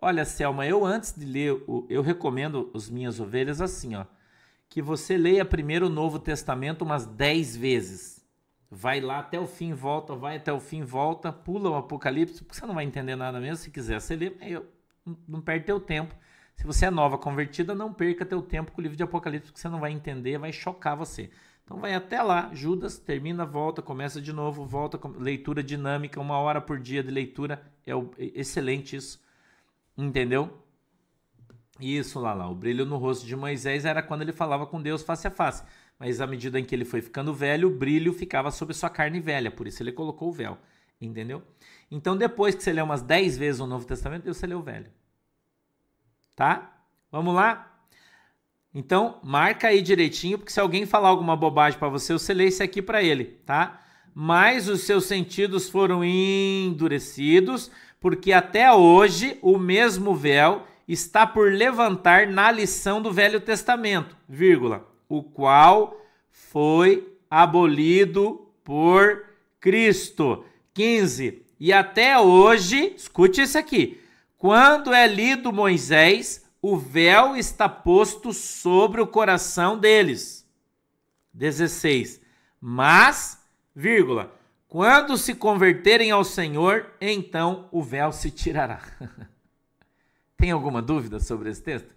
Olha, 0.00 0.24
Selma, 0.24 0.66
eu 0.66 0.86
antes 0.86 1.14
de 1.14 1.26
ler, 1.26 1.62
eu 1.88 2.00
recomendo 2.00 2.70
as 2.74 2.88
minhas 2.88 3.20
ovelhas 3.20 3.60
assim, 3.60 3.94
ó 3.94 4.06
que 4.70 4.80
você 4.80 5.18
leia 5.18 5.44
primeiro 5.44 5.86
o 5.86 5.90
Novo 5.90 6.20
Testamento 6.20 6.82
umas 6.82 7.04
10 7.04 7.56
vezes. 7.56 8.24
Vai 8.70 9.00
lá 9.00 9.18
até 9.18 9.38
o 9.38 9.46
fim, 9.46 9.74
volta, 9.74 10.14
vai 10.14 10.36
até 10.36 10.52
o 10.52 10.60
fim, 10.60 10.84
volta, 10.84 11.32
pula 11.32 11.70
o 11.70 11.74
Apocalipse, 11.74 12.44
porque 12.44 12.54
você 12.54 12.64
não 12.64 12.76
vai 12.76 12.84
entender 12.84 13.16
nada 13.16 13.40
mesmo. 13.40 13.56
Se 13.56 13.70
quiser, 13.70 14.00
você 14.00 14.14
lê, 14.14 14.32
não 15.26 15.40
perde 15.40 15.66
teu 15.66 15.80
tempo. 15.80 16.14
Se 16.54 16.64
você 16.64 16.86
é 16.86 16.90
nova 16.90 17.18
convertida, 17.18 17.74
não 17.74 17.92
perca 17.92 18.24
teu 18.24 18.40
tempo 18.40 18.70
com 18.70 18.80
o 18.80 18.82
livro 18.82 18.96
de 18.96 19.02
Apocalipse, 19.02 19.48
porque 19.48 19.60
você 19.60 19.68
não 19.68 19.80
vai 19.80 19.90
entender, 19.90 20.38
vai 20.38 20.52
chocar 20.52 20.96
você. 20.96 21.30
Então 21.64 21.80
vai 21.80 21.94
até 21.94 22.22
lá, 22.22 22.50
Judas, 22.52 22.96
termina, 22.96 23.44
volta, 23.44 23.82
começa 23.82 24.20
de 24.20 24.32
novo, 24.32 24.64
volta, 24.64 25.00
leitura 25.18 25.64
dinâmica, 25.64 26.20
uma 26.20 26.38
hora 26.38 26.60
por 26.60 26.78
dia 26.78 27.02
de 27.02 27.10
leitura, 27.10 27.60
é, 27.84 27.90
é 27.92 28.40
excelente 28.40 28.94
isso, 28.94 29.20
entendeu? 29.96 30.62
Isso 31.80 32.20
lá, 32.20 32.34
lá. 32.34 32.48
O 32.48 32.54
brilho 32.54 32.84
no 32.84 32.98
rosto 32.98 33.26
de 33.26 33.34
Moisés 33.34 33.84
era 33.84 34.02
quando 34.02 34.22
ele 34.22 34.32
falava 34.32 34.66
com 34.66 34.80
Deus 34.80 35.02
face 35.02 35.26
a 35.26 35.30
face. 35.30 35.64
Mas 35.98 36.20
à 36.20 36.26
medida 36.26 36.60
em 36.60 36.64
que 36.64 36.74
ele 36.74 36.84
foi 36.84 37.00
ficando 37.00 37.32
velho, 37.34 37.68
o 37.68 37.74
brilho 37.74 38.12
ficava 38.12 38.50
sobre 38.50 38.74
sua 38.74 38.90
carne 38.90 39.20
velha. 39.20 39.50
Por 39.50 39.66
isso 39.66 39.82
ele 39.82 39.92
colocou 39.92 40.28
o 40.28 40.32
véu. 40.32 40.58
Entendeu? 41.00 41.42
Então 41.90 42.16
depois 42.16 42.54
que 42.54 42.62
você 42.62 42.72
lê 42.72 42.82
umas 42.82 43.02
10 43.02 43.38
vezes 43.38 43.60
o 43.60 43.66
Novo 43.66 43.86
Testamento, 43.86 44.32
você 44.32 44.46
lê 44.46 44.54
o 44.54 44.62
velho. 44.62 44.90
Tá? 46.36 46.84
Vamos 47.10 47.34
lá? 47.34 47.66
Então, 48.72 49.18
marca 49.22 49.68
aí 49.68 49.82
direitinho, 49.82 50.38
porque 50.38 50.52
se 50.52 50.60
alguém 50.60 50.86
falar 50.86 51.08
alguma 51.08 51.34
bobagem 51.34 51.78
para 51.78 51.88
você, 51.88 52.12
você 52.12 52.32
lê 52.32 52.46
isso 52.46 52.62
aqui 52.62 52.80
para 52.80 53.02
ele, 53.02 53.24
tá? 53.44 53.82
Mas 54.14 54.68
os 54.68 54.82
seus 54.82 55.06
sentidos 55.06 55.68
foram 55.68 56.04
endurecidos, 56.04 57.70
porque 57.98 58.32
até 58.32 58.72
hoje 58.72 59.38
o 59.42 59.58
mesmo 59.58 60.14
véu 60.14 60.66
está 60.92 61.26
por 61.26 61.52
levantar 61.52 62.26
na 62.26 62.50
lição 62.50 63.00
do 63.00 63.12
Velho 63.12 63.40
Testamento, 63.40 64.16
vírgula, 64.28 64.88
o 65.08 65.22
qual 65.22 66.00
foi 66.30 67.16
abolido 67.30 68.48
por 68.64 69.24
Cristo. 69.60 70.44
15. 70.74 71.42
E 71.60 71.72
até 71.72 72.18
hoje, 72.18 72.94
escute 72.96 73.42
isso 73.42 73.58
aqui. 73.58 74.00
Quando 74.36 74.92
é 74.92 75.06
lido 75.06 75.52
Moisés, 75.52 76.44
o 76.62 76.76
véu 76.76 77.36
está 77.36 77.68
posto 77.68 78.32
sobre 78.32 79.00
o 79.00 79.06
coração 79.06 79.78
deles. 79.78 80.48
16. 81.32 82.20
Mas, 82.60 83.38
vírgula, 83.74 84.34
quando 84.66 85.16
se 85.16 85.34
converterem 85.34 86.10
ao 86.10 86.24
Senhor, 86.24 86.86
então 87.00 87.68
o 87.70 87.82
véu 87.82 88.10
se 88.12 88.30
tirará. 88.30 88.80
Tem 90.40 90.50
alguma 90.52 90.80
dúvida 90.80 91.20
sobre 91.20 91.50
esse 91.50 91.62
texto? 91.62 91.94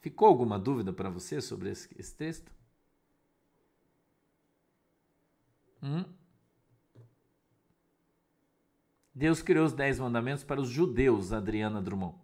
Ficou 0.00 0.26
alguma 0.26 0.58
dúvida 0.58 0.90
para 0.90 1.10
você 1.10 1.38
sobre 1.38 1.68
esse, 1.68 1.88
esse 1.98 2.14
texto? 2.14 2.50
Hum? 5.82 6.02
Deus 9.14 9.42
criou 9.42 9.66
os 9.66 9.74
dez 9.74 10.00
mandamentos 10.00 10.42
para 10.42 10.62
os 10.62 10.68
judeus, 10.70 11.30
Adriana 11.30 11.82
Drummond. 11.82 12.16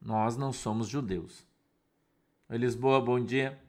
Nós 0.00 0.36
não 0.36 0.52
somos 0.52 0.88
judeus. 0.88 1.46
Lisboa, 2.50 3.00
bom 3.00 3.24
dia. 3.24 3.62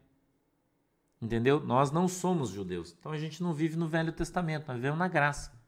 Entendeu? 1.22 1.60
Nós 1.60 1.92
não 1.92 2.08
somos 2.08 2.50
judeus. 2.50 2.96
Então 3.00 3.12
a 3.12 3.18
gente 3.18 3.44
não 3.44 3.54
vive 3.54 3.78
no 3.78 3.88
Velho 3.88 4.12
Testamento, 4.12 4.68
nós 4.68 4.76
vivemos 4.78 4.98
na 4.98 5.08
graça. 5.08 5.63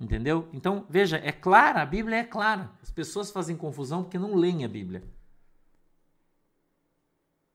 Entendeu? 0.00 0.48
Então, 0.52 0.86
veja, 0.88 1.16
é 1.16 1.32
clara, 1.32 1.82
a 1.82 1.86
Bíblia 1.86 2.18
é 2.18 2.24
clara. 2.24 2.70
As 2.80 2.90
pessoas 2.90 3.30
fazem 3.30 3.56
confusão 3.56 4.04
porque 4.04 4.18
não 4.18 4.34
leem 4.34 4.64
a 4.64 4.68
Bíblia. 4.68 5.02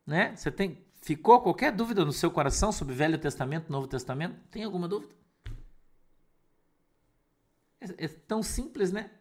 Né? 0.05 0.35
Você 0.35 0.51
tem 0.51 0.83
ficou 1.03 1.41
qualquer 1.41 1.71
dúvida 1.73 2.05
no 2.05 2.13
seu 2.13 2.31
coração 2.31 2.71
sobre 2.71 2.95
Velho 2.95 3.17
Testamento, 3.17 3.71
Novo 3.71 3.87
Testamento? 3.87 4.39
Tem 4.49 4.63
alguma 4.63 4.87
dúvida? 4.87 5.13
É, 7.79 8.05
é 8.05 8.07
tão 8.07 8.41
simples, 8.41 8.91
né? 8.91 9.11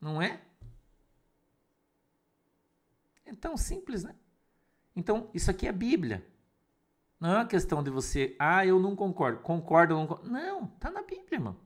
Não 0.00 0.22
é? 0.22 0.40
É 3.24 3.34
tão 3.34 3.56
simples, 3.56 4.04
né? 4.04 4.14
Então, 4.94 5.30
isso 5.34 5.50
aqui 5.50 5.66
é 5.66 5.72
Bíblia. 5.72 6.24
Não 7.20 7.32
é 7.32 7.34
uma 7.36 7.46
questão 7.46 7.82
de 7.82 7.90
você, 7.90 8.34
ah, 8.38 8.64
eu 8.64 8.80
não 8.80 8.96
concordo, 8.96 9.40
concordo 9.40 9.94
ou 9.94 10.00
não 10.00 10.06
concordo. 10.06 10.30
Não, 10.30 10.66
tá 10.66 10.90
na 10.90 11.02
Bíblia, 11.02 11.34
irmão. 11.34 11.56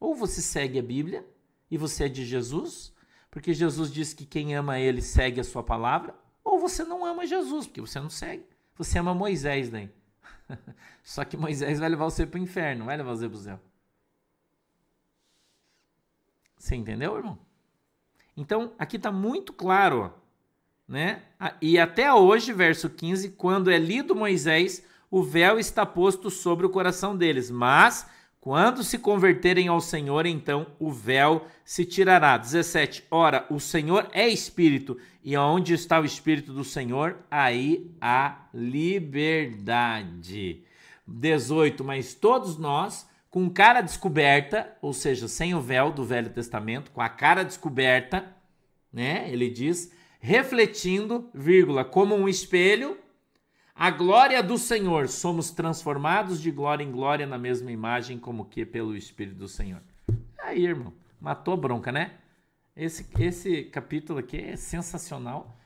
Ou 0.00 0.16
você 0.16 0.42
segue 0.42 0.80
a 0.80 0.82
Bíblia 0.82 1.24
e 1.70 1.78
você 1.78 2.06
é 2.06 2.08
de 2.08 2.24
Jesus, 2.24 2.92
porque 3.30 3.54
Jesus 3.54 3.92
diz 3.92 4.12
que 4.12 4.26
quem 4.26 4.56
ama 4.56 4.80
ele 4.80 5.00
segue 5.00 5.40
a 5.40 5.44
sua 5.44 5.62
palavra, 5.62 6.12
ou 6.42 6.58
você 6.58 6.82
não 6.82 7.04
ama 7.04 7.24
Jesus, 7.24 7.66
porque 7.68 7.80
você 7.80 8.00
não 8.00 8.10
segue. 8.10 8.44
Você 8.74 8.98
ama 8.98 9.14
Moisés 9.14 9.70
daí. 9.70 9.90
Só 11.04 11.24
que 11.24 11.36
Moisés 11.36 11.78
vai 11.78 11.88
levar 11.88 12.06
você 12.06 12.26
para 12.26 12.40
o 12.40 12.42
inferno, 12.42 12.84
vai 12.84 12.96
levar 12.96 13.14
você 13.14 13.28
para 13.28 13.38
o 13.38 13.40
céu. 13.40 13.60
Você 16.56 16.74
entendeu, 16.74 17.16
irmão? 17.16 17.38
Então, 18.36 18.72
aqui 18.76 18.96
está 18.96 19.12
muito 19.12 19.52
claro, 19.52 20.12
ó 20.14 20.27
né? 20.88 21.22
E 21.60 21.78
até 21.78 22.12
hoje, 22.12 22.52
verso 22.52 22.88
15, 22.88 23.30
quando 23.30 23.70
é 23.70 23.78
lido 23.78 24.14
Moisés, 24.14 24.82
o 25.10 25.22
véu 25.22 25.58
está 25.58 25.84
posto 25.84 26.30
sobre 26.30 26.64
o 26.64 26.70
coração 26.70 27.16
deles, 27.16 27.50
mas 27.50 28.06
quando 28.40 28.82
se 28.82 28.98
converterem 28.98 29.68
ao 29.68 29.80
Senhor, 29.80 30.24
então 30.24 30.66
o 30.78 30.90
véu 30.90 31.46
se 31.64 31.84
tirará. 31.84 32.38
17. 32.38 33.04
Ora, 33.10 33.44
o 33.50 33.60
Senhor 33.60 34.08
é 34.12 34.26
espírito, 34.28 34.96
e 35.22 35.36
onde 35.36 35.74
está 35.74 36.00
o 36.00 36.04
espírito 36.04 36.52
do 36.52 36.64
Senhor, 36.64 37.18
aí 37.30 37.94
há 38.00 38.46
liberdade. 38.54 39.34
18. 41.06 41.84
Mas 41.84 42.14
todos 42.14 42.56
nós, 42.56 43.06
com 43.28 43.50
cara 43.50 43.82
descoberta, 43.82 44.74
ou 44.80 44.92
seja, 44.94 45.28
sem 45.28 45.54
o 45.54 45.60
véu 45.60 45.92
do 45.92 46.04
Velho 46.04 46.30
Testamento, 46.30 46.90
com 46.90 47.02
a 47.02 47.08
cara 47.08 47.42
descoberta, 47.44 48.24
né? 48.92 49.28
Ele 49.30 49.50
diz: 49.50 49.92
refletindo, 50.18 51.28
vírgula, 51.32 51.84
como 51.84 52.14
um 52.14 52.28
espelho, 52.28 52.98
a 53.74 53.90
glória 53.90 54.42
do 54.42 54.58
Senhor. 54.58 55.08
Somos 55.08 55.50
transformados 55.50 56.40
de 56.40 56.50
glória 56.50 56.82
em 56.82 56.90
glória 56.90 57.26
na 57.26 57.38
mesma 57.38 57.70
imagem, 57.70 58.18
como 58.18 58.44
que 58.44 58.66
pelo 58.66 58.96
Espírito 58.96 59.36
do 59.36 59.48
Senhor. 59.48 59.82
Aí, 60.38 60.64
irmão, 60.64 60.92
matou 61.20 61.56
bronca, 61.56 61.92
né? 61.92 62.18
Esse, 62.76 63.08
esse 63.20 63.64
capítulo 63.64 64.18
aqui 64.18 64.36
é 64.36 64.56
sensacional, 64.56 65.56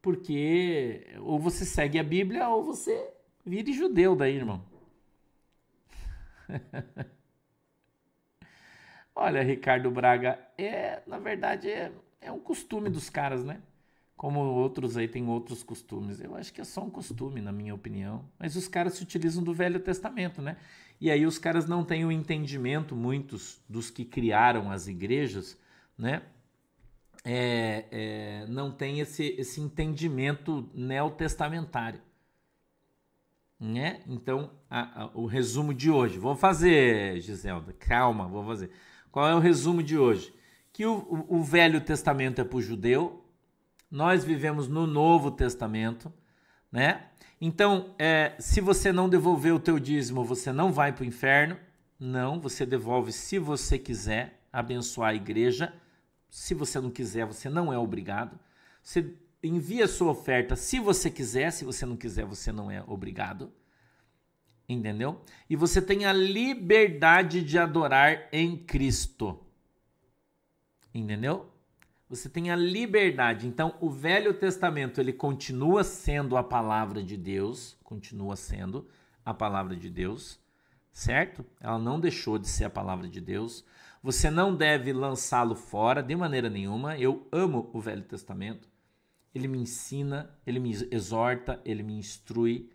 porque 0.00 1.06
ou 1.20 1.38
você 1.38 1.64
segue 1.64 1.98
a 1.98 2.02
Bíblia 2.02 2.48
ou 2.48 2.62
você 2.62 3.12
vire 3.44 3.72
judeu 3.72 4.16
daí, 4.16 4.36
irmão. 4.36 4.64
Olha, 9.14 9.42
Ricardo 9.42 9.90
Braga, 9.90 10.38
é, 10.58 11.02
na 11.06 11.18
verdade, 11.18 11.70
é, 11.70 11.92
é 12.20 12.32
um 12.32 12.40
costume 12.40 12.90
dos 12.90 13.08
caras, 13.08 13.44
né? 13.44 13.62
Como 14.16 14.40
outros 14.40 14.96
aí 14.96 15.08
têm 15.08 15.28
outros 15.28 15.62
costumes. 15.62 16.20
Eu 16.20 16.34
acho 16.36 16.52
que 16.52 16.60
é 16.60 16.64
só 16.64 16.82
um 16.82 16.90
costume, 16.90 17.40
na 17.40 17.52
minha 17.52 17.74
opinião. 17.74 18.24
Mas 18.38 18.56
os 18.56 18.68
caras 18.68 18.94
se 18.94 19.02
utilizam 19.02 19.42
do 19.42 19.52
Velho 19.52 19.80
Testamento, 19.80 20.40
né? 20.40 20.56
E 21.00 21.10
aí 21.10 21.26
os 21.26 21.38
caras 21.38 21.66
não 21.66 21.84
têm 21.84 22.04
o 22.04 22.12
entendimento, 22.12 22.94
muitos 22.94 23.60
dos 23.68 23.90
que 23.90 24.04
criaram 24.04 24.70
as 24.70 24.86
igrejas, 24.86 25.58
né? 25.98 26.22
É, 27.24 27.86
é, 27.90 28.46
não 28.48 28.70
tem 28.70 29.00
esse, 29.00 29.34
esse 29.38 29.60
entendimento 29.60 30.68
neotestamentário. 30.74 32.00
Né? 33.58 34.02
Então, 34.06 34.50
a, 34.68 35.04
a, 35.04 35.10
o 35.14 35.26
resumo 35.26 35.72
de 35.72 35.90
hoje. 35.90 36.18
Vou 36.18 36.36
fazer, 36.36 37.18
Giselda, 37.20 37.72
calma, 37.72 38.28
vou 38.28 38.44
fazer. 38.44 38.70
Qual 39.10 39.26
é 39.26 39.34
o 39.34 39.38
resumo 39.38 39.82
de 39.82 39.96
hoje? 39.96 40.34
Que 40.72 40.84
o, 40.84 40.98
o, 40.98 41.36
o 41.38 41.42
Velho 41.42 41.80
Testamento 41.80 42.40
é 42.40 42.44
para 42.44 42.58
o 42.58 42.62
judeu, 42.62 43.23
nós 43.90 44.24
vivemos 44.24 44.68
no 44.68 44.86
Novo 44.86 45.30
Testamento, 45.30 46.12
né? 46.70 47.08
Então, 47.40 47.94
é, 47.98 48.34
se 48.38 48.60
você 48.60 48.92
não 48.92 49.08
devolver 49.08 49.52
o 49.52 49.60
teu 49.60 49.78
dízimo, 49.78 50.24
você 50.24 50.52
não 50.52 50.72
vai 50.72 50.92
para 50.92 51.02
o 51.02 51.06
inferno. 51.06 51.58
Não, 51.98 52.40
você 52.40 52.64
devolve 52.64 53.12
se 53.12 53.38
você 53.38 53.78
quiser 53.78 54.40
abençoar 54.52 55.10
a 55.10 55.14
igreja. 55.14 55.72
Se 56.30 56.54
você 56.54 56.80
não 56.80 56.90
quiser, 56.90 57.26
você 57.26 57.48
não 57.48 57.72
é 57.72 57.78
obrigado. 57.78 58.38
Você 58.82 59.14
envia 59.42 59.86
sua 59.86 60.12
oferta 60.12 60.56
se 60.56 60.80
você 60.80 61.10
quiser, 61.10 61.50
se 61.50 61.64
você 61.64 61.84
não 61.84 61.96
quiser, 61.96 62.24
você 62.24 62.50
não 62.50 62.70
é 62.70 62.82
obrigado. 62.86 63.52
Entendeu? 64.68 65.20
E 65.48 65.54
você 65.54 65.82
tem 65.82 66.06
a 66.06 66.12
liberdade 66.12 67.42
de 67.42 67.58
adorar 67.58 68.26
em 68.32 68.56
Cristo. 68.56 69.44
Entendeu? 70.94 71.52
Você 72.08 72.28
tem 72.28 72.50
a 72.50 72.56
liberdade. 72.56 73.46
Então, 73.46 73.74
o 73.80 73.88
Velho 73.90 74.34
Testamento, 74.34 75.00
ele 75.00 75.12
continua 75.12 75.82
sendo 75.82 76.36
a 76.36 76.42
palavra 76.42 77.02
de 77.02 77.16
Deus, 77.16 77.76
continua 77.82 78.36
sendo 78.36 78.86
a 79.24 79.32
palavra 79.32 79.74
de 79.74 79.88
Deus, 79.88 80.38
certo? 80.92 81.44
Ela 81.60 81.78
não 81.78 81.98
deixou 81.98 82.38
de 82.38 82.46
ser 82.46 82.64
a 82.64 82.70
palavra 82.70 83.08
de 83.08 83.20
Deus. 83.20 83.64
Você 84.02 84.30
não 84.30 84.54
deve 84.54 84.92
lançá-lo 84.92 85.54
fora 85.54 86.02
de 86.02 86.14
maneira 86.14 86.50
nenhuma. 86.50 86.98
Eu 86.98 87.26
amo 87.32 87.70
o 87.72 87.80
Velho 87.80 88.02
Testamento. 88.02 88.68
Ele 89.34 89.48
me 89.48 89.58
ensina, 89.58 90.30
ele 90.46 90.60
me 90.60 90.70
exorta, 90.92 91.60
ele 91.64 91.82
me 91.82 91.94
instrui, 91.94 92.70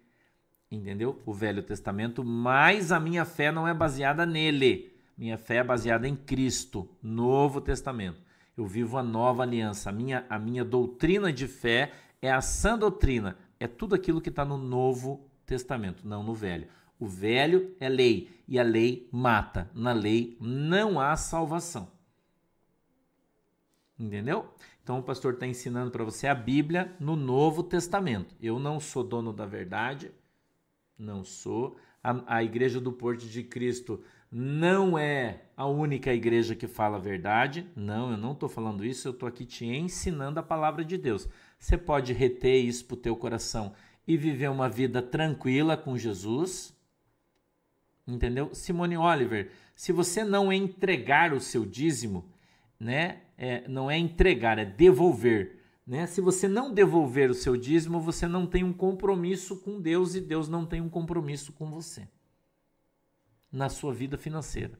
entendeu? 0.69 1.21
O 1.25 1.31
Velho 1.31 1.63
Testamento, 1.63 2.23
mas 2.23 2.91
a 2.91 2.99
minha 2.99 3.23
fé 3.23 3.51
não 3.51 3.67
é 3.67 3.73
baseada 3.73 4.25
nele. 4.25 4.91
Minha 5.15 5.37
fé 5.37 5.57
é 5.57 5.63
baseada 5.63 6.07
em 6.07 6.15
Cristo, 6.15 6.89
Novo 7.01 7.61
Testamento. 7.61 8.28
Eu 8.59 8.65
vivo 8.65 8.97
a 8.97 9.03
nova 9.03 9.43
aliança. 9.43 9.89
A 9.89 9.93
minha, 9.93 10.25
a 10.29 10.37
minha 10.37 10.65
doutrina 10.65 11.31
de 11.31 11.47
fé 11.47 11.93
é 12.21 12.29
a 12.29 12.41
sã 12.41 12.77
doutrina. 12.77 13.37
É 13.57 13.67
tudo 13.67 13.95
aquilo 13.95 14.19
que 14.19 14.27
está 14.27 14.43
no 14.43 14.57
Novo 14.57 15.25
Testamento, 15.45 16.05
não 16.05 16.21
no 16.21 16.33
Velho. 16.33 16.67
O 16.99 17.07
Velho 17.07 17.73
é 17.79 17.87
lei 17.87 18.29
e 18.45 18.59
a 18.59 18.63
lei 18.63 19.07
mata. 19.13 19.71
Na 19.73 19.93
lei 19.93 20.35
não 20.41 20.99
há 20.99 21.15
salvação. 21.15 21.89
Entendeu? 23.97 24.53
Então 24.83 24.99
o 24.99 25.03
pastor 25.03 25.35
está 25.35 25.47
ensinando 25.47 25.89
para 25.89 26.03
você 26.03 26.27
a 26.27 26.35
Bíblia 26.35 26.93
no 26.99 27.15
Novo 27.15 27.63
Testamento. 27.63 28.35
Eu 28.41 28.59
não 28.59 28.77
sou 28.77 29.05
dono 29.05 29.31
da 29.31 29.45
verdade, 29.45 30.11
não 30.97 31.23
sou. 31.23 31.77
A, 32.03 32.35
a 32.35 32.43
Igreja 32.43 32.81
do 32.81 32.91
Porto 32.91 33.25
de 33.25 33.41
Cristo 33.41 34.03
não 34.31 34.97
é 34.97 35.41
a 35.57 35.65
única 35.65 36.13
igreja 36.13 36.55
que 36.55 36.67
fala 36.67 36.97
a 36.97 37.01
verdade. 37.01 37.67
Não, 37.75 38.11
eu 38.11 38.17
não 38.17 38.33
estou 38.33 38.47
falando 38.47 38.85
isso, 38.85 39.07
eu 39.07 39.11
estou 39.11 39.27
aqui 39.27 39.43
te 39.43 39.65
ensinando 39.65 40.39
a 40.39 40.43
palavra 40.43 40.85
de 40.85 40.97
Deus. 40.97 41.27
Você 41.57 41.77
pode 41.77 42.13
reter 42.13 42.63
isso 42.63 42.85
para 42.85 42.93
o 42.93 42.97
teu 42.97 43.15
coração 43.15 43.73
e 44.07 44.15
viver 44.15 44.49
uma 44.49 44.69
vida 44.69 45.01
tranquila 45.01 45.75
com 45.75 45.97
Jesus. 45.97 46.75
Entendeu? 48.07 48.53
Simone 48.53 48.97
Oliver, 48.97 49.51
se 49.75 49.91
você 49.91 50.23
não 50.23 50.53
entregar 50.53 51.33
o 51.33 51.39
seu 51.39 51.65
dízimo, 51.65 52.29
né? 52.79 53.21
É, 53.37 53.67
não 53.67 53.89
é 53.89 53.97
entregar, 53.97 54.59
é 54.59 54.65
devolver. 54.65 55.59
Né? 55.87 56.05
Se 56.05 56.21
você 56.21 56.47
não 56.47 56.73
devolver 56.73 57.29
o 57.31 57.33
seu 57.33 57.55
dízimo, 57.55 57.99
você 57.99 58.27
não 58.27 58.45
tem 58.45 58.63
um 58.63 58.73
compromisso 58.73 59.57
com 59.57 59.79
Deus 59.79 60.13
e 60.13 60.21
Deus 60.21 60.47
não 60.49 60.65
tem 60.65 60.81
um 60.81 60.89
compromisso 60.89 61.53
com 61.53 61.69
você 61.71 62.07
na 63.51 63.69
sua 63.69 63.93
vida 63.93 64.17
financeira. 64.17 64.77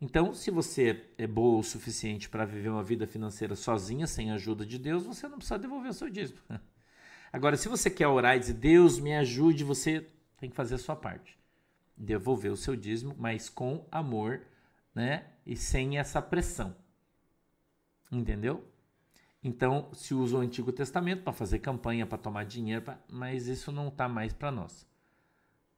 Então, 0.00 0.32
se 0.32 0.50
você 0.50 1.04
é 1.18 1.26
boa 1.26 1.58
o 1.58 1.62
suficiente 1.62 2.28
para 2.28 2.44
viver 2.44 2.68
uma 2.68 2.84
vida 2.84 3.06
financeira 3.06 3.56
sozinha, 3.56 4.06
sem 4.06 4.30
a 4.30 4.34
ajuda 4.34 4.64
de 4.64 4.78
Deus, 4.78 5.04
você 5.04 5.26
não 5.28 5.38
precisa 5.38 5.58
devolver 5.58 5.90
o 5.90 5.94
seu 5.94 6.08
dízimo. 6.08 6.38
Agora, 7.32 7.56
se 7.56 7.68
você 7.68 7.90
quer 7.90 8.06
orar 8.06 8.36
e 8.36 8.40
dizer, 8.40 8.54
Deus 8.54 8.98
me 8.98 9.14
ajude, 9.14 9.64
você 9.64 10.06
tem 10.36 10.48
que 10.48 10.56
fazer 10.56 10.76
a 10.76 10.78
sua 10.78 10.94
parte. 10.94 11.36
Devolver 11.96 12.52
o 12.52 12.56
seu 12.56 12.76
dízimo, 12.76 13.14
mas 13.18 13.48
com 13.48 13.86
amor, 13.90 14.42
né? 14.94 15.26
E 15.44 15.56
sem 15.56 15.98
essa 15.98 16.22
pressão. 16.22 16.76
Entendeu? 18.10 18.64
Então, 19.42 19.90
se 19.92 20.14
usa 20.14 20.36
o 20.36 20.40
Antigo 20.40 20.72
Testamento 20.72 21.22
para 21.22 21.32
fazer 21.32 21.58
campanha, 21.58 22.06
para 22.06 22.18
tomar 22.18 22.44
dinheiro, 22.44 22.82
pra... 22.82 22.98
mas 23.08 23.46
isso 23.46 23.70
não 23.72 23.88
está 23.88 24.08
mais 24.08 24.32
para 24.32 24.50
nós. 24.50 24.86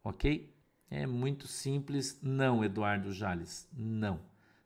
Ok? 0.04 0.49
É 0.90 1.06
muito 1.06 1.46
simples. 1.46 2.18
Não, 2.20 2.64
Eduardo 2.64 3.12
Jales. 3.12 3.68
Não. 3.72 4.20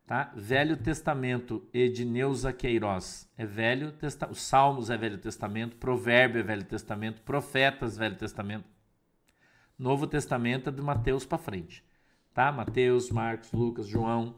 Tá? 0.07 0.33
Velho 0.35 0.77
Testamento, 0.77 1.67
Edneuza 1.73 2.53
Queiroz. 2.53 3.31
É 3.37 3.45
Velho 3.45 3.93
Testamento. 3.93 4.35
Os 4.35 4.43
Salmos 4.43 4.91
é 4.91 4.97
Velho 4.97 5.19
Testamento. 5.19 5.77
Provérbio 5.77 6.41
é 6.41 6.43
Velho 6.43 6.65
Testamento. 6.65 7.23
Profetas, 7.23 7.97
Velho 7.97 8.17
Testamento. 8.17 8.65
Novo 9.79 10.07
Testamento 10.07 10.71
é 10.71 10.73
de 10.73 10.81
Mateus 10.81 11.27
para 11.27 11.39
frente. 11.39 11.85
Tá? 12.33 12.51
Mateus, 12.51 13.11
Marcos, 13.11 13.53
Lucas, 13.53 13.87
João, 13.87 14.35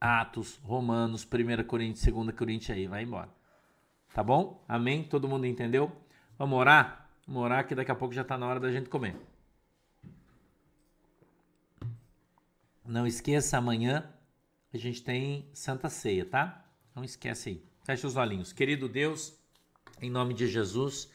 Atos, 0.00 0.60
Romanos, 0.62 1.26
1 1.26 1.64
Coríntios, 1.64 2.04
2 2.04 2.30
Coríntios, 2.36 2.70
aí 2.70 2.86
vai 2.86 3.02
embora. 3.02 3.30
Tá 4.14 4.22
bom? 4.22 4.64
Amém? 4.68 5.02
Todo 5.02 5.28
mundo 5.28 5.46
entendeu? 5.46 5.90
Vamos 6.38 6.58
orar? 6.58 7.10
Vamos 7.26 7.42
orar 7.42 7.66
que 7.66 7.74
daqui 7.74 7.90
a 7.90 7.94
pouco 7.94 8.14
já 8.14 8.22
está 8.22 8.38
na 8.38 8.46
hora 8.46 8.60
da 8.60 8.70
gente 8.70 8.88
comer. 8.88 9.16
Não 12.88 13.06
esqueça, 13.06 13.58
amanhã 13.58 14.10
a 14.72 14.78
gente 14.78 15.02
tem 15.02 15.46
Santa 15.52 15.90
Ceia, 15.90 16.24
tá? 16.24 16.64
Não 16.96 17.04
esquece 17.04 17.50
aí. 17.50 17.62
Feche 17.84 18.06
os 18.06 18.16
olhinhos. 18.16 18.50
Querido 18.50 18.88
Deus, 18.88 19.34
em 20.00 20.08
nome 20.08 20.32
de 20.32 20.46
Jesus, 20.46 21.06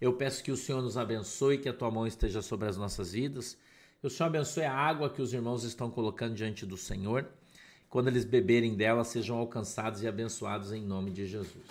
eu 0.00 0.14
peço 0.14 0.42
que 0.42 0.50
o 0.50 0.56
Senhor 0.56 0.80
nos 0.80 0.96
abençoe, 0.96 1.58
que 1.58 1.68
a 1.68 1.72
tua 1.74 1.90
mão 1.90 2.06
esteja 2.06 2.40
sobre 2.40 2.66
as 2.66 2.78
nossas 2.78 3.12
vidas. 3.12 3.58
Que 4.00 4.06
o 4.06 4.10
Senhor 4.10 4.28
abençoe 4.28 4.64
a 4.64 4.72
água 4.72 5.10
que 5.10 5.20
os 5.20 5.34
irmãos 5.34 5.64
estão 5.64 5.90
colocando 5.90 6.34
diante 6.34 6.64
do 6.64 6.78
Senhor. 6.78 7.28
Quando 7.90 8.08
eles 8.08 8.24
beberem 8.24 8.74
dela, 8.74 9.04
sejam 9.04 9.36
alcançados 9.36 10.02
e 10.02 10.08
abençoados 10.08 10.72
em 10.72 10.82
nome 10.82 11.10
de 11.10 11.26
Jesus. 11.26 11.66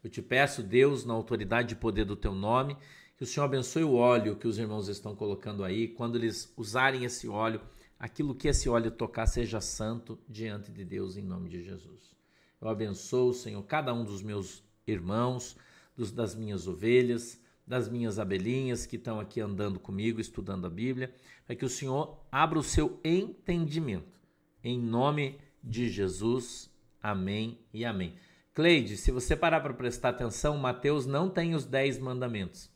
Eu 0.00 0.08
te 0.08 0.22
peço, 0.22 0.62
Deus, 0.62 1.04
na 1.04 1.12
autoridade 1.12 1.74
e 1.74 1.76
poder 1.76 2.04
do 2.04 2.14
teu 2.14 2.36
nome, 2.36 2.76
que 3.16 3.24
o 3.24 3.26
Senhor 3.26 3.46
abençoe 3.46 3.82
o 3.82 3.94
óleo 3.94 4.36
que 4.36 4.46
os 4.46 4.58
irmãos 4.58 4.86
estão 4.86 5.16
colocando 5.16 5.64
aí. 5.64 5.88
Quando 5.88 6.14
eles 6.14 6.54
usarem 6.56 7.04
esse 7.04 7.26
óleo, 7.26 7.60
aquilo 7.98 8.34
que 8.34 8.48
esse 8.48 8.68
óleo 8.68 8.90
tocar 8.90 9.26
seja 9.26 9.60
santo 9.60 10.18
diante 10.28 10.70
de 10.70 10.84
Deus 10.84 11.16
em 11.16 11.22
nome 11.22 11.48
de 11.48 11.62
Jesus. 11.62 12.14
Eu 12.60 12.68
abençoo, 12.68 13.32
Senhor, 13.32 13.62
cada 13.64 13.92
um 13.92 14.04
dos 14.04 14.22
meus 14.22 14.62
irmãos, 14.86 15.56
dos, 15.94 16.10
das 16.10 16.34
minhas 16.34 16.66
ovelhas, 16.66 17.40
das 17.66 17.88
minhas 17.88 18.18
abelhinhas 18.18 18.86
que 18.86 18.96
estão 18.96 19.18
aqui 19.18 19.40
andando 19.40 19.80
comigo, 19.80 20.20
estudando 20.20 20.66
a 20.66 20.70
Bíblia, 20.70 21.12
para 21.44 21.56
que 21.56 21.64
o 21.64 21.68
Senhor 21.68 22.24
abra 22.30 22.58
o 22.58 22.62
seu 22.62 23.00
entendimento. 23.04 24.20
Em 24.62 24.78
nome 24.78 25.38
de 25.62 25.88
Jesus. 25.88 26.70
Amém 27.02 27.58
e 27.72 27.84
amém. 27.84 28.14
Cleide, 28.54 28.96
se 28.96 29.10
você 29.10 29.36
parar 29.36 29.60
para 29.60 29.74
prestar 29.74 30.10
atenção, 30.10 30.56
Mateus 30.56 31.06
não 31.06 31.28
tem 31.28 31.54
os 31.54 31.66
dez 31.66 31.98
mandamentos. 31.98 32.70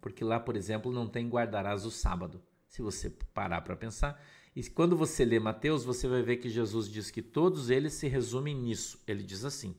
Porque 0.00 0.22
lá, 0.22 0.38
por 0.38 0.54
exemplo, 0.54 0.92
não 0.92 1.08
tem 1.08 1.28
guardarás 1.28 1.84
o 1.84 1.90
sábado. 1.90 2.40
Se 2.68 2.80
você 2.80 3.10
parar 3.34 3.62
para 3.62 3.74
pensar. 3.74 4.22
E 4.56 4.64
quando 4.64 4.96
você 4.96 5.22
lê 5.22 5.38
Mateus, 5.38 5.84
você 5.84 6.08
vai 6.08 6.22
ver 6.22 6.38
que 6.38 6.48
Jesus 6.48 6.90
diz 6.90 7.10
que 7.10 7.20
todos 7.20 7.68
eles 7.68 7.92
se 7.92 8.08
resumem 8.08 8.56
nisso. 8.56 8.98
Ele 9.06 9.22
diz 9.22 9.44
assim, 9.44 9.76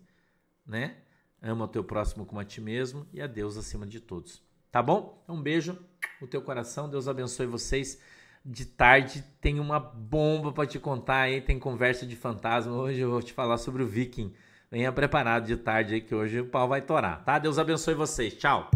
né? 0.63 0.97
Ama 1.41 1.65
o 1.65 1.67
teu 1.67 1.83
próximo 1.83 2.27
como 2.27 2.39
a 2.39 2.45
ti 2.45 2.61
mesmo 2.61 3.07
e 3.11 3.19
a 3.19 3.25
Deus 3.25 3.57
acima 3.57 3.87
de 3.87 3.99
todos. 3.99 4.39
Tá 4.71 4.83
bom? 4.83 5.23
Um 5.27 5.41
beijo 5.41 5.75
no 6.21 6.27
teu 6.27 6.43
coração. 6.43 6.87
Deus 6.87 7.07
abençoe 7.07 7.47
vocês. 7.47 7.99
De 8.45 8.65
tarde 8.65 9.23
tem 9.41 9.59
uma 9.59 9.79
bomba 9.79 10.51
para 10.51 10.67
te 10.67 10.77
contar 10.77 11.21
aí, 11.21 11.41
tem 11.41 11.57
conversa 11.57 12.05
de 12.05 12.15
fantasma. 12.15 12.71
Hoje 12.73 12.99
eu 12.99 13.09
vou 13.09 13.21
te 13.23 13.33
falar 13.33 13.57
sobre 13.57 13.81
o 13.81 13.87
Viking. 13.87 14.31
Venha 14.69 14.91
preparado 14.91 15.47
de 15.47 15.57
tarde 15.57 15.95
aí 15.95 16.01
que 16.01 16.13
hoje 16.13 16.41
o 16.41 16.49
pau 16.49 16.67
vai 16.67 16.83
torar, 16.83 17.25
tá? 17.25 17.39
Deus 17.39 17.57
abençoe 17.57 17.95
vocês. 17.95 18.35
Tchau. 18.35 18.69